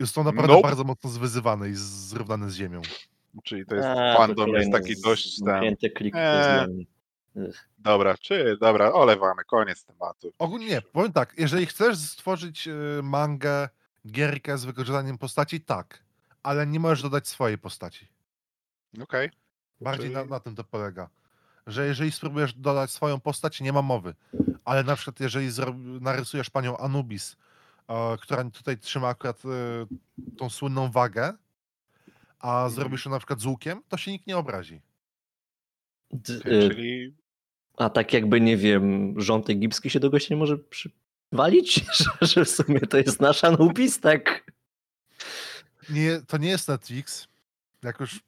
[0.00, 0.68] Jest to naprawdę Nope.
[0.68, 2.82] bardzo mocno zwyzywany i zrównany z ziemią.
[3.44, 5.62] Czyli to jest A, to fandom, jest kolejny taki dość tam.
[5.94, 6.14] Klik.
[6.16, 6.86] Eee.
[7.78, 10.32] Dobra, czy dobra, olewamy, koniec tematu.
[10.38, 13.68] Ogólnie nie, powiem tak, jeżeli chcesz stworzyć y, mangę,
[14.06, 16.02] gierkę z wykorzystaniem postaci, tak,
[16.42, 18.08] ale nie możesz dodać swojej postaci.
[19.02, 19.30] Okej.
[19.80, 21.08] Bardziej na, Czyli- na tym to polega.
[21.66, 24.14] Że jeżeli spróbujesz dodać swoją postać, nie ma mowy.
[24.64, 25.48] Ale na przykład, jeżeli
[26.00, 27.36] narysujesz panią Anubis,
[27.88, 29.86] e, która tutaj trzyma akurat e,
[30.36, 31.32] tą słynną wagę,
[32.40, 32.70] a Mhm.
[32.70, 34.82] zrobisz ją na przykład z łukiem, to się nikt nie obrazi.
[36.10, 37.14] D- Okej, y, Czyli
[37.76, 41.74] A tak jakby, nie wiem, rząd egipski się do gościa nie może przywalić?
[41.98, 44.50] Że, że w sumie to jest nasz Anubis, tak?
[45.90, 47.28] Nie, to nie jest Netflix.
[47.82, 48.20] Jak już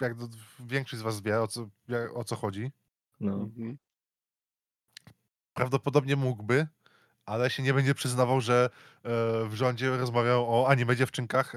[0.00, 0.28] jak do-
[0.60, 2.70] większość z was wie, o co, jak- o co chodzi.
[3.20, 3.32] No.
[3.32, 3.78] mhm.
[5.54, 6.66] Prawdopodobnie mógłby,
[7.26, 8.70] ale się nie będzie przyznawał, że
[9.04, 9.08] e,
[9.48, 11.54] w rządzie rozmawiał o anime dziewczynkach,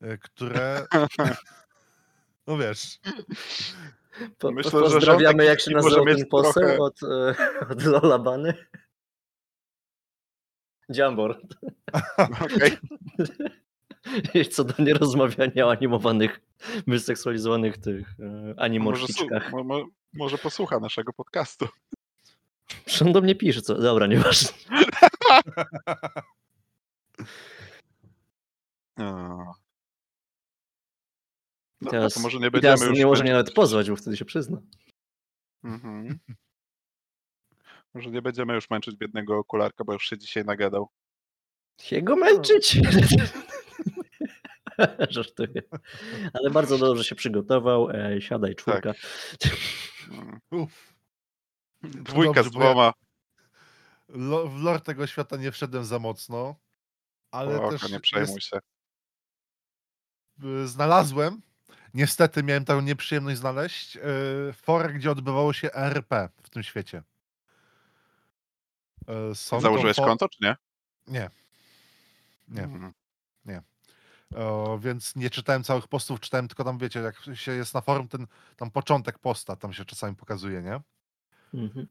[0.00, 0.86] e, które...
[2.46, 2.98] No wiesz,
[4.38, 7.34] Po, Myślę, po, że pozdrawiamy, jak się może mieć ten poseł trochę- od, e,
[7.70, 8.54] od Lolabany.
[10.90, 11.40] Dziambor.
[12.40, 12.78] Okej.
[14.50, 16.40] Co do nierozmawiania o animowanych,
[16.86, 19.50] wyseksualizowanych tych e, Może, animorficzkach.
[19.50, 21.68] su- mo, mo, może posłucha naszego podcastu.
[22.84, 23.74] Przecież do mnie pisze, co?
[23.74, 24.48] Dobra, nieważne.
[31.82, 31.84] O.
[31.84, 33.96] No, Teraz, to może nie i teraz będziemy już nie może mnie nawet pozwać, bo
[33.96, 34.58] wtedy się przyzna.
[35.64, 36.18] Mhm.
[37.94, 40.88] Może nie będziemy już męczyć biednego okularka, bo już się dzisiaj nagadał.
[41.90, 42.78] Jego męczyć?
[45.10, 45.62] Żartuję.
[46.32, 47.90] Ale bardzo dobrze się przygotował.
[47.90, 48.92] E, siadaj, czwórka.
[50.10, 50.40] Mm.
[50.50, 50.94] uff,
[51.82, 52.92] Dwójka dobrze, z ja- dwoma.
[54.48, 56.56] w lore tego świata nie wszedłem za mocno,
[57.30, 58.58] ale Oko, też nie przejmuj jest, się.
[60.44, 61.42] y, znalazłem,
[61.94, 64.00] niestety miałem taką nieprzyjemność znaleźć, y,
[64.52, 67.02] forę, gdzie odbywało się RP w tym świecie.
[69.30, 70.56] Y, są Założyłeś konto, czy nie?
[71.06, 71.30] Nie.
[72.48, 72.62] Nie.
[72.62, 72.92] Mhm.
[74.36, 78.08] O, więc nie czytałem całych postów, czytałem tylko tam, wiecie, jak się jest na forum,
[78.08, 80.80] ten tam początek posta tam się czasami pokazuje, nie?
[81.54, 81.86] Mhm.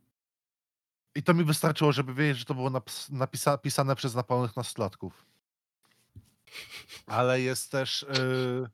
[1.15, 5.26] I to mi wystarczyło, żeby wiedzieć, że to było naps- napisa- pisane przez napalonych nastolatków.
[7.07, 8.69] Ale jest też, yy,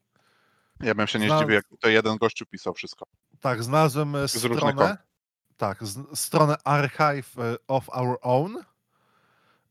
[0.80, 3.06] Ja bym się nie zdziwił, jak to jeden gościu pisał wszystko.
[3.40, 5.00] tak, znalazłem e, Z stronę, kont.
[5.58, 8.58] tak, z, stronę Archive e, of Our Own,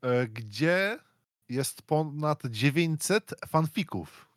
[0.03, 0.99] e, gdzie
[1.49, 4.29] jest ponad 900 fanfików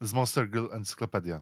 [0.00, 1.40] z Monster Girl Encyclopedia.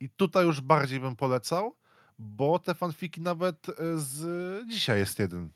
[0.00, 1.76] I tutaj już bardziej bym polecał,
[2.18, 3.66] bo te fanfiki nawet
[3.96, 5.50] z dzisiaj jest jeden.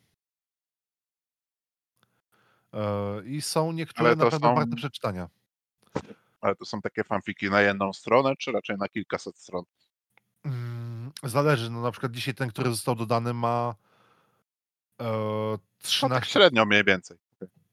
[3.24, 5.28] I są niektóre to naprawdę są- warte przeczytania.
[6.42, 9.64] Ale to są takie fanfiki na jedną stronę, czy raczej na kilkaset stron?
[10.44, 13.74] Mm, Zależy, no na przykład dzisiaj ten, który został dodany ma
[15.00, 17.16] e, No tak 13, średnio mniej więcej.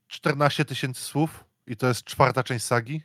[0.08, 3.04] 14 tysięcy słów i to jest czwarta część sagi.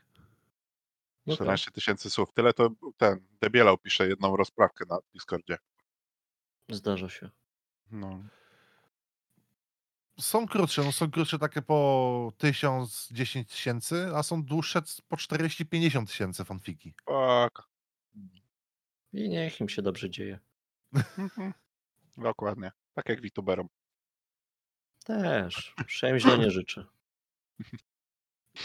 [1.27, 1.37] No tak.
[1.37, 2.33] 14 tysięcy słów.
[2.33, 5.59] Tyle to ten Debielał pisze jedną rozprawkę na Discordzie.
[6.69, 7.31] Zdarza się.
[7.91, 8.23] No.
[10.21, 16.07] Są krótsze, no są krótsze takie po 1000, 10 tysięcy, a są dłuższe po 40-50
[16.07, 16.95] tysięcy fanfiki.
[17.05, 17.69] Fuck.
[19.13, 20.39] I niech im się dobrze dzieje.
[21.19, 21.53] Mhm.
[22.17, 22.73] Dokładnie.
[22.95, 23.69] Tak jak VTuberom.
[25.05, 25.75] Też.
[26.19, 26.85] Źle nie życzę.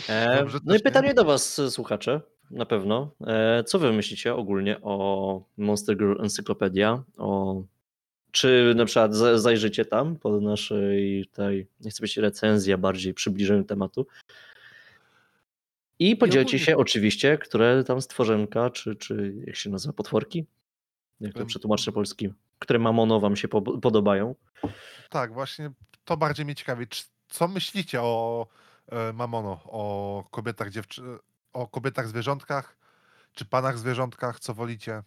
[0.09, 0.91] E, Dobrze no i też nie.
[0.91, 2.21] pytanie do Was, słuchacze,
[2.51, 3.11] na pewno.
[3.27, 7.03] E, co Wy myślicie ogólnie o Monster Girl Encyclopedia?
[7.17, 7.61] O,
[8.31, 13.13] czy na przykład za- zajrzycie tam po naszej tej, nie chcę być recenzji, a bardziej
[13.13, 14.07] przybliżeniu tematu.
[15.99, 20.45] I podzielcie się oczywiście, które tam stworzenka, czy, czy jak się nazywa, potworki?
[21.19, 22.33] Jak to przetłumaczę polski?
[22.59, 24.35] Które mamono Wam się po- podobają?
[25.09, 25.71] Tak, właśnie
[26.05, 26.85] to bardziej mnie ciekawi.
[27.29, 28.47] Co myślicie o
[28.91, 31.01] e, Mamono, o kobietach, dziewczy...
[31.53, 32.77] o kobietach zwierzątkach,
[33.33, 35.03] czy panach zwierzątkach, co wolicie?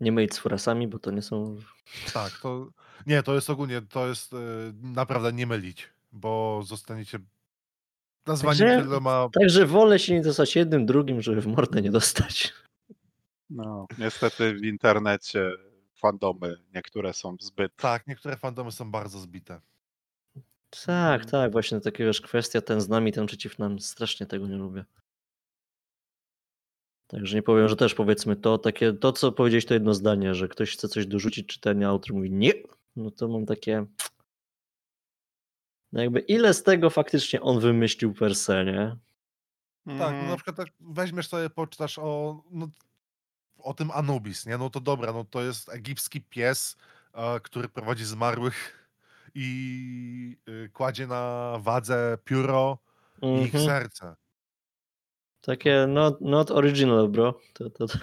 [0.00, 1.56] Nie mylić z furasami, bo to nie są
[2.14, 2.68] Tak, to
[3.06, 4.36] nie, to jest ogólnie, to jest e,
[4.82, 7.18] naprawdę nie mylić, bo zostaniecie
[8.26, 12.52] nazwani Także- wieloma Także wolę się nie dostać jednym, drugim, żeby w mordę nie dostać.
[13.50, 13.86] No.
[13.98, 15.52] Niestety w internecie
[15.94, 19.60] fandomy niektóre są zbyt Tak, niektóre fandomy są bardzo zbite.
[20.86, 24.56] Tak, tak, właśnie taka wiesz, kwestia ten z nami, ten przeciw nam, strasznie tego nie
[24.56, 24.84] lubię.
[27.06, 30.48] Także nie powiem, że też powiedzmy to, takie, to co powiedziałeś to jedno zdanie, że
[30.48, 32.52] ktoś chce coś dorzucić czytania, a autor mówi nie,
[32.96, 33.86] no to mam takie,
[35.92, 38.96] no jakby ile z tego faktycznie on wymyślił per se, nie?
[39.86, 40.28] Tak, no Mhm.
[40.28, 42.68] na przykład tak weźmiesz sobie, poczytasz o, no,
[43.58, 44.58] o tym Anubis, nie?
[44.58, 46.76] No to dobra, no to jest egipski pies,
[47.14, 48.88] e, który prowadzi zmarłych
[49.34, 52.78] i y, kładzie na wadze pióro
[53.22, 53.64] i ich Mhm.
[53.64, 54.16] serce.
[55.46, 57.40] Takie not, not original, bro.
[57.52, 57.98] To, to, to,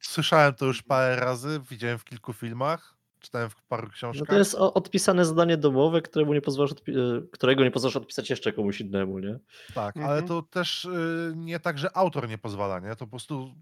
[0.00, 4.28] Słyszałem to już parę razy, widziałem w kilku filmach, czytałem w paru no książkach.
[4.28, 8.52] to jest odpisane zadanie domowe, któremu nie pozwalasz odpi- e, którego nie pozwalasz odpisać jeszcze
[8.52, 9.38] komuś innemu, nie?
[9.74, 10.28] Tak, ale Mhm.
[10.28, 12.88] to też y, nie tak, że autor nie pozwala, nie?
[12.90, 13.54] To po prostu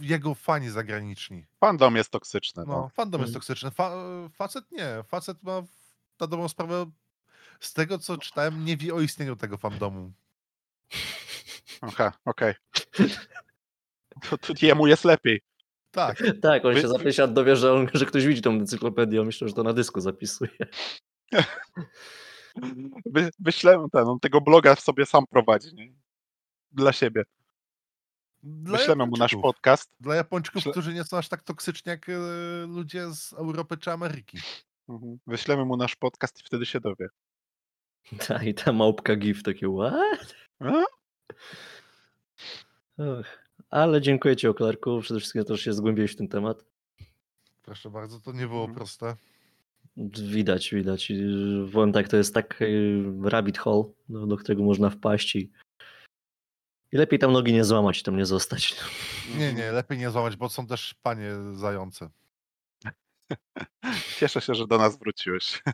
[0.00, 1.44] jego fani zagraniczni.
[1.60, 2.64] Fandom jest toksyczny.
[2.66, 2.88] No, No.
[2.88, 3.40] fandom jest Mm.
[3.40, 3.70] toksyczny.
[3.70, 3.92] Fa
[4.32, 5.02] facet nie.
[5.08, 5.62] Facet ma
[6.20, 6.90] na dobrą sprawę,
[7.60, 10.12] z tego co czytałem, nie wie o istnieniu tego fandomu.
[11.86, 12.54] Aha, okej.
[14.30, 15.40] To, to jemu jest lepiej.
[15.90, 18.50] Tak, Tak, on Wy- się za 5 lat dowie, że, on, że ktoś widzi tą
[18.50, 20.50] encyklopedię, on myślę, że to na dysku zapisuje.
[23.06, 25.74] Wy, wyślę ten, on tego bloga sobie sam prowadzi.
[25.74, 25.92] Nie?
[26.72, 27.24] Dla siebie.
[28.42, 29.90] dla Wyślemy mu nasz podcast.
[30.00, 32.12] Dla Japończyków, Myślę- którzy nie są aż tak toksyczni jak e,
[32.66, 34.38] ludzie z Europy czy Ameryki.
[34.88, 35.18] Mhm.
[35.26, 37.08] Wyślemy mu nasz podcast i wtedy się dowie.
[38.26, 40.34] Ta, I ta małpka gif, takie what?
[40.60, 40.84] A?
[42.98, 43.26] Och,
[43.70, 45.00] ale dziękuję Ci, Oklarku.
[45.00, 46.64] Przede wszystkim to, że się zgłębiłeś w ten temat.
[47.62, 48.76] Proszę bardzo, to nie było Mhm.
[48.76, 49.16] proste.
[50.30, 51.12] Widać, widać.
[51.72, 55.50] Powiem tak, to jest tak y, rabbit hole, do, do którego można wpaść i,
[56.92, 58.76] i lepiej tam nogi nie złamać, tam nie zostać.
[59.38, 62.10] Nie, nie, lepiej nie złamać, bo są też panie zające.
[64.18, 65.62] Cieszę się, że do nas wróciłeś.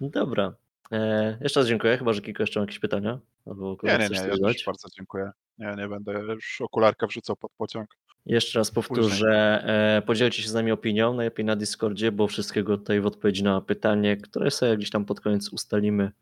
[0.00, 0.54] Dobra.
[0.92, 1.98] E, jeszcze raz dziękuję.
[1.98, 3.18] Chyba, że kilka jeszcze jakieś pytania.
[3.46, 5.30] Albo Nie, nie, nie, ja bardzo dziękuję.
[5.58, 7.90] Nie, nie będę już okularkę wrzucał pod pociąg.
[8.26, 9.96] Jeszcze raz powtórzę, Później.
[9.96, 13.60] e, podzielcie się z nami opinią, najlepiej na Discordzie, bo wszystkiego tutaj w odpowiedzi na
[13.60, 16.12] pytanie, które sobie gdzieś tam pod koniec ustalimy,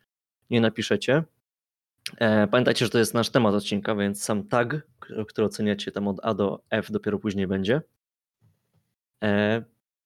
[0.51, 1.23] nie napiszecie.
[2.19, 4.87] E, pamiętajcie, że to jest nasz temat odcinka, więc sam tag,
[5.29, 7.83] który oceniacie tam od A do F dopiero później będzie.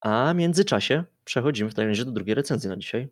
[0.01, 3.09] A w międzyczasie przechodzimy w takim razie do drugiej recenzji na dzisiaj,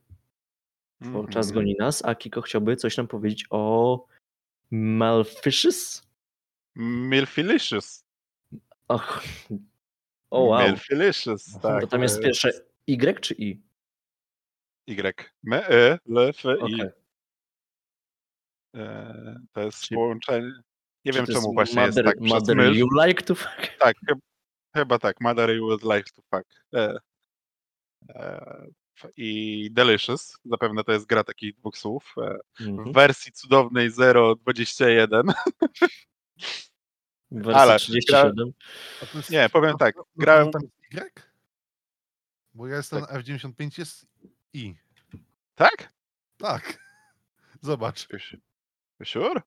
[1.00, 1.28] bo Mhm.
[1.28, 4.06] czas goni nas, a Kiko chciałby coś nam powiedzieć o
[4.70, 6.02] Malfishes?
[6.76, 8.04] Milfilicious.
[8.88, 9.22] Och,
[10.30, 11.80] o wow, Milfilicious, tak.
[11.80, 12.50] to tam jest e, pierwsze
[12.86, 13.62] Y czy I?
[14.88, 15.30] Y.
[15.46, 16.48] M, E, L, F, I.
[16.48, 16.90] Okej.
[18.76, 20.52] E, To jest Czyli- połączenie.
[21.04, 22.74] Nie wiem czemu właśnie mother, jest tak mother myl.
[22.78, 23.68] you like to fuck?
[23.78, 24.20] Tak, chyb-
[24.76, 25.20] chyba tak.
[25.20, 26.46] Mother you would like to fuck.
[26.74, 26.98] E,
[28.08, 28.66] e,
[29.16, 30.38] I Delicious.
[30.44, 32.14] Zapewne to jest gra takich dwóch słów.
[32.18, 32.92] E, Mhm.
[32.92, 35.32] w wersji cudownej 0.21.
[37.30, 38.52] W wersji ale 37.
[39.02, 40.62] A to jest, Nie, powiem tak, grałem- tam
[40.94, 41.22] Y?
[42.54, 43.10] Bo ja jestem Tak.
[43.12, 44.06] na F95 jest
[44.52, 44.74] I.
[45.54, 45.92] Tak?
[46.38, 46.78] Tak.
[47.60, 48.08] Zobacz.
[48.12, 48.36] You su-
[49.00, 49.42] you Sure?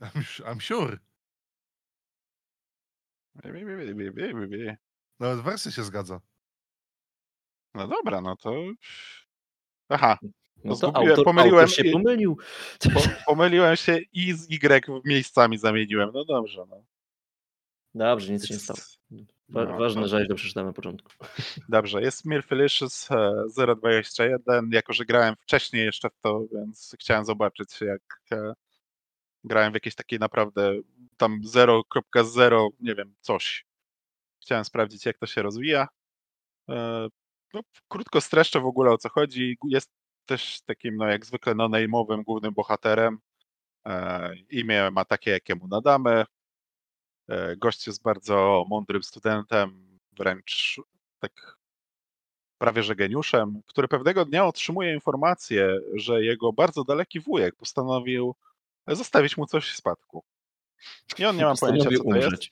[0.00, 0.98] I'm, I'm sure.
[5.20, 6.20] Nawet wersja się zgadza.
[7.74, 8.54] No dobra, no to.
[9.88, 10.18] Aha,
[10.64, 12.38] No to autor, pomyliłem autor się i- pomylił.
[12.94, 16.10] po, pomyliłem się i z Y miejscami zamieniłem.
[16.14, 16.84] No dobrze, no.
[17.94, 18.78] Dobrze, nic się nie stało.
[19.48, 21.10] Wa- No, Ważne, to- że to przeczytałem na początku.
[21.68, 23.44] Dobrze, jest Milfilicious e,
[23.76, 28.52] 021, jako że grałem wcześniej jeszcze w to, więc chciałem zobaczyć jak e,
[29.44, 30.72] grałem w jakieś takie naprawdę
[31.16, 33.66] tam 0.0, nie wiem, coś.
[34.42, 35.88] Chciałem sprawdzić jak to się rozwija.
[37.54, 39.58] No, krótko streszczę w ogóle o co chodzi.
[39.68, 39.90] Jest
[40.26, 43.18] też takim, no jak zwykle, no name'owym głównym bohaterem.
[43.86, 46.24] E, Imię ma takie, jakie mu nadamy.
[47.28, 50.80] E, Gość jest bardzo mądrym studentem, wręcz
[51.18, 51.56] tak
[52.58, 58.34] prawie że geniuszem, który pewnego dnia otrzymuje informację, że jego bardzo daleki wujek postanowił
[58.88, 60.24] zostawić mu coś w spadku.
[61.18, 62.42] I on nie ma pojęcia, co to jest.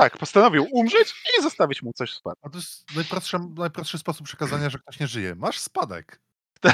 [0.00, 2.46] Tak, postanowił umrzeć i zostawić mu coś w spadku.
[2.46, 5.34] A to jest najprostszy, najprostszy sposób przekazania, że ktoś nie żyje.
[5.34, 6.20] Masz spadek.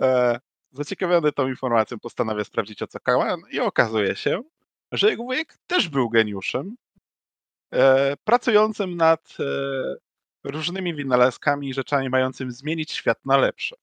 [0.00, 4.42] E, Zaciekawiony tą informacją postanawia sprawdzić o co kałan i okazuje się,
[4.92, 6.76] że jego wujek też był geniuszem,
[7.74, 9.44] e, pracującym nad e,
[10.44, 13.76] różnymi wynalazkami i rzeczami mającymi zmienić świat na lepsze.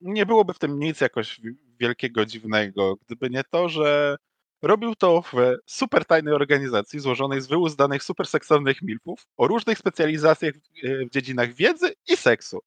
[0.00, 4.16] Nie byłoby w tym nic jakoś wi- wielkiego, dziwnego, gdyby nie to, że
[4.62, 10.54] Robił to w super tajnej organizacji złożonej z wyuzdanych super seksownych milfów o różnych specjalizacjach
[10.54, 12.58] w- w dziedzinach wiedzy i seksu,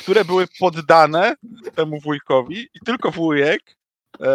[0.00, 1.34] które były poddane
[1.74, 3.76] temu wujkowi i tylko wujek
[4.20, 4.26] e,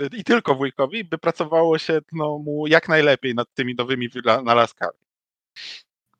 [0.00, 4.98] e, i tylko wujkowi by pracowało się no, mu jak najlepiej nad tymi nowymi wynalazkami.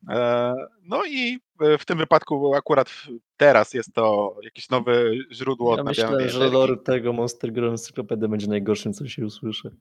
[0.08, 1.38] E, No i
[1.78, 2.90] w tym wypadku akurat
[3.36, 4.92] teraz jest to jakieś nowe
[5.32, 9.76] źródło Ja myślę, że lore tego Monster Girl Encyclopedia będzie najgorszym, co się usłyszy.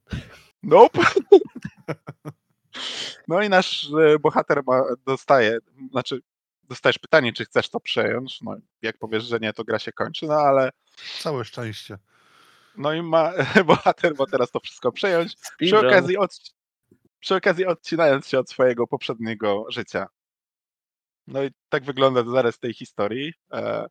[0.63, 1.01] Nope.
[3.27, 5.57] No i nasz e, bohater ma, dostaje,
[5.91, 6.19] znaczy
[6.63, 8.41] dostajesz pytanie, czy chcesz to przejąć.
[8.41, 10.69] No, jak powiesz, że nie, to gra się kończy, no ale
[11.19, 11.97] Całe szczęście.
[12.77, 13.31] no i ma,
[13.67, 15.35] bohater ma teraz to wszystko przejąć.
[15.35, 15.85] Przy Speedrun.
[15.87, 16.31] okazji, od,
[17.19, 20.07] przy okazji odcinając się od swojego poprzedniego życia.
[21.27, 23.33] No i tak wygląda zarys tej historii.
[23.53, 23.87] E,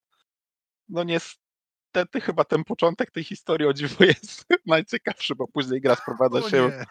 [0.89, 6.39] No niestety chyba ten początek tej historii o dziwo jest najciekawszy, bo później gra sprowadza
[6.39, 6.85] O się nie.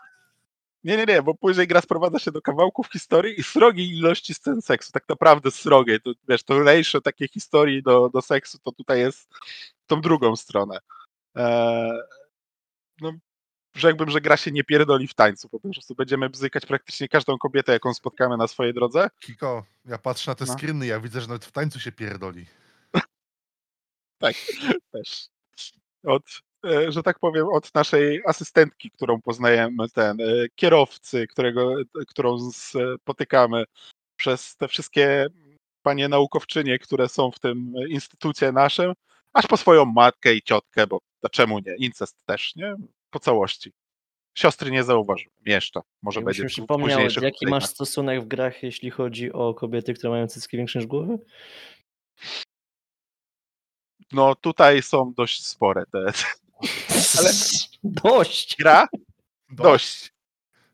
[0.83, 4.61] Nie, nie, nie, bo później gra sprowadza się do kawałków historii i srogiej ilości scen
[4.61, 4.91] seksu.
[4.91, 6.01] Tak naprawdę srogiej.
[6.01, 9.29] To, wiesz, to ratio takiej historii do, do seksu to tutaj jest
[9.87, 10.77] tą drugą stronę.
[11.35, 12.01] Eee,
[13.01, 13.11] no,
[13.75, 15.49] rzekłbym, że gra się nie pierdoli w tańcu.
[15.49, 19.09] Po prostu będziemy bzykać praktycznie każdą kobietę, jaką spotkamy na swojej drodze.
[19.19, 20.53] Kiko, ja patrzę na te No.
[20.53, 22.45] screeny, ja widzę, że nawet w tańcu się pierdoli.
[24.19, 24.35] Tak,
[24.91, 25.27] też.
[26.05, 26.23] Od,
[26.65, 30.25] e, że tak powiem, od naszej asystentki, którą poznajemy, ten e,
[30.55, 31.75] kierowcy, którego,
[32.07, 33.63] którą spotykamy,
[34.15, 35.27] przez te wszystkie
[35.81, 38.93] panie naukowczynie, które są w tym instytucie naszym,
[39.33, 41.75] aż po swoją matkę i ciotkę, bo dlaczego nie?
[41.75, 42.75] Incest też, nie?
[43.15, 43.71] Po całości.
[44.37, 45.81] Siostry nie zauważyłem jeszcze.
[46.01, 50.27] Może Jakbyś będzie przypomniał, jaki masz stosunek w grach, jeśli chodzi o kobiety, które mają
[50.27, 51.17] cycki większe niż głowy?
[54.11, 55.99] No tutaj są dość spore te
[57.19, 57.31] Ale-
[57.83, 58.55] Dość!
[58.57, 58.87] gra,
[59.49, 60.13] Dość.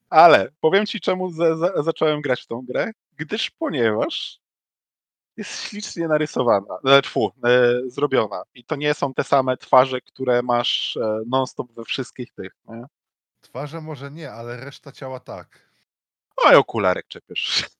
[0.09, 2.91] Ale powiem ci, czemu za, za, zacząłem grać w tą grę.
[3.17, 4.39] Gdyż ponieważ
[5.37, 8.43] jest ślicznie narysowana, tfu, e, zrobiona.
[8.53, 12.51] I to nie są te same twarze, które masz e, non-stop we wszystkich tych.
[12.67, 12.83] Nie?
[13.41, 15.69] Twarze może nie, ale reszta ciała tak.
[16.37, 17.63] Oj, okularek czepiesz.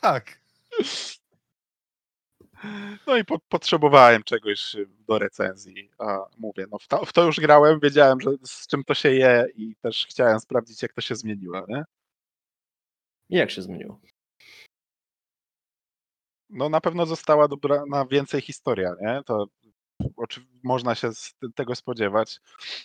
[0.00, 0.40] Tak.
[3.06, 4.76] No i po, potrzebowałem czegoś
[5.08, 5.90] do recenzji.
[5.98, 9.10] A mówię, no w to, w to już grałem, wiedziałem, że z czym to się
[9.10, 11.64] je i też chciałem sprawdzić, jak to się zmieniło.
[11.68, 11.84] Nie?
[13.28, 14.00] I Jak się zmieniło?
[16.50, 19.22] No na pewno została dobrana więcej historia, nie?
[19.26, 19.46] To
[20.62, 22.40] można się z tego spodziewać.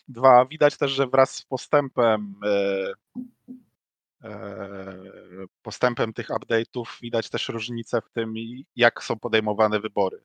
[0.07, 2.93] Dwa, widać też, że wraz z postępem e,
[4.23, 4.93] e,
[5.61, 8.33] postępem tych update'ów widać też różnicę w tym,
[8.75, 10.23] jak są podejmowane wybory.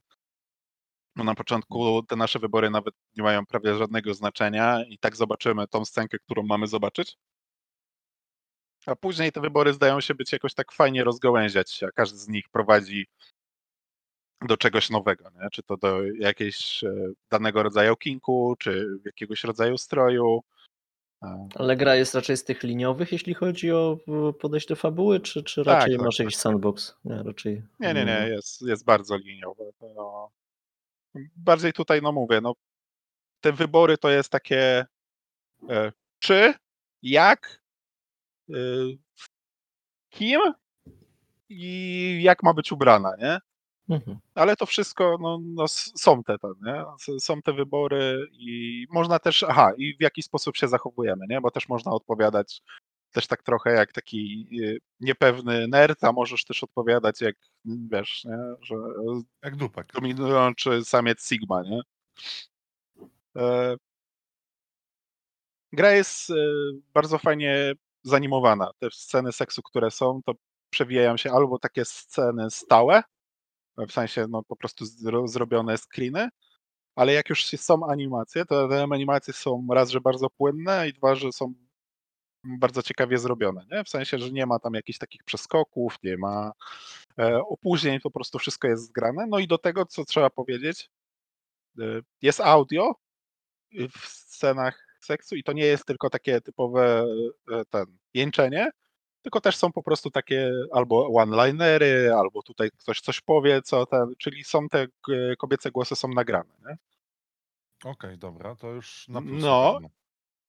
[1.16, 5.68] No na początku te nasze wybory nawet nie mają prawie żadnego znaczenia i tak zobaczymy
[5.68, 7.16] tą scenkę, którą mamy zobaczyć.
[8.88, 12.28] A później te wybory zdają się być jakoś tak fajnie rozgałęziać się, a każdy z
[12.28, 13.06] nich prowadzi
[14.48, 15.48] do czegoś nowego, nie?
[15.52, 16.92] czy to do jakiegoś e,
[17.30, 20.42] danego rodzaju kinku, czy jakiegoś rodzaju stroju.
[21.54, 23.98] Ale gra jest raczej z tych liniowych, jeśli chodzi o
[24.40, 26.42] podejście do fabuły, czy, czy Tak, raczej tak, masz tak, jakiś tak.
[26.42, 26.94] sandbox?
[27.04, 27.62] Nie, raczej.
[27.80, 29.64] Nie, nie, nie, jest, jest bardzo liniowe.
[29.80, 30.30] No,
[31.36, 32.54] bardziej tutaj, no mówię, no,
[33.40, 34.86] te wybory to jest takie
[35.68, 36.54] e, czy,
[37.02, 37.62] jak,
[40.10, 40.40] kim
[41.48, 43.38] i jak ma być ubrana, nie?
[43.88, 44.18] Mhm.
[44.34, 46.84] Ale to wszystko, no, no są te, te, nie?
[47.20, 51.40] Są te wybory i można też, aha, i w jaki sposób się zachowujemy, nie?
[51.40, 52.62] Bo też można odpowiadać
[53.12, 58.38] też tak trochę jak taki y, niepewny nerd, a możesz też odpowiadać jak, wiesz, nie?
[58.62, 58.74] Że
[59.42, 59.92] Jak dupek.
[59.92, 61.80] dominujący samiec Sigma, nie?
[63.36, 63.76] E,
[65.72, 66.34] Gra jest e,
[66.94, 67.72] bardzo fajnie
[68.08, 68.70] zanimowana.
[68.78, 70.32] Te sceny seksu, które są, to
[70.70, 73.02] przewijają się albo takie sceny stałe,
[73.88, 76.28] w sensie no, po prostu zro, zrobione screeny,
[76.96, 81.14] ale jak już są animacje, to te animacje są raz, że bardzo płynne i dwa,
[81.14, 81.54] że są
[82.44, 83.84] bardzo ciekawie zrobione, nie?
[83.84, 86.52] W sensie, że nie ma tam jakichś takich przeskoków, nie ma
[87.18, 89.26] e, opóźnień, po prostu wszystko jest zgrane.
[89.28, 90.90] No i do tego, co trzeba powiedzieć,
[91.78, 91.82] e,
[92.22, 92.94] jest audio
[93.72, 97.06] w scenach seksu i to nie jest tylko takie typowe
[97.52, 98.70] e, ten jęczenie,
[99.22, 104.14] tylko też są po prostu takie albo one-linery, albo tutaj ktoś coś powie, co ten,
[104.18, 106.78] czyli są te e, kobiece głosy są nagrane?
[107.84, 109.42] Okej, dobra, to już na plus.
[109.42, 109.78] No.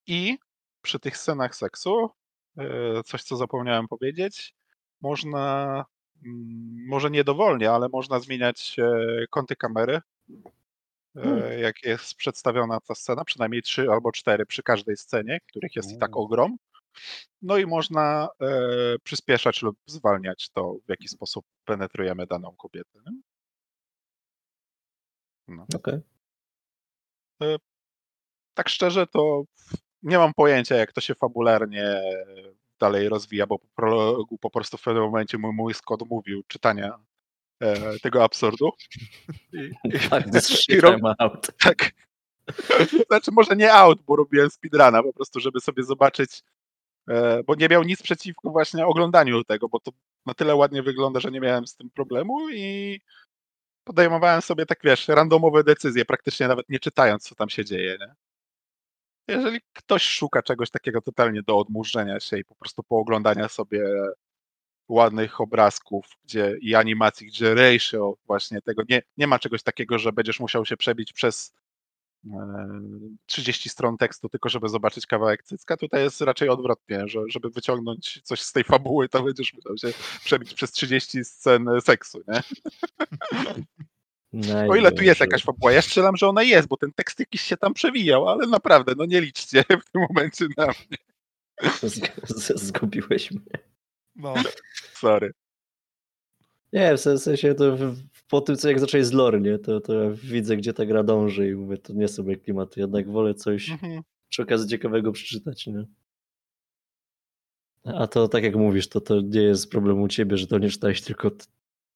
[0.07, 0.38] I
[0.81, 2.10] przy tych scenach seksu,
[2.57, 4.56] e, coś co zapomniałem powiedzieć,
[5.02, 5.86] można,
[6.26, 10.02] mm, może nie dowolnie, ale można zmieniać e, kąty kamery.
[11.24, 15.91] E, jak jest przedstawiona ta scena, przynajmniej trzy albo cztery przy każdej scenie, których jest
[15.91, 16.58] i tak ogrom.
[17.41, 18.50] No i można e,
[19.04, 23.00] przyspieszać lub zwalniać to, w jaki sposób penetrujemy daną kobietę.
[25.48, 25.66] No.
[25.76, 26.00] Okej.
[28.54, 29.44] Tak szczerze, to
[30.04, 32.02] nie mam pojęcia, jak to się fabularnie
[32.80, 37.00] dalej rozwija, bo po po prostu w pewnym momencie mój mózg odmówił czytania
[37.61, 38.69] e, tego absurdu.
[39.53, 40.26] I, i, Tak,
[40.69, 41.48] i rob- out.
[41.60, 41.91] tak.
[43.07, 46.41] Znaczy może nie out, bo robiłem speedruna po prostu, żeby sobie zobaczyć,
[47.10, 49.91] e, bo nie miał nic przeciwko właśnie oglądaniu tego, bo to
[50.26, 52.99] na tyle ładnie wygląda, że nie miałem z tym problemu i
[53.84, 58.14] podejmowałem sobie tak, wiesz, randomowe decyzje, praktycznie nawet nie czytając, co tam się dzieje, nie?
[59.36, 63.84] Jeżeli ktoś szuka czegoś takiego totalnie do odmurzenia się i po prostu pooglądania sobie
[64.90, 70.11] ładnych obrazków gdzie, i animacji, gdzie ratio właśnie tego, nie, nie ma czegoś takiego, że
[70.11, 71.53] będziesz musiał się przebić przez
[72.32, 72.68] e,
[73.26, 75.78] 30 stron tekstu, tylko żeby zobaczyć kawałek cycka.
[75.78, 79.98] Tutaj jest raczej odwrotnie, że żeby wyciągnąć coś z tej fabuły, to będziesz musiał się
[80.26, 82.41] przebić przez 30 scen seksu, nie?
[84.70, 87.41] O ile tu jest jakaś fabuła, ja strzelam, że ona jest, bo ten tekst jakiś
[87.41, 90.98] się tam przewijał, ale naprawdę, no nie liczcie w tym momencie na mnie,
[91.90, 93.52] Z- z- Zgubiłeś mnie.
[94.20, 94.34] No,
[94.94, 95.32] sorry.
[96.74, 97.78] Nie, w sen- w sensie to
[98.30, 101.04] po tym, co jak zaczęli z lore, nie, to, to ja widzę, gdzie ta gra
[101.04, 104.02] dąży i mówię, to nie są moje klimaty, jednak wolę coś Mhm.
[104.30, 105.86] przy okazji ciekawego przeczytać, nie?
[107.86, 110.70] A to tak jak mówisz, to, to nie jest problem u ciebie, że to nie
[110.70, 111.32] czytałeś, tylko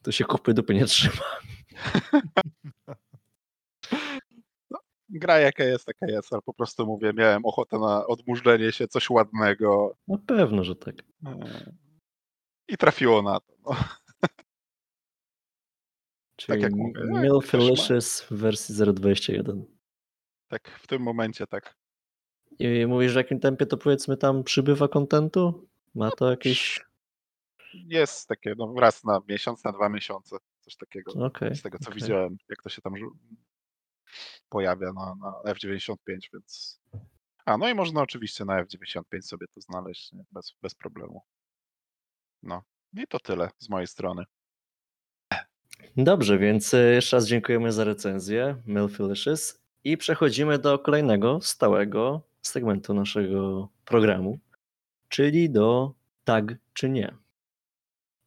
[0.03, 1.23] to się kupy dupy nie trzyma.
[5.09, 9.09] Gra jaka jest, taka jest, ale po prostu mówię, miałem ochotę na odmurzenie się, coś
[9.09, 10.95] ładnego Na pewno, że tak.
[10.99, 11.82] i
[12.79, 13.53] trafiło na to.
[13.65, 13.75] No.
[16.35, 19.63] Czyli jak mówię, jak ma- Milfilicious w wersji 0.21.
[20.47, 21.75] Tak, w tym momencie tak.
[22.59, 25.69] I mówisz, w jakim tempie to powiedzmy tam przybywa kontentu?
[25.95, 26.85] Ma to jakieś...
[27.73, 31.25] Jest takie, no raz na miesiąc, na dwa miesiące, coś takiego.
[31.25, 31.55] Okej.
[31.55, 32.01] Z tego co okej.
[32.01, 32.93] widziałem, jak to się tam
[34.49, 35.97] pojawia na, na F95,
[36.33, 36.81] więc.
[37.45, 40.23] A, no i można oczywiście na F95 sobie to znaleźć nie?
[40.31, 41.21] Bez, bez problemu.
[42.43, 42.63] No.
[42.97, 44.23] I to tyle z mojej strony.
[45.97, 52.93] Dobrze, więc e, jeszcze raz dziękujemy za recenzję Milfilicious i przechodzimy do kolejnego stałego segmentu
[52.93, 54.39] naszego programu,
[55.09, 55.93] czyli do
[56.23, 57.15] tag czy nie.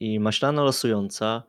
[0.01, 1.43] I maślana losująca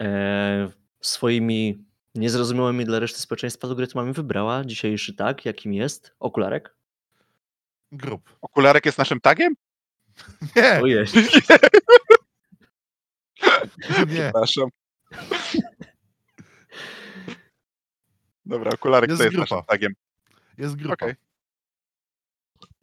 [0.00, 0.68] e,
[1.00, 1.84] swoimi
[2.14, 6.76] niezrozumiałymi dla reszty społeczeństwa algorytmami wybrała dzisiejszy tag, jakim jest okularek.
[7.92, 8.36] grup.
[8.40, 9.54] Okularek jest naszym tagiem?
[10.56, 11.04] Nie, Ojej,
[14.08, 14.22] nie.
[14.22, 14.68] Przepraszam.
[18.46, 19.54] Dobra, okularek Jest to jest grupa.
[19.54, 19.92] naszym tagiem.
[20.58, 20.94] Jest grupa.
[20.94, 21.14] Okej.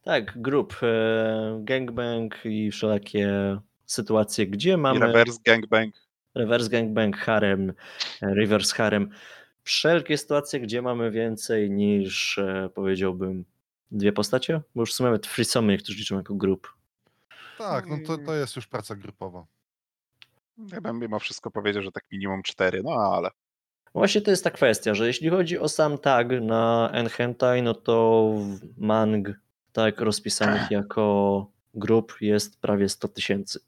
[0.04, 5.00] tak, grup, e, gangbang i wszelakie sytuacje, gdzie I mamy...
[5.00, 5.96] reverse gangbang.
[6.36, 7.74] reverse gangbang, harem,
[8.22, 9.10] reverse harem.
[9.64, 13.46] Wszelkie sytuacje, gdzie mamy więcej niż e, powiedziałbym
[13.92, 16.79] dwie postacie, bo już w sumie nawet threesome niektórzy liczą jako grup.
[17.60, 19.46] Tak, no to, to jest już praca grupowa.
[20.72, 23.30] Ja bym mimo wszystko powiedział, że tak minimum cztery, no ale.
[23.94, 28.32] Właśnie to jest ta kwestia, że jeśli chodzi o sam tag na Enhentai, no to
[28.38, 29.28] w mang
[29.72, 33.60] tak rozpisanych jako grup jest prawie 100 tysięcy.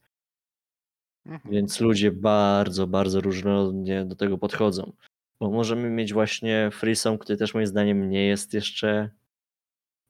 [1.25, 1.53] Mhm.
[1.53, 4.93] Więc ludzie bardzo, bardzo różnorodnie do tego podchodzą.
[5.39, 9.09] Bo możemy mieć właśnie Freesome, który też moim zdaniem nie jest jeszcze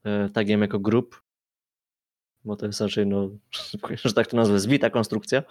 [0.03, 1.21] e, tagiem jako grup,
[2.45, 3.29] bo to jest raczej, no,
[4.05, 5.43] że tak to nazwę, zbita konstrukcja.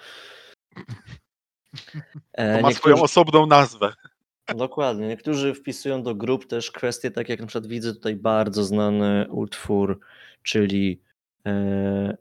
[2.32, 3.92] E, To ma niektórzy- swoją osobną nazwę.
[4.56, 5.08] Dokładnie.
[5.08, 10.00] Niektórzy wpisują do grup też kwestie, tak jak na przykład widzę tutaj bardzo znany utwór,
[10.42, 11.00] czyli
[11.46, 12.16] e,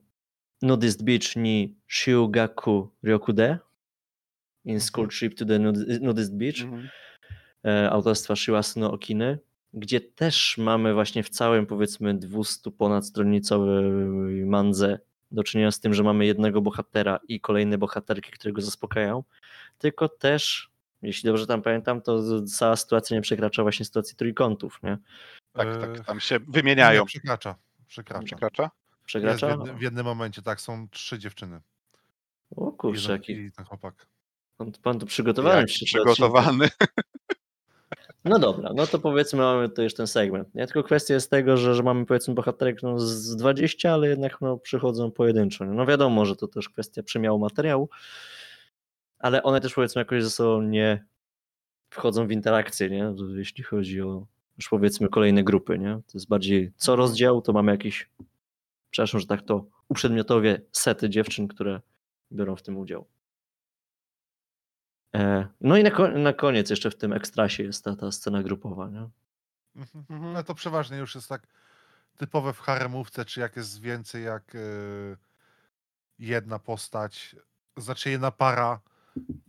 [0.61, 3.59] Nudist Beach ni Shiugaku Ryokude
[4.65, 6.89] in School Trip to the Nud- Nudist Beach Mhm.
[7.65, 9.39] e, autorstwa Shiwasuno Okiny,
[9.73, 14.99] gdzie też mamy właśnie w całym powiedzmy 200 ponad stronicowej mandze
[15.31, 19.23] do czynienia z tym, że mamy jednego bohatera i kolejne bohaterki, które go zaspokajają,
[19.77, 20.71] tylko też,
[21.01, 24.97] jeśli dobrze tam pamiętam, to cała sytuacja nie przekracza właśnie sytuacji trójkątów, nie?
[25.53, 27.01] Tak, E, tak, tam się wymieniają.
[27.01, 27.55] Nie, przekracza.
[27.87, 28.25] Przekracza.
[28.25, 28.63] Przekracza?
[28.63, 29.49] Jest w, Przekracza?
[29.49, 31.61] jednym, w jednym momencie, tak, są trzy dziewczyny.
[32.55, 34.07] O kurczę, jaki I ten chłopak.
[34.57, 36.69] pan, pan tu przygotowany Jak przygotowany.
[38.25, 40.55] No dobra, no to powiedzmy mamy to już ten segment.
[40.55, 44.41] Nie tylko kwestia jest tego, że, że mamy powiedzmy bohaterek no, z 20, ale jednak
[44.41, 45.65] no, przychodzą pojedynczo.
[45.65, 47.89] No wiadomo, że to też kwestia przemiału materiału,
[49.19, 51.05] ale one też powiedzmy jakoś ze sobą nie
[51.89, 53.13] wchodzą w interakcję, nie?
[53.35, 54.25] Jeśli chodzi o
[54.57, 55.93] już powiedzmy kolejne grupy, nie?
[55.93, 58.09] To jest bardziej co rozdział, to mamy jakieś,
[58.89, 61.81] przepraszam, że tak to uprzedmiotowie sety dziewczyn, które
[62.31, 63.05] biorą w tym udział.
[65.15, 68.89] E, no i na, na koniec jeszcze w tym ekstrasie jest ta, ta scena grupowa,
[68.89, 69.09] nie?
[69.75, 70.05] Mhm.
[70.09, 70.33] Mhm.
[70.33, 71.47] No to przeważnie już jest tak
[72.17, 74.59] typowe w haremówce, czy jak jest więcej jak e,
[76.19, 77.35] jedna postać,
[77.77, 78.79] znaczy jedna para,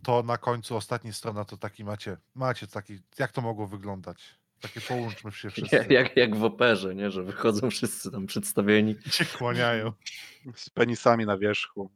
[0.03, 4.41] to na końcu ostatnia strona to taki macie, macie taki, jak to mogło wyglądać?
[4.61, 5.75] Takie połączmy się wszyscy.
[5.75, 7.11] Jak, jak, jak w operze, nie?
[7.11, 8.95] Że wychodzą wszyscy tam przedstawieni.
[9.05, 9.91] I się kłaniają.
[10.55, 11.91] Z penisami na wierzchu.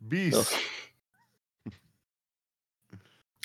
[0.00, 0.34] Bis.
[0.34, 0.44] No.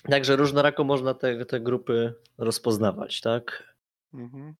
[0.10, 3.76] Także różnorako można te, te grupy rozpoznawać, tak?
[4.14, 4.56] Mhm.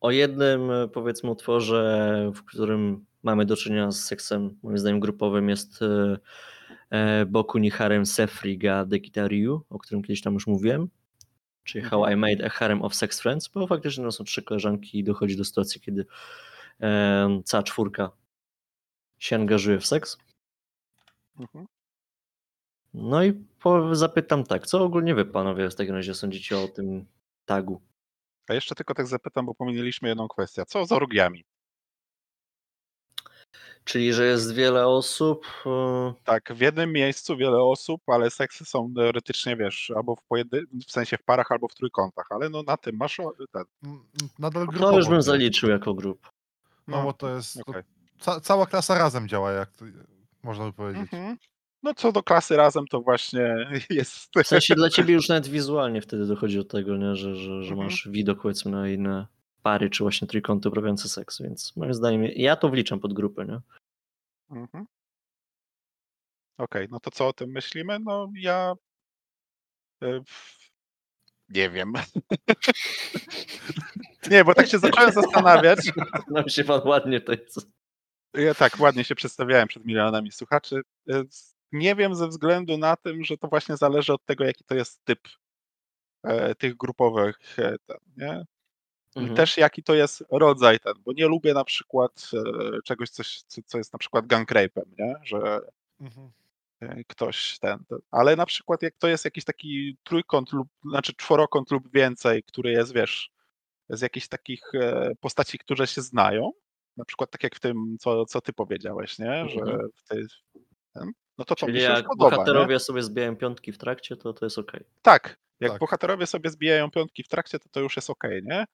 [0.00, 0.60] O jednym,
[0.92, 6.18] powiedzmy, utworze, w którym mamy do czynienia z seksem, moim zdaniem, grupowym, jest e,
[6.90, 10.88] e, Boku ni Harem Sefriga de Gitaryu, o którym kiedyś tam już mówiłem.
[11.64, 14.98] Czyli How I Made a Harem of Sex Friends, bo faktycznie no, są trzy koleżanki
[14.98, 16.06] i dochodzi do sytuacji, kiedy
[16.80, 18.10] e, cała czwórka
[19.18, 20.18] się angażuje w seks.
[21.38, 21.66] Mhm.
[22.94, 23.44] No i
[23.92, 27.06] zapytam tak, co ogólnie wy panowie w takim razie sądzicie o tym
[27.44, 27.80] tagu?
[28.48, 30.62] A jeszcze tylko tak zapytam, bo pominęliśmy jedną kwestię.
[30.66, 31.44] Co z orgiami?
[33.84, 35.46] Czyli, że jest wiele osób.
[35.66, 40.64] e, Tak, w jednym miejscu wiele osób, ale seksy są teoretycznie, wiesz, albo w, pojedy...
[40.88, 43.20] w sensie w parach, albo w trójkątach, ale no na tym masz
[43.52, 43.64] ten.
[44.38, 44.96] Nadal To grupowo.
[44.96, 46.28] już bym zaliczył jako grup.
[46.88, 47.82] No bo to jest, to, okej.
[48.18, 49.84] ca, cała klasa razem działa, jak to,
[50.42, 51.02] można by powiedzieć.
[51.02, 51.36] Mhm.
[51.84, 53.56] No co do klasy razem, to właśnie
[53.90, 54.30] jest.
[54.44, 57.16] W sensie dla ciebie już nawet wizualnie wtedy dochodzi do tego, nie?
[57.16, 57.78] Że, że, że Mhm.
[57.78, 59.26] masz widok powiedzmy na inne
[59.62, 63.60] pary, czy właśnie trójkąty uprawiające seks, więc moim zdaniem ja to wliczam pod grupę, nie?
[64.50, 64.86] Mhm.
[66.58, 67.98] Okej, no to co o tym myślimy?
[68.00, 68.74] No ja.
[70.02, 70.20] e,
[71.48, 71.92] Nie wiem.
[74.30, 75.78] Nie, bo tak się zacząłem zastanawiać.
[76.30, 77.68] No się pan ładnie to jest.
[78.34, 80.82] Ja tak ładnie się przedstawiałem przed milionami słuchaczy.
[81.74, 85.04] Nie wiem ze względu na tym, że to właśnie zależy od tego, jaki to jest
[85.04, 85.20] typ
[86.22, 88.44] e, tych grupowych, e, ten, nie?
[89.16, 89.36] I Mhm.
[89.36, 93.62] też jaki to jest rodzaj ten, bo nie lubię na przykład e, czegoś, coś, co,
[93.66, 95.14] co jest na przykład gang rape'em, nie?
[95.22, 95.60] Że
[96.00, 96.30] Mhm.
[96.80, 97.98] e, ktoś ten, ten.
[98.10, 102.70] Ale na przykład jak to jest jakiś taki trójkąt lub, znaczy czworokąt lub więcej, który
[102.72, 103.30] jest, wiesz,
[103.88, 106.52] z jakichś takich e, postaci, które się znają,
[106.96, 109.48] na przykład tak jak w tym, co, co ty powiedziałeś, nie?
[109.48, 109.88] Że Mhm.
[109.94, 110.24] w tej,
[110.92, 112.30] ten, no to to mi Czyli się jak podoba, nie?
[112.30, 114.84] bohaterowie sobie zbijają piątki w trakcie, to to jest okej.
[115.02, 115.80] Tak, jak Tak.
[115.80, 118.64] bohaterowie sobie zbijają piątki w trakcie, to to już jest okej, nie?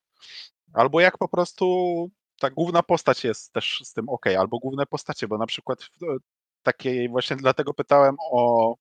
[0.72, 1.66] Albo jak po prostu
[2.40, 6.18] ta główna postać jest też z tym okej, albo główne postacie, bo na przykład w
[6.62, 8.74] takiej właśnie dlatego pytałem o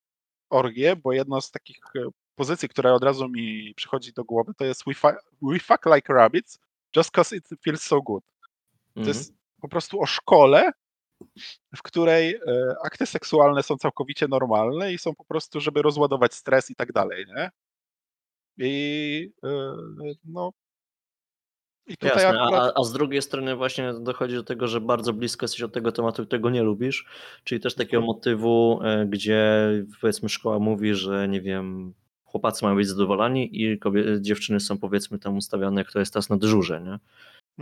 [0.50, 2.00] orgię, bo jedną z takich e,
[2.34, 6.58] pozycji, która od razu mi przychodzi do głowy, to jest we, we fuck like rabbits
[6.96, 8.24] just cause it feels so good.
[8.94, 9.08] To Mhm.
[9.08, 10.70] jest po prostu o szkole,
[11.76, 16.70] w której e, akty seksualne są całkowicie normalne i są po prostu, żeby rozładować stres
[16.70, 17.50] i tak dalej, nie?
[18.58, 19.74] I e,
[20.24, 20.50] no.
[21.86, 22.72] I tutaj Jasne, akurat.
[22.76, 25.92] a, a z drugiej strony właśnie dochodzi do tego, że bardzo blisko jesteś od tego
[25.92, 27.06] tematu i tego nie lubisz,
[27.44, 29.70] czyli też takiego motywu, e, gdzie
[30.00, 31.94] powiedzmy szkoła mówi, że nie wiem,
[32.24, 36.36] chłopacy mają być zadowoleni i kobie- dziewczyny są powiedzmy tam ustawione, kto jest teraz na
[36.36, 36.98] dyżurze, nie?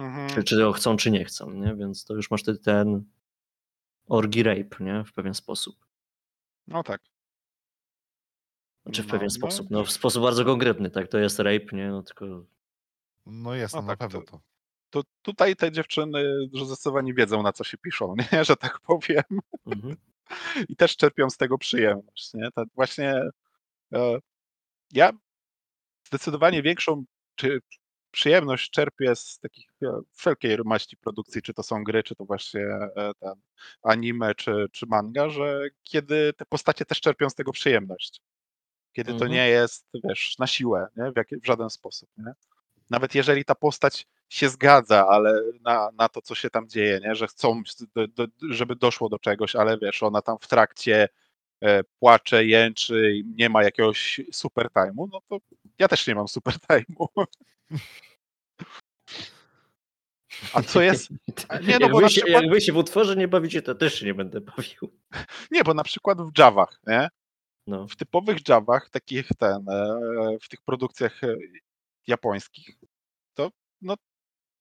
[0.04, 0.28] Mhm.
[0.30, 1.74] Czy, czy chcą, czy nie chcą, nie?
[1.74, 3.04] Więc to już masz wtedy ten
[4.08, 5.04] orgi rape, nie?
[5.04, 5.86] W pewien sposób.
[6.66, 7.00] No tak.
[8.84, 9.30] Znaczy w No, pewien no.
[9.30, 11.08] sposób, no w sposób bardzo konkretny, tak?
[11.08, 11.88] To jest rape, nie?
[11.90, 12.44] No tylko
[13.26, 14.40] No jest, No no, tak, na pewno to- to.
[14.90, 18.44] To tutaj te dziewczyny że zdecydowanie wiedzą, na co się piszą, nie?
[18.44, 19.22] że tak powiem.
[19.66, 19.96] mhm.
[20.68, 22.34] I też czerpią z tego przyjemność.
[22.34, 22.50] Nie?
[22.54, 23.22] Tak właśnie
[23.94, 24.18] e,
[24.92, 25.10] ja
[26.06, 27.04] zdecydowanie większą
[27.34, 27.60] czy
[28.18, 32.60] przyjemność czerpię z takich e, wszelkiej maści produkcji, czy to są gry, czy to właśnie
[32.60, 33.32] e, ten
[33.82, 38.20] anime, czy, czy manga, że kiedy te postacie też czerpią z tego przyjemność.
[38.92, 39.32] Kiedy to Mhm.
[39.32, 41.12] nie jest, wiesz, na siłę, nie?
[41.12, 42.08] W, jaki, w żaden sposób.
[42.16, 42.32] Nie?
[42.90, 47.14] Nawet jeżeli ta postać się zgadza, ale na, na to, co się tam dzieje, nie?
[47.14, 47.62] że chcą,
[47.94, 51.08] do, do, żeby doszło do czegoś, ale wiesz, ona tam w trakcie
[51.60, 55.38] e, płacze, jęczy i nie ma jakiegoś super time'u, no to
[55.78, 57.06] ja też nie mam super time'u.
[60.54, 61.10] A co jest?
[61.62, 63.62] Nie, no jak, bo wy na się, przykład, jak wy się w utworze nie bawicie,
[63.62, 64.98] to też się nie będę bawił.
[65.50, 67.08] nie, bo na przykład w Javach, nie?
[67.66, 67.88] No.
[67.88, 69.98] w typowych Javach, takich ten, e,
[70.42, 71.36] w tych produkcjach e,
[72.06, 72.76] japońskich,
[73.34, 73.50] to
[73.82, 73.94] no,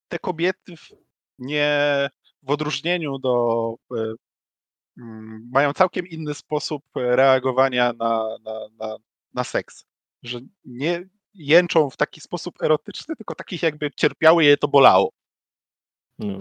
[0.08, 0.92] te kobiety w-
[1.40, 2.10] nie
[2.44, 4.14] w odróżnieniu do e,
[4.98, 8.98] mm, mają całkiem inny sposób reagowania na, na, na,
[9.34, 9.86] na seks.
[10.28, 15.12] Że nie, jęczą w taki sposób erotyczny, tylko takich jakby cierpiały je to bolało.
[16.20, 16.40] No.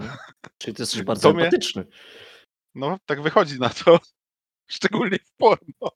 [0.57, 1.85] Czyli ty jesteś bardzo mnie- empatyczny.
[2.75, 3.99] No, tak wychodzi na to,
[4.67, 5.91] szczególnie w porno.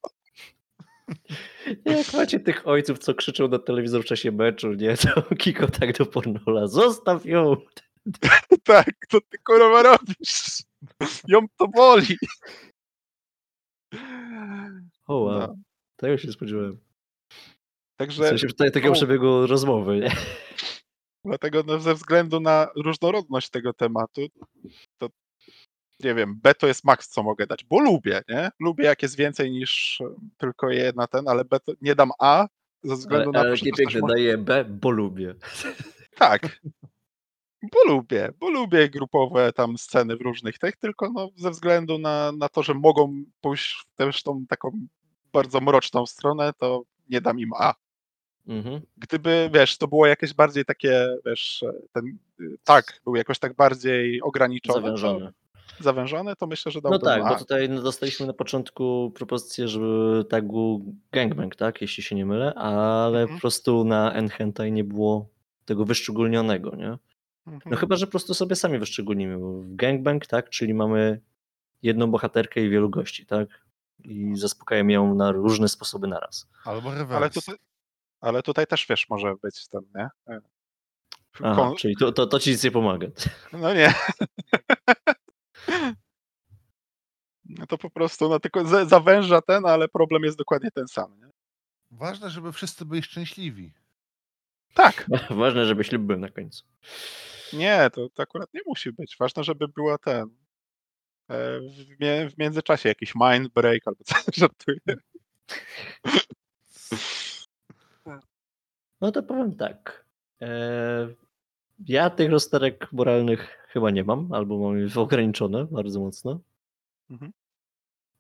[1.86, 4.98] Jak macie tych ojców, co krzyczą na telewizor w czasie meczu, nie?
[4.98, 6.68] To Kiko tak do pornola.
[6.68, 7.56] Zostaw ją!
[8.64, 10.64] Tak, to ty kurwa robisz.
[11.28, 12.18] Ją to boli.
[15.08, 15.40] O wow.
[15.40, 15.56] No.
[15.96, 16.34] Tego się nie
[18.06, 18.12] spodziewałem.
[18.12, 20.12] W Także sensie tutaj takiego przebiegu rozmowy, nie?
[21.26, 24.22] dlatego no, ze względu na różnorodność tego tematu,
[24.98, 25.10] to
[26.04, 28.50] nie wiem, B to jest maks, co mogę dać, bo lubię, nie?
[28.60, 32.48] Lubię, jak jest więcej niż e, tylko jedna ten, ale B to nie dam A
[32.84, 35.36] ze Ale, względu na ale jakie to też piękne daje B, bo lubię.
[36.16, 36.62] Tak.
[37.72, 42.32] Bo lubię, bo lubię grupowe tam sceny w różnych tych, tylko no ze względu na,
[42.32, 44.88] na to, że mogą pójść też tą taką
[45.34, 47.74] bardzo mroczną stronę, to nie dam im A.
[48.48, 48.82] Mhm.
[48.98, 51.64] Gdyby, wiesz, to było jakieś bardziej takie, wiesz,
[51.94, 55.34] ten y, tak, był jakoś tak bardziej ograniczony, Zawężone.
[55.78, 57.30] To, zawężony, to myślę, że No dałbym tak, A.
[57.30, 61.82] bo tutaj dostaliśmy na początku propozycję, żeby tak był gangbang, tak?
[61.82, 63.38] Jeśli się nie mylę, ale Mhm.
[63.38, 65.30] po prostu na Enhentai nie było
[65.66, 66.98] tego wyszczególnionego, nie?
[67.46, 67.76] No Mhm.
[67.76, 70.50] chyba, że po prostu sobie sami wyszczególnimy, bo w gangbang, tak?
[70.50, 71.22] Czyli mamy
[71.82, 73.48] jedną bohaterkę i wielu gości, tak?
[74.04, 76.50] I zaspokajamy ją na różne sposoby naraz.
[76.66, 77.12] Albo rewers.
[77.12, 77.56] ale, tutaj,
[78.22, 80.10] ale tutaj też, wiesz, może być ten, nie?
[80.36, 80.42] E,
[81.44, 83.08] Aha, kon- czyli to, to, to ci nic nie pomaga.
[83.54, 83.94] No nie.
[87.46, 91.20] No to po prostu, no tylko za- zawęża ten, ale problem jest dokładnie ten sam,
[91.20, 91.28] nie?
[91.92, 93.74] Ważne, żeby wszyscy byli szczęśliwi.
[94.74, 96.64] Tak, Ważne, żeby ślub był na końcu.
[97.54, 99.18] nie, to, to akurat nie musi być.
[99.20, 100.22] Ważne, żeby była ten
[101.30, 104.78] e, w, w międzyczasie jakiś mind break albo co, żartuję.
[109.02, 110.06] No to powiem tak.
[110.42, 111.08] E,
[111.88, 116.40] ja tych rozterek moralnych chyba nie mam, albo mam je ograniczone bardzo mocno.
[117.10, 117.32] Mhm.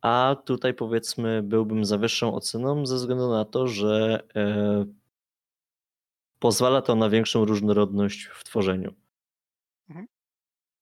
[0.01, 4.85] A tutaj powiedzmy byłbym za wyższą oceną ze względu na to, że e,
[6.39, 8.93] pozwala to na większą różnorodność w tworzeniu.
[9.89, 10.07] Mhm.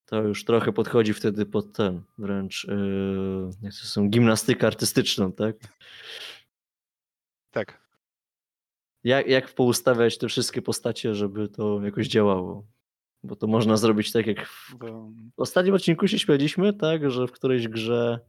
[0.06, 2.76] To już trochę podchodzi wtedy pod ten, wręcz e,
[3.62, 5.56] jak to są gimnastykę artystyczną, tak?
[7.52, 7.79] Tak.
[9.04, 12.68] Jak, jak poustawiać te wszystkie postacie, żeby to jakoś działało?
[13.24, 14.76] Bo to można zrobić tak, jak w
[15.38, 18.20] w ostatnim odcinku się śmialiśmy, tak, że w którejś grze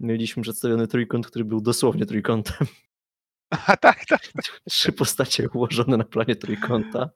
[0.00, 2.66] mieliśmy przedstawiony trójkąt, który był dosłownie trójkątem.
[3.50, 4.20] a tak, tak,
[4.70, 7.10] Trzy postacie ułożone na planie trójkąta.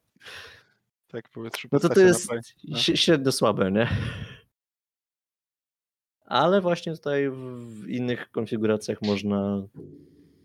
[1.09, 2.43] tak, powiedz trzy No to to jest planie.
[2.65, 2.79] no.
[2.79, 3.89] średnio słabe, nie?
[6.27, 9.63] Ale właśnie tutaj w innych konfiguracjach można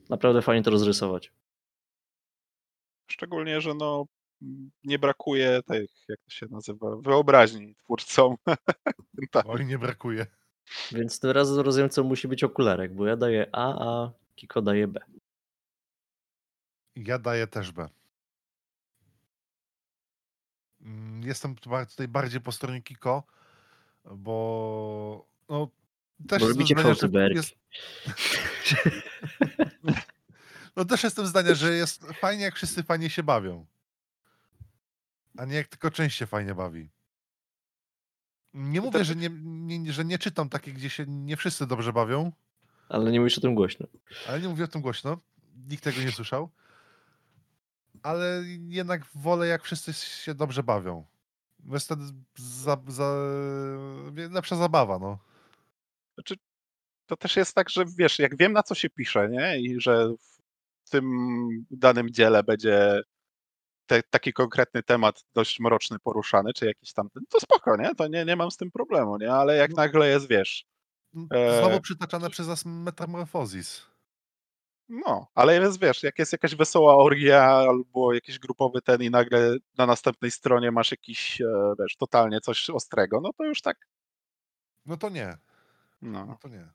[0.09, 1.31] naprawdę fajnie to rozrysować.
[3.07, 4.05] Szczególnie, że no
[4.83, 8.35] nie brakuje tych, jak to się nazywa, wyobraźni twórcom.
[9.31, 9.45] tak.
[9.49, 10.25] Oj, nie brakuje.
[10.91, 14.99] Więc teraz rozumiem, co musi być okularek, bo ja daję A, a Kiko daje B.
[16.95, 17.89] Ja daję też B.
[20.81, 23.23] Mm, Jestem tutaj bardziej po stronie Kiko,
[24.05, 25.67] bo no,
[26.27, 27.35] też Bo lubicie fałszyberki.
[27.35, 27.55] jest,
[30.77, 33.65] no też jestem zdania, że jest fajnie, jak wszyscy fajnie się bawią.
[35.37, 36.89] A nie jak tylko część się fajnie bawi.
[38.53, 39.29] Nie mówię, że nie,
[39.79, 42.31] nie, że nie czytam takich, gdzie się nie wszyscy dobrze bawią,
[42.89, 43.87] Ale nie mówisz o tym głośno.
[44.27, 45.17] ale nie mówię o tym głośno.
[45.69, 46.49] Nikt tego nie słyszał.
[48.03, 51.05] Ale jednak wolę, jak wszyscy się dobrze bawią.
[51.59, 52.03] Bo Jest wtedy
[52.37, 53.15] za, za,
[54.31, 55.19] lepsza zabawa, no.
[57.05, 59.59] to też jest tak, że wiesz, jak wiem na co się pisze, nie?
[59.59, 60.13] I że
[60.87, 63.01] w tym danym dziele będzie
[63.85, 67.95] te, taki konkretny temat dość mroczny poruszany, czy jakiś tam, to spoko, nie?
[67.95, 69.33] To nie, nie mam z tym problemu, nie?
[69.33, 70.65] Ale jak nagle jest, wiesz,
[71.31, 71.59] Eee.
[71.59, 73.85] Znowu przytaczane przez nas Metamorphozis.
[74.89, 79.55] no, ale jest, wiesz, jak jest jakaś wesoła orgia albo jakiś grupowy ten i nagle
[79.77, 83.77] na następnej stronie masz jakiś, e, wiesz, totalnie coś ostrego, no to już tak,
[84.85, 85.37] No to nie,
[86.01, 86.25] no.
[86.25, 86.67] no to nie.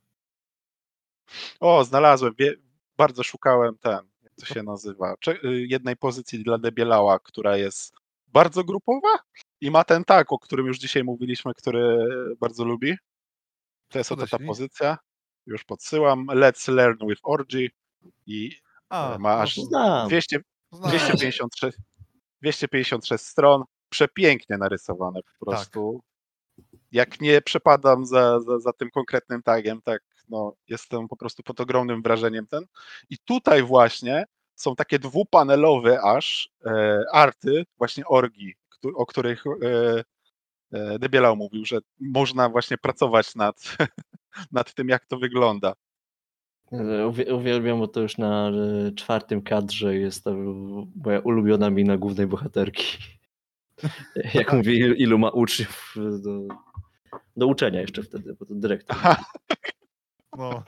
[1.60, 2.34] O, znalazłem.
[2.39, 2.55] Wie,
[3.03, 7.95] bardzo szukałem ten, jak to się nazywa, y, jednej pozycji dla Debielała, która jest
[8.29, 9.19] bardzo grupowa
[9.61, 12.07] i ma ten tak, o którym już dzisiaj mówiliśmy, który
[12.41, 12.95] bardzo lubi.
[13.89, 14.99] To jest oto ta pozycja.
[15.47, 16.27] Już podsyłam.
[16.27, 17.70] Let's learn with orgy
[18.27, 20.09] i A, ma aż no to Znam.
[20.09, 20.41] 200,
[20.73, 20.91] znam.
[20.91, 21.79] 256,
[22.41, 23.65] 256 stron.
[23.89, 26.03] Przepięknie narysowane po prostu.
[26.93, 31.60] Jak nie przepadam za, za, za tym konkretnym tagiem, tak no, jestem po prostu pod
[31.60, 32.64] ogromnym wrażeniem ten.
[33.10, 38.54] I tutaj właśnie są takie dwupanelowe aż e, arty właśnie orgi,
[38.94, 40.04] o których e,
[40.72, 43.76] e, Debielał mówił, że można właśnie pracować nad,
[44.52, 45.72] nad tym, jak to wygląda.
[47.09, 50.34] Uwie- Uwielbiam, bo to już na e, czwartym kadrze jest to
[51.04, 52.98] moja ulubiona mina głównej bohaterki.
[54.34, 56.54] Jak mówi, il- ilu ma uczniów e, do,
[57.36, 58.96] do uczenia jeszcze wtedy, bo to dyrektor.
[60.36, 60.62] No,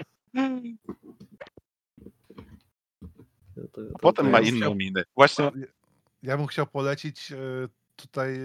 [3.55, 5.05] To- to- to- Potem ma inną minę.
[5.15, 5.51] Właśnie
[6.23, 7.37] ja bym chciał polecić e,
[7.97, 8.41] tutaj e,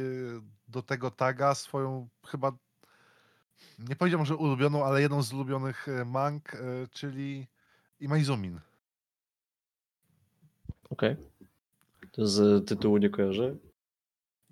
[0.67, 2.51] do tego taga swoją chyba,
[3.79, 6.57] nie powiedziałbym, że ulubioną, ale jedną z ulubionych e, mang,
[6.91, 7.47] czyli
[7.99, 8.59] Imaizumin.
[10.89, 11.15] Okej.
[12.11, 13.55] To z tytułu nie kojarzę.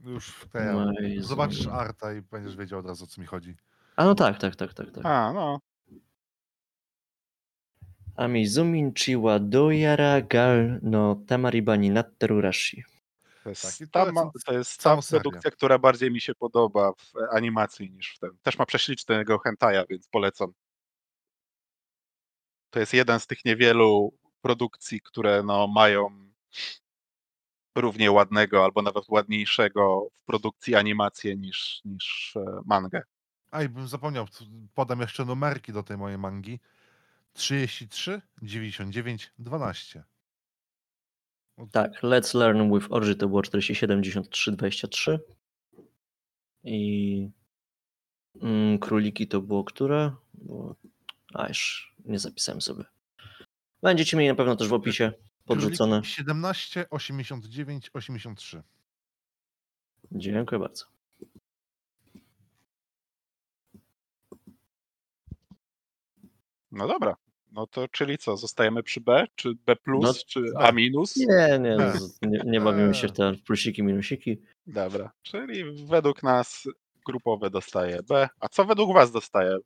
[0.06, 1.24] Już ten, Imaizumin.
[1.24, 3.56] zobaczysz arta i będziesz wiedział od razu, o co mi chodzi.
[3.96, 4.92] A no tak, tak, tak, tak.
[4.92, 5.06] tak.
[5.06, 5.60] A, no.
[8.18, 12.84] Amizumin chiwa doyara gal no tamariba ni natteru rashi.
[13.44, 15.02] To jest, Tak, ma, to jest serię.
[15.22, 18.38] produkcja, która bardziej mi się podoba w animacji niż w tym.
[18.42, 20.54] Też ma prześlicznego hentaja, więc polecam.
[22.70, 26.28] To jest jeden z tych niewielu produkcji, które no, mają
[27.76, 33.02] równie ładnego albo nawet ładniejszego w produkcji animację niż, niż e, mangę.
[33.52, 34.26] A i bym zapomniał,
[34.74, 36.60] podam jeszcze numerki do tej mojej mangi.
[37.38, 40.04] 33, 99, 12.
[41.72, 45.20] Tak, Let's Learn with Orgy to było 479323
[46.64, 47.30] i
[48.42, 50.12] mm, Króliki to było które?
[50.34, 50.76] Było...
[51.34, 52.84] A już nie zapisałem sobie.
[53.82, 55.12] Będziecie mieli na pewno też w opisie
[55.46, 55.96] podrzucone.
[55.96, 58.64] Króliki 17, 89, 83.
[60.12, 60.86] Dziękuję bardzo.
[66.72, 67.27] No dobra.
[67.52, 70.48] No to czyli co, zostajemy przy B, czy B+, No, czy B.
[70.60, 70.72] A-?
[70.72, 71.16] minus?
[71.16, 71.92] Nie, nie, Nie.
[71.92, 73.14] z- nie, nie bawimy się Nie.
[73.14, 74.42] w te plusiki, minusiki.
[74.68, 76.68] Dobra, czyli według nas
[77.06, 78.30] grupowe dostaje B.
[78.40, 79.58] A co według was dostaje?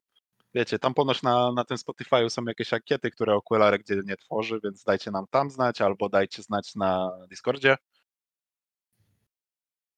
[0.54, 4.84] Wiecie, tam ponoć na, na tym Spotify'u są jakieś ankiety, które okularek dziennie tworzy, więc
[4.84, 7.76] dajcie nam tam znać, albo dajcie znać na Discordzie.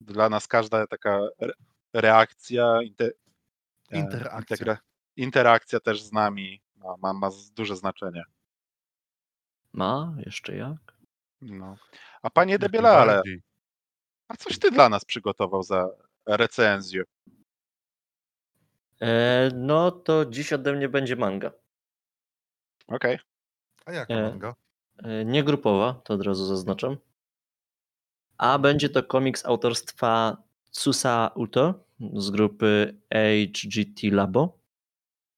[0.01, 1.53] Dla nas każda taka re-
[1.93, 3.11] reakcja, inte,
[3.91, 4.57] e, Interakcja.
[4.57, 4.77] integra-
[5.15, 8.23] interakcja też z nami ma, ma, ma duże znaczenie.
[9.73, 10.15] Ma?
[10.25, 10.93] Jeszcze jak?
[11.41, 11.77] No.
[12.21, 13.21] A panie Jak Debielale,
[14.27, 15.89] a coś ty dla nas przygotował za
[16.25, 17.03] recenzję?
[19.01, 21.51] E, no to dziś ode mnie będzie manga.
[22.87, 23.19] Okej.
[23.85, 24.55] A jaka E, manga?
[25.03, 26.97] E, Nie grupowa, to od razu zaznaczam.
[28.37, 30.37] A będzie to komiks autorstwa
[30.71, 34.57] Tsusa Uto z grupy HGT Labo.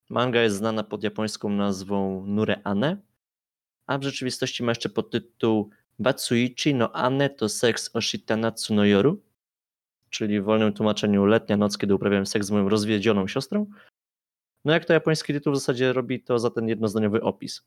[0.09, 2.97] Manga jest znana pod japońską nazwą Nure Ane,
[3.87, 5.69] a w rzeczywistości ma jeszcze podtytuł
[5.99, 9.23] Batsuichi no Ane to seks Oshita Natsu no Yoru,
[10.09, 13.65] czyli w wolnym tłumaczeniu letnia noc, kiedy uprawiałem seks z moją rozwiedzioną siostrą.
[14.65, 17.63] No jak to japoński tytuł w zasadzie robi to za ten jednozdaniowy opis.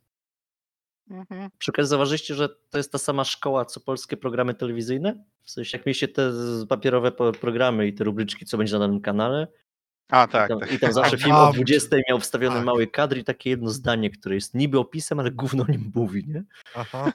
[1.10, 1.50] Mhm.
[1.58, 5.24] Przy okazji zauważyliście, że to jest ta sama szkoła, co polskie programy telewizyjne?
[5.42, 6.32] W sensie, jak mieliście te
[6.68, 9.48] papierowe programy i te rubryczki, co będzie na danym kanale,
[10.08, 10.72] A i, tak, tam, tak.
[10.72, 11.52] i tam zawsze film o mam.
[11.52, 12.64] 20 miał wstawiony Tak.
[12.64, 16.44] mały kadr i takie jedno zdanie, które jest niby opisem, ale gówno nim mówi, nie?
[16.74, 17.12] Aha.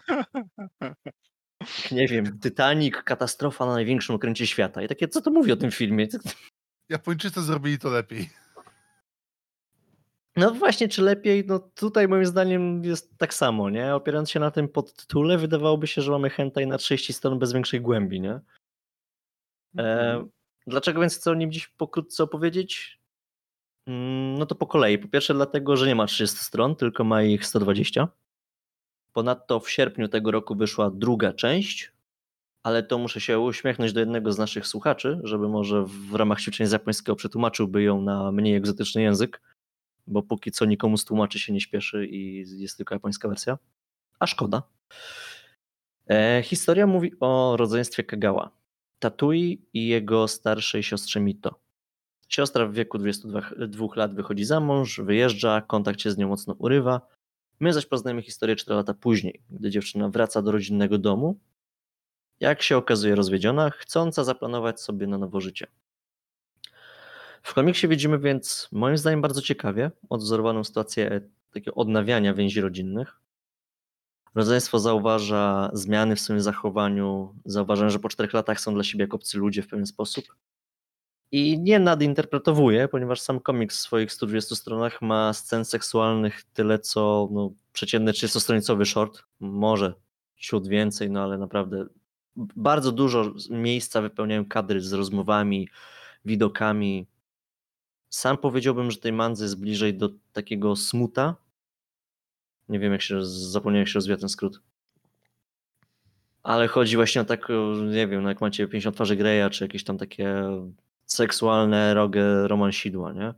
[1.91, 4.81] Nie wiem, Titanic, katastrofa na największym okręcie świata.
[4.81, 6.07] I takie, co to mówi o tym filmie?
[6.89, 8.29] Japończycy zrobili to lepiej.
[10.35, 11.43] No właśnie, czy lepiej?
[11.47, 13.95] No tutaj moim zdaniem jest tak samo, nie?
[13.95, 17.81] Opierając się na tym podtytule, wydawałoby się, że mamy hentai na 30 stron bez większej
[17.81, 18.39] głębi, nie?
[19.77, 20.25] E,
[20.67, 22.99] dlaczego więc chcę o nim dziś pokrótce opowiedzieć?
[23.87, 24.97] Mm, No to po kolei.
[24.97, 28.07] Po pierwsze dlatego, że nie ma 30 stron, tylko ma ich 120.
[29.13, 31.91] Ponadto w sierpniu tego roku wyszła druga część,
[32.63, 36.67] ale to muszę się uśmiechnąć do jednego z naszych słuchaczy, żeby może w ramach ćwiczeń
[36.71, 39.41] japońskiego przetłumaczyłby ją na mniej egzotyczny język,
[40.07, 43.57] bo póki co nikomu z tłumaczy się nie śpieszy i jest tylko japońska wersja.
[44.19, 44.63] A szkoda.
[46.09, 48.62] E, historia mówi o rodzeństwie Kagawa.
[49.03, 51.59] Tatui i jego starszej siostrze Mito.
[52.29, 57.01] Siostra w wieku 22 lat wychodzi za mąż, wyjeżdża, kontakt się z nią mocno urywa.
[57.59, 61.39] My zaś poznajemy historię 4 lata później, gdy dziewczyna wraca do rodzinnego domu.
[62.39, 65.67] Jak się okazuje rozwiedziona, chcąca zaplanować sobie na nowo życie.
[67.41, 71.21] W komiksie widzimy więc, moim zdaniem, bardzo ciekawie odwzorowaną sytuację
[71.51, 73.22] takiego odnawiania więzi rodzinnych.
[74.35, 79.13] Rodzeństwo zauważa zmiany w swoim zachowaniu, zauważa, że po czterech latach są dla siebie jak
[79.13, 80.25] obcy ludzie w pewien sposób.
[81.31, 87.29] I nie nadinterpretowuje, ponieważ sam komiks w swoich 120 stronach ma scen seksualnych tyle, co
[87.31, 89.93] no, przeciętny 30-stronicowy short może
[90.35, 91.85] ciut więcej, no ale naprawdę
[92.35, 95.69] bardzo dużo miejsca wypełniają kadry z rozmowami,
[96.25, 97.07] widokami.
[98.09, 101.35] Sam powiedziałbym, że tej mandzy jest bliżej do takiego smuta.
[102.73, 104.61] Nie wiem, jak się, zapomniałem, jak się rozwija ten skrót.
[106.43, 107.47] Ale chodzi właśnie o tak,
[107.91, 110.43] nie wiem, no jak macie 50 twarzy Greya, czy jakieś tam takie
[111.05, 113.33] seksualne, rogę romansidła, nie?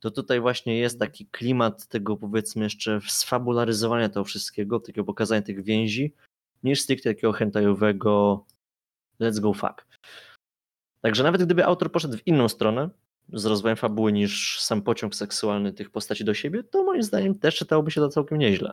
[0.00, 5.64] To tutaj właśnie jest taki klimat tego, powiedzmy, jeszcze sfabularyzowania tego wszystkiego, takiego pokazania tych
[5.64, 6.14] więzi,
[6.62, 8.44] niż stricte takiego hentajowego
[9.20, 9.86] let's go fuck.
[11.00, 12.90] Także nawet gdyby autor poszedł w inną stronę,
[13.32, 17.56] z rozwojem fabuły niż sam pociąg seksualny tych postaci do siebie, to moim zdaniem też
[17.56, 18.72] czytałoby się to całkiem nieźle.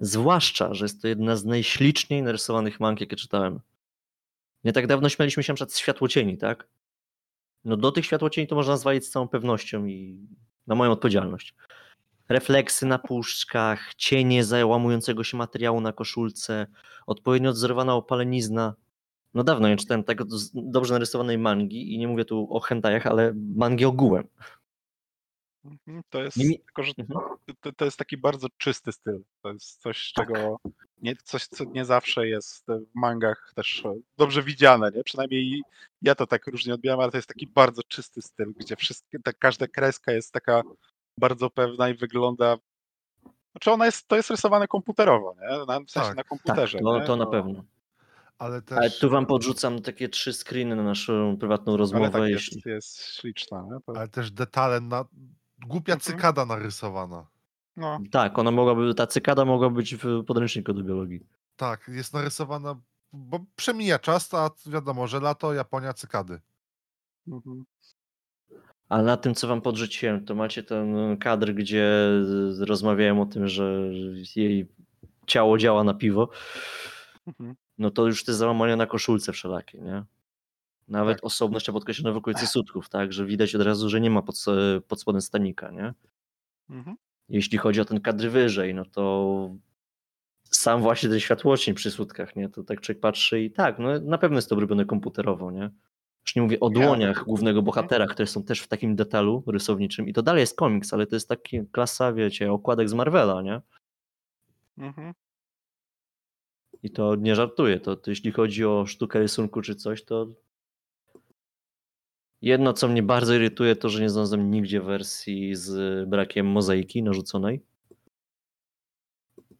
[0.00, 3.60] Zwłaszcza, że jest to jedna z najśliczniej narysowanych mang, jakie czytałem.
[4.64, 6.68] Nie tak dawno śmialiśmy się na przykład z światłocieni, tak?
[7.64, 10.26] No do tych światłocieni to można zwalić z całą pewnością i
[10.66, 11.54] na moją odpowiedzialność.
[12.28, 16.66] Refleksy na puszczkach, cienie załamującego się materiału na koszulce,
[17.06, 18.74] odpowiednio odzorowana opalenizna.
[19.34, 20.18] No dawno nie czytałem tak
[20.54, 24.24] dobrze narysowanej mangi i nie mówię tu o hentajach, ale mangi ogółem.
[25.64, 27.20] Mhm, to jest, Nimi- tylko, że Mhm.
[27.60, 29.22] to, to jest taki bardzo czysty styl.
[29.42, 30.26] To jest coś, Tak.
[30.28, 30.56] czego
[31.02, 35.04] nie, coś, co nie zawsze jest w mangach też e, dobrze widziane, nie?
[35.04, 35.62] Przynajmniej
[36.02, 39.32] ja to tak różnie odbieram, ale to jest taki bardzo czysty styl, gdzie wszystkie, ta,
[39.32, 40.62] każda kreska jest taka
[41.18, 42.56] bardzo pewna i wygląda.
[43.52, 45.66] Znaczy ona jest, to jest rysowane komputerowo, nie?
[45.66, 46.16] Na, w sensie Tak.
[46.16, 46.78] na Tak, komputerze.
[46.78, 47.06] to, nie?
[47.06, 47.64] to na No, pewno.
[48.42, 48.78] Ale też...
[48.78, 52.10] Ale tu wam podrzucam takie trzy screeny na naszą prywatną Ale rozmowę.
[52.10, 52.56] tak jeśli...
[52.56, 53.78] jest, jest śliczna, nie?
[53.86, 55.04] To, Ale też detale na...
[55.66, 56.00] Głupia Mhm.
[56.00, 57.26] cykada narysowana.
[57.76, 61.26] no, Tak, ona mogłaby, ta cykada mogła być w podręczniku do biologii.
[61.56, 62.80] Tak, jest narysowana,
[63.12, 66.40] bo przemija czas, a wiadomo, że lato, Japonia, cykady.
[67.28, 67.64] mhm.
[68.88, 72.08] A na tym, co wam podrzuciłem, to macie ten kadr, gdzie
[72.58, 73.80] rozmawiałem o tym, że
[74.36, 74.68] jej
[75.26, 76.28] ciało działa na piwo.
[77.26, 77.54] Mhm.
[77.82, 80.04] No to już te załamania na koszulce wszelakie, nie?
[80.88, 81.24] Nawet Tak.
[81.24, 83.12] osobność podkreślona w okolicy sutków, tak?
[83.12, 84.36] Że widać od razu, że nie ma pod,
[84.88, 85.94] pod spodem stanika, nie?
[86.70, 86.96] Mhm.
[87.28, 89.50] Jeśli chodzi o ten kadr wyżej, no to
[90.44, 92.48] sam właśnie ten światłocień przy sutkach, nie?
[92.48, 95.70] To tak człowiek patrzy i tak, no na pewno jest to robione komputerowo, nie?
[96.26, 97.64] Już nie mówię o dłoniach to- głównego Mhm.
[97.64, 101.16] bohatera, które są też w takim detalu rysowniczym i to dalej jest komiks, ale to
[101.16, 103.60] jest taki klasa, wiecie, okładek z Marvela, nie?
[104.78, 105.14] Mhm.
[106.82, 110.26] I to nie żartuję, to, to jeśli chodzi o sztukę rysunku czy coś, to
[112.42, 117.60] jedno, co mnie bardzo irytuje, to, że nie znalazłem nigdzie wersji z brakiem mozaiki narzuconej.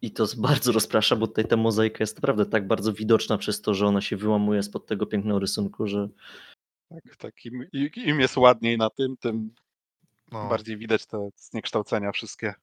[0.02, 3.74] I to bardzo rozprasza, bo tutaj ta mozaika jest naprawdę tak bardzo widoczna przez to,
[3.74, 6.08] że ona się wyłamuje spod tego pięknego rysunku, że
[6.88, 7.44] Tak, tak.
[7.46, 9.54] Im, i- im jest ładniej na tym, tym
[10.32, 12.54] No, bardziej widać te zniekształcenia wszystkie.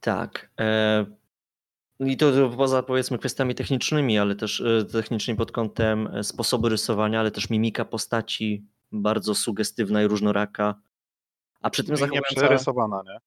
[0.00, 0.50] tak.
[0.60, 1.06] E...
[2.06, 7.20] I to poza powiedzmy kwestiami technicznymi, ale też e, technicznymi pod kątem e, sposobu rysowania,
[7.20, 10.74] ale też mimika postaci bardzo sugestywna i różnoraka.
[11.60, 12.34] A przy tym zachowująca...
[12.36, 13.18] przerysowana, nie?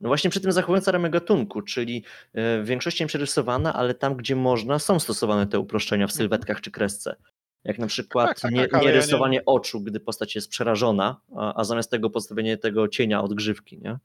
[0.00, 4.36] No właśnie przy tym zachowująca ramę gatunku, czyli e, w większości przerysowana, ale tam, gdzie
[4.36, 7.16] można, są stosowane te uproszczenia w sylwetkach czy kresce.
[7.64, 11.54] Jak na przykład Tak, tak, nie, tak, ja nie- oczu, gdy postać jest przerażona, a,
[11.60, 13.98] a zamiast tego postawienie tego cienia od grzywki, nie?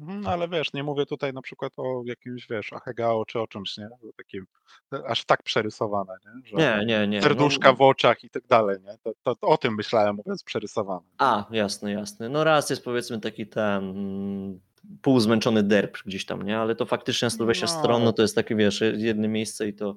[0.00, 3.78] Mhm, ale wiesz, nie mówię tutaj na przykład o jakimś, wiesz, Ahegao czy o czymś,
[3.78, 3.88] nie?
[4.16, 4.46] Takim,
[5.06, 6.48] aż tak przerysowane, nie?
[6.48, 7.22] Że Nie, nie, nie.
[7.22, 8.98] Serduszka no, w oczach i tak dalej, nie?
[9.02, 11.06] To, to, to o tym myślałem, mówiąc przerysowane.
[11.18, 12.28] A, jasne, jasne.
[12.28, 14.60] No raz jest powiedzmy taki ten mm,
[15.02, 16.58] półzmęczony derb gdzieś tam, nie?
[16.58, 17.72] Ale to faktycznie na 120 No.
[17.72, 19.96] stron, no to jest takie, wiesz, jedno miejsce i to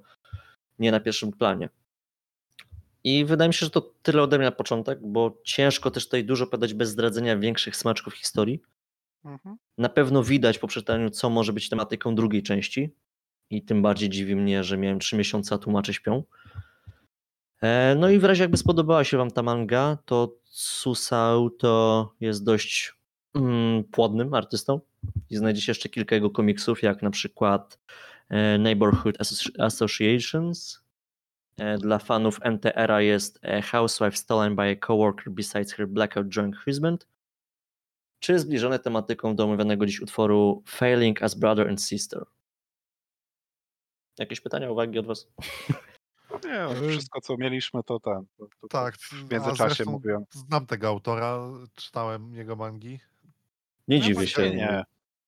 [0.80, 1.69] nie na pierwszym planie.
[3.03, 6.25] I wydaje mi się, że to tyle ode mnie na początek, bo ciężko też tutaj
[6.25, 8.61] dużo podać bez zdradzenia większych smaczków historii.
[9.26, 9.58] Mhm.
[9.78, 12.95] Na pewno widać po przeczytaniu, co może być tematyką drugiej części.
[13.50, 16.24] I tym bardziej dziwi mnie, że miałem 3 miesiące, a tłumacze śpią.
[17.62, 22.44] E, No i w razie jakby spodobała się Wam ta manga, to Susao to jest
[22.44, 22.94] dość
[23.36, 24.80] mm, płodnym artystą
[25.30, 27.80] i znajdziecie jeszcze kilka jego komiksów, jak na przykład
[28.30, 30.84] e, Neighborhood Associ- Associations.
[31.58, 33.40] E, Dla fanów NTR jest
[33.72, 37.08] Housewife Stolen by a Coworker Besides Her Blackout Drunk Husband,
[38.24, 42.24] czy zbliżone tematyką do omawianego dziś utworu Failing as Brother and Sister.
[44.20, 45.28] Jakieś pytania, uwagi od Was?
[46.45, 48.26] Nie, no, wszystko co mieliśmy to ten.
[48.38, 48.98] To, to, tak.
[48.98, 50.26] w międzyczasie mówiłem.
[50.32, 51.40] Znam tego autora,
[51.76, 53.00] czytałem jego mangi.
[53.88, 54.52] Nie Ja dziwię się.
[54.52, 54.84] Nie.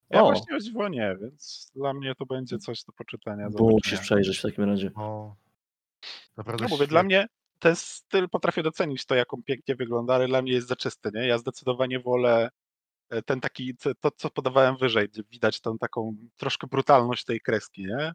[0.10, 3.46] Ja O, właśnie o dziwo nie, więc dla mnie to będzie coś do poczytania.
[3.50, 4.02] musisz zobaczenia.
[4.02, 4.92] przejrzeć w takim razie.
[4.98, 5.36] No,
[6.38, 7.28] naprawdę No mówię, dla mnie
[7.60, 11.10] ten styl potrafię docenić to, jak on pięknie wygląda, ale dla mnie jest za czysty,
[11.14, 11.28] nie?
[11.28, 12.50] Ja zdecydowanie wolę
[13.26, 18.14] ten taki, to co podawałem wyżej, gdzie widać tą taką troszkę brutalność tej kreski, nie?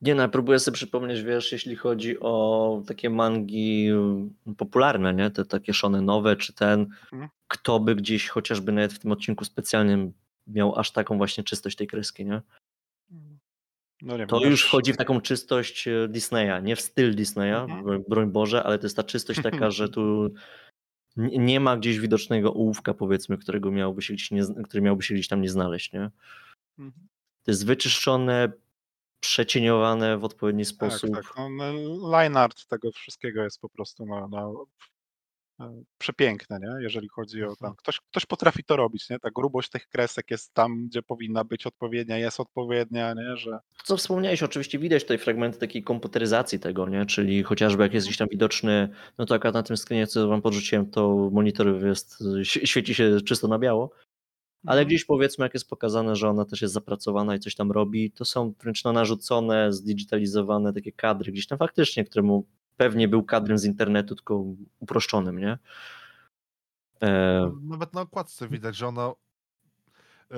[0.00, 5.30] Nie no, próbuję sobie przypomnieć, wiesz, jeśli chodzi o takie mangi mm, popularne, nie?
[5.30, 5.72] Te takie
[6.02, 7.30] nowe, czy ten, Mhm.
[7.48, 10.12] kto by gdzieś chociażby nawet w tym odcinku specjalnym
[10.46, 12.42] miał aż taką właśnie czystość tej kreski, nie?
[14.02, 18.04] No nie To już wchodzi w taką czystość e, Disneya, nie w styl Disneya, Mhm.
[18.08, 20.34] broń Boże, ale to jest ta czystość taka, że tu
[21.16, 25.28] nie ma gdzieś widocznego ołówka, powiedzmy, którego miałby się gdzieś nie, który miałby się gdzieś
[25.28, 26.10] tam nie znaleźć, nie?
[26.78, 27.08] Mhm.
[27.42, 28.52] To jest wyczyszczone,
[29.20, 31.10] przecieniowane w odpowiedni Tak, sposób.
[31.14, 31.32] tak.
[31.36, 31.72] No, no,
[32.10, 34.64] line art tego wszystkiego jest po prostu no, e,
[35.98, 36.82] przepiękne, nie?
[36.82, 37.56] jeżeli chodzi o Mhm.
[37.60, 37.74] tam.
[37.76, 39.18] Ktoś, ktoś potrafi to robić, nie?
[39.18, 43.36] Ta grubość tych kresek jest tam, gdzie powinna być odpowiednia, jest odpowiednia, nie?
[43.36, 47.06] Że Co wspomniałeś, oczywiście widać tutaj fragmenty takiej komputeryzacji tego, nie?
[47.06, 50.42] czyli chociażby jak jest gdzieś tam widoczny, no to akurat na tym screenie, co wam
[50.42, 53.90] podrzuciłem, to monitor jest, świe- świeci się czysto na biało,
[54.66, 54.88] ale Mhm.
[54.88, 58.24] gdzieś powiedzmy, jak jest pokazane, że ona też jest zapracowana i coś tam robi, to
[58.24, 63.64] są wręcz no narzucone, zdigitalizowane takie kadry, gdzieś tam faktycznie, któremu pewnie był kadrem z
[63.64, 64.44] internetu, tylko
[64.80, 65.58] uproszczonym, nie?
[67.02, 69.12] E, Nawet na okładce widać, że ona
[70.30, 70.36] e,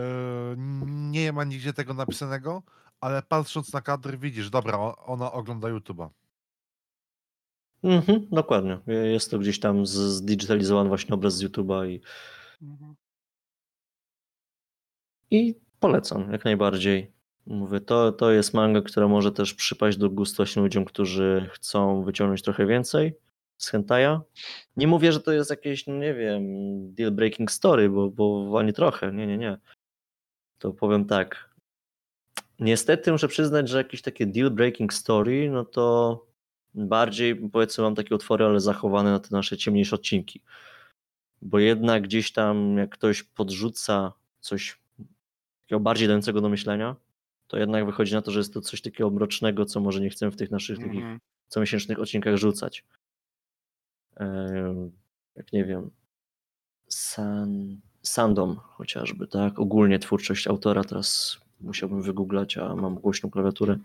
[0.87, 2.63] nie ma nigdzie tego napisanego,
[3.01, 6.09] ale patrząc na kadr widzisz, dobra, ona ogląda YouTube'a.
[7.83, 8.79] mhm, dokładnie.
[8.87, 12.01] Jest to gdzieś tam zdigitalizowany właśnie obraz z YouTube'a i
[12.63, 12.95] Mhm.
[15.31, 17.13] I polecam jak najbardziej.
[17.47, 22.05] Mówię, to, to jest manga, która może też przypaść do gustu właśnie ludziom, którzy chcą
[22.05, 23.15] wyciągnąć trochę więcej
[23.57, 24.21] z hentaja.
[24.77, 26.43] Nie mówię, że to jest jakieś, no nie wiem,
[26.95, 29.59] deal breaking story, bo, bo ani trochę, nie, nie, nie.
[30.59, 31.51] To powiem tak.
[32.59, 36.27] Niestety muszę przyznać, że jakieś takie deal breaking story, no to
[36.75, 40.41] bardziej powiedzmy mam takie utwory, ale zachowane na te nasze ciemniejsze odcinki.
[41.43, 44.79] Bo jednak gdzieś tam jak ktoś podrzuca coś
[45.61, 46.97] takiego bardziej dającego do myślenia,
[47.47, 50.33] to jednak wychodzi na to, że jest to coś takiego mrocznego, co może nie chcemy
[50.33, 51.19] w tych naszych takich Mhm.
[51.49, 52.85] comiesięcznych odcinkach rzucać.
[55.37, 55.91] Jak nie wiem,
[56.89, 59.59] San, Sandom chociażby, tak?
[59.59, 63.77] Ogólnie twórczość autora teraz musiałbym wygooglać, a mam głośną klawiaturę.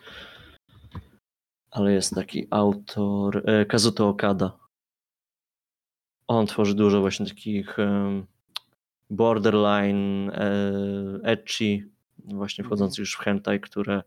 [1.71, 4.57] Ale jest taki autor, e, Kazuto Okada.
[6.27, 7.77] On tworzy dużo właśnie takich
[9.09, 10.43] borderline, e,
[11.23, 11.85] ecchi,
[12.37, 12.69] właśnie Mhm.
[12.69, 14.03] wchodzących już w hentai, które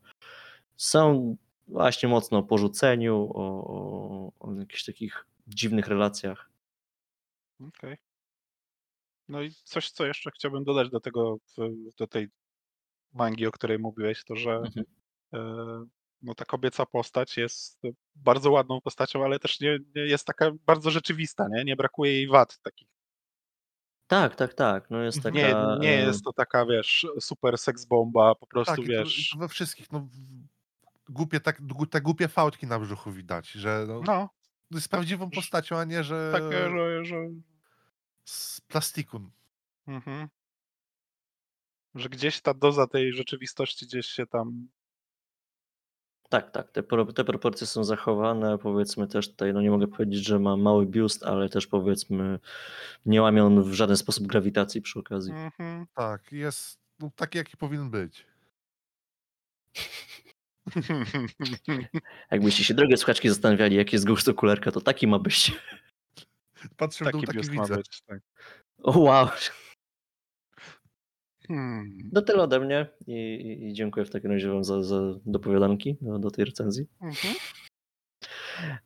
[0.77, 1.37] są
[1.69, 6.51] właśnie mocno o porzuceniu, o, o, o jakichś takich dziwnych relacjach.
[7.61, 7.97] Okej.
[9.29, 11.39] No i coś, co jeszcze chciałbym dodać do tego,
[11.99, 12.29] do tej
[13.13, 14.87] mangi, o której mówiłeś, to że Mhm.
[15.35, 15.87] e,
[16.23, 17.83] no, ta kobieca postać jest
[18.15, 21.65] bardzo ładną postacią, ale też nie, nie jest taka bardzo rzeczywista, nie?
[21.65, 22.89] Nie brakuje jej wad takich.
[24.07, 24.91] Tak, tak, tak.
[24.91, 25.35] No jest Mhm.
[25.35, 25.75] taka.
[25.75, 29.31] Nie, nie jest to taka, wiesz, super seks bomba, po prostu, Tak, i to, wiesz,
[29.31, 29.93] to we wszystkich.
[29.93, 30.09] No,
[31.09, 31.61] głupie, tak,
[31.91, 34.29] te głupie fałdki na brzuchu widać, że no, no,
[34.71, 37.17] jest prawdziwą postacią, a nie, że takie, że, że,
[38.25, 39.21] z plastiku.
[39.87, 40.29] mhm.
[41.95, 44.69] że gdzieś ta doza tej rzeczywistości gdzieś się tam
[46.35, 46.71] Tak, tak.
[46.73, 48.59] Te, pro- te proporcje są zachowane.
[48.59, 52.39] Powiedzmy też tutaj, no nie mogę powiedzieć, że ma mały biust, ale też powiedzmy,
[53.07, 55.33] nie łamie on w żaden sposób grawitacji przy okazji.
[55.33, 55.87] Mhm.
[55.95, 58.27] Tak, jest no, taki, jaki powinien być.
[62.31, 65.53] Jakbyście się drogie słuchaczki zastanawiali, jaki jest gust okularka, to taki ma być.
[66.77, 67.77] Patrzę w dół, Taki taki biust ma widzę.
[67.77, 68.21] być, tak.
[68.83, 69.29] O, wow.
[71.49, 71.99] Hmm.
[72.13, 76.19] No tyle ode mnie i, i, dziękuję w takim razie wam za, za dopowiadanki do,
[76.19, 76.87] do tej recenzji.
[77.01, 77.35] Mhm.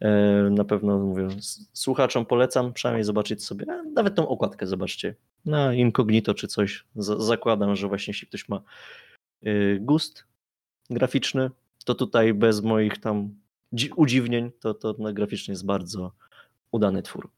[0.01, 1.29] E, Na pewno mówię,
[1.73, 5.15] słuchaczom polecam przynajmniej zobaczyć sobie, a nawet tą okładkę zobaczcie.
[5.45, 6.85] Na incognito czy coś.
[6.97, 8.63] Z- Zakładam, że właśnie jeśli ktoś ma
[9.47, 10.25] y, gust
[10.91, 11.51] graficzny,
[11.85, 13.35] to tutaj bez moich tam
[13.75, 16.13] dzi- udziwnień, to, to graficznie jest bardzo
[16.73, 17.31] udany twór.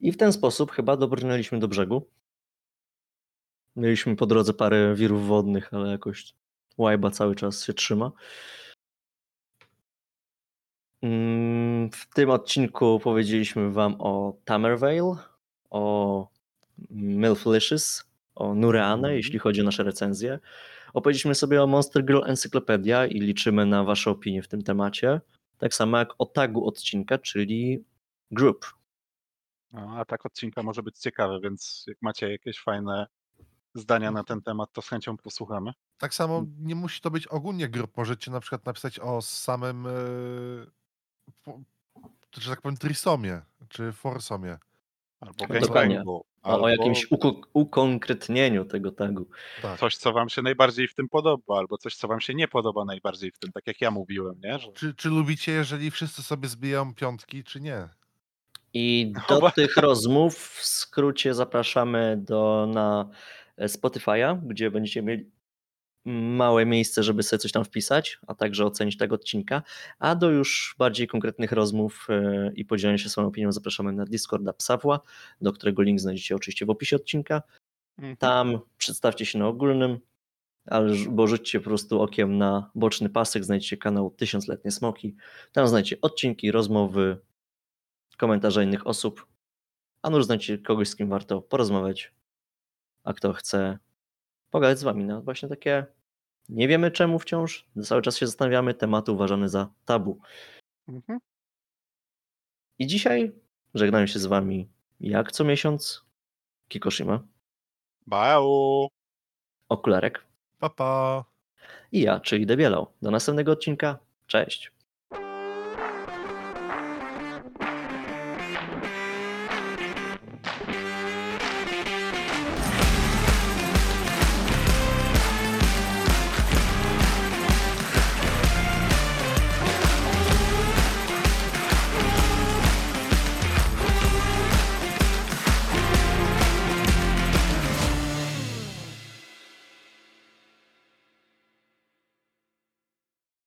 [0.00, 2.06] I w ten sposób chyba dobrnęliśmy do brzegu.
[3.76, 6.34] Mieliśmy po drodze parę wirów wodnych, ale jakoś
[6.78, 8.12] łajba cały czas się trzyma.
[11.02, 15.16] Mm, W tym odcinku powiedzieliśmy Wam o Tamervale,
[15.70, 16.28] o
[16.90, 19.14] Milflicious, o Nureane, Mhm.
[19.14, 20.38] jeśli chodzi o nasze recenzje.
[20.94, 25.20] Opowiedzieliśmy sobie o Monster Girl Encyclopedia i liczymy na Wasze opinie w tym temacie.
[25.58, 27.84] Tak samo jak o tagu odcinka, czyli
[28.30, 28.66] Group.
[29.72, 33.06] No, a tak odcinka może być ciekawy, więc jak macie jakieś fajne
[33.74, 35.72] zdania na ten temat, to z chęcią posłuchamy.
[35.98, 37.96] Tak samo nie musi to być ogólnie grup.
[37.96, 39.86] Możecie na przykład napisać o samym,
[41.44, 41.60] po-
[42.38, 44.58] że tak powiem, trisomie czy forsomie.
[45.20, 45.44] Albo.
[46.42, 49.26] O, Albo o jakimś uko- ukonkretnieniu tego tagu.
[49.62, 49.80] Tak.
[49.80, 52.84] coś, co wam się najbardziej w tym podoba, albo coś, co wam się nie podoba
[52.84, 54.58] najbardziej w tym, tak jak ja mówiłem, nie?
[54.58, 54.72] Że...
[54.72, 57.88] Czy, czy lubicie, jeżeli wszyscy sobie zbijają piątki, czy nie?
[58.72, 63.08] I do tych rozmów w skrócie zapraszamy do, na
[63.68, 65.30] Spotify'a, gdzie będziecie mieli
[66.04, 69.62] małe miejsce, żeby sobie coś tam wpisać, a także ocenić tego odcinka.
[69.98, 74.52] A do już bardziej konkretnych rozmów e, i podzielenia się swoją opinią zapraszamy na Discorda
[74.52, 75.00] Psawła,
[75.40, 77.42] do którego link znajdziecie oczywiście w opisie odcinka.
[77.98, 78.16] Mhm.
[78.16, 79.98] Tam przedstawcie się na ogólnym,
[80.66, 85.16] ale, bo rzućcie po prostu okiem na boczny pasek, znajdziecie kanał Tysiącletnie Smoki.
[85.52, 87.18] Tam znajdziecie odcinki, rozmowy,
[88.16, 89.26] komentarze innych osób,
[90.02, 92.12] a nuż znajdziecie kogoś, z kim warto porozmawiać,
[93.04, 93.78] a kto chce
[94.50, 95.86] pogadać z wami na właśnie takie
[96.48, 100.20] nie wiemy czemu wciąż, cały czas się zastanawiamy, tematy uważane za tabu.
[100.88, 101.18] Mhm.
[102.78, 103.32] I dzisiaj
[103.74, 104.68] żegnają się z wami
[105.00, 106.04] jak co miesiąc
[106.68, 107.22] Kikoshima,
[108.06, 108.88] Bau!
[109.68, 110.24] Okularek
[110.58, 111.24] Pa, pa.
[111.92, 112.92] i ja, czyli Debielał.
[113.02, 113.98] Do następnego odcinka.
[114.26, 114.72] Cześć!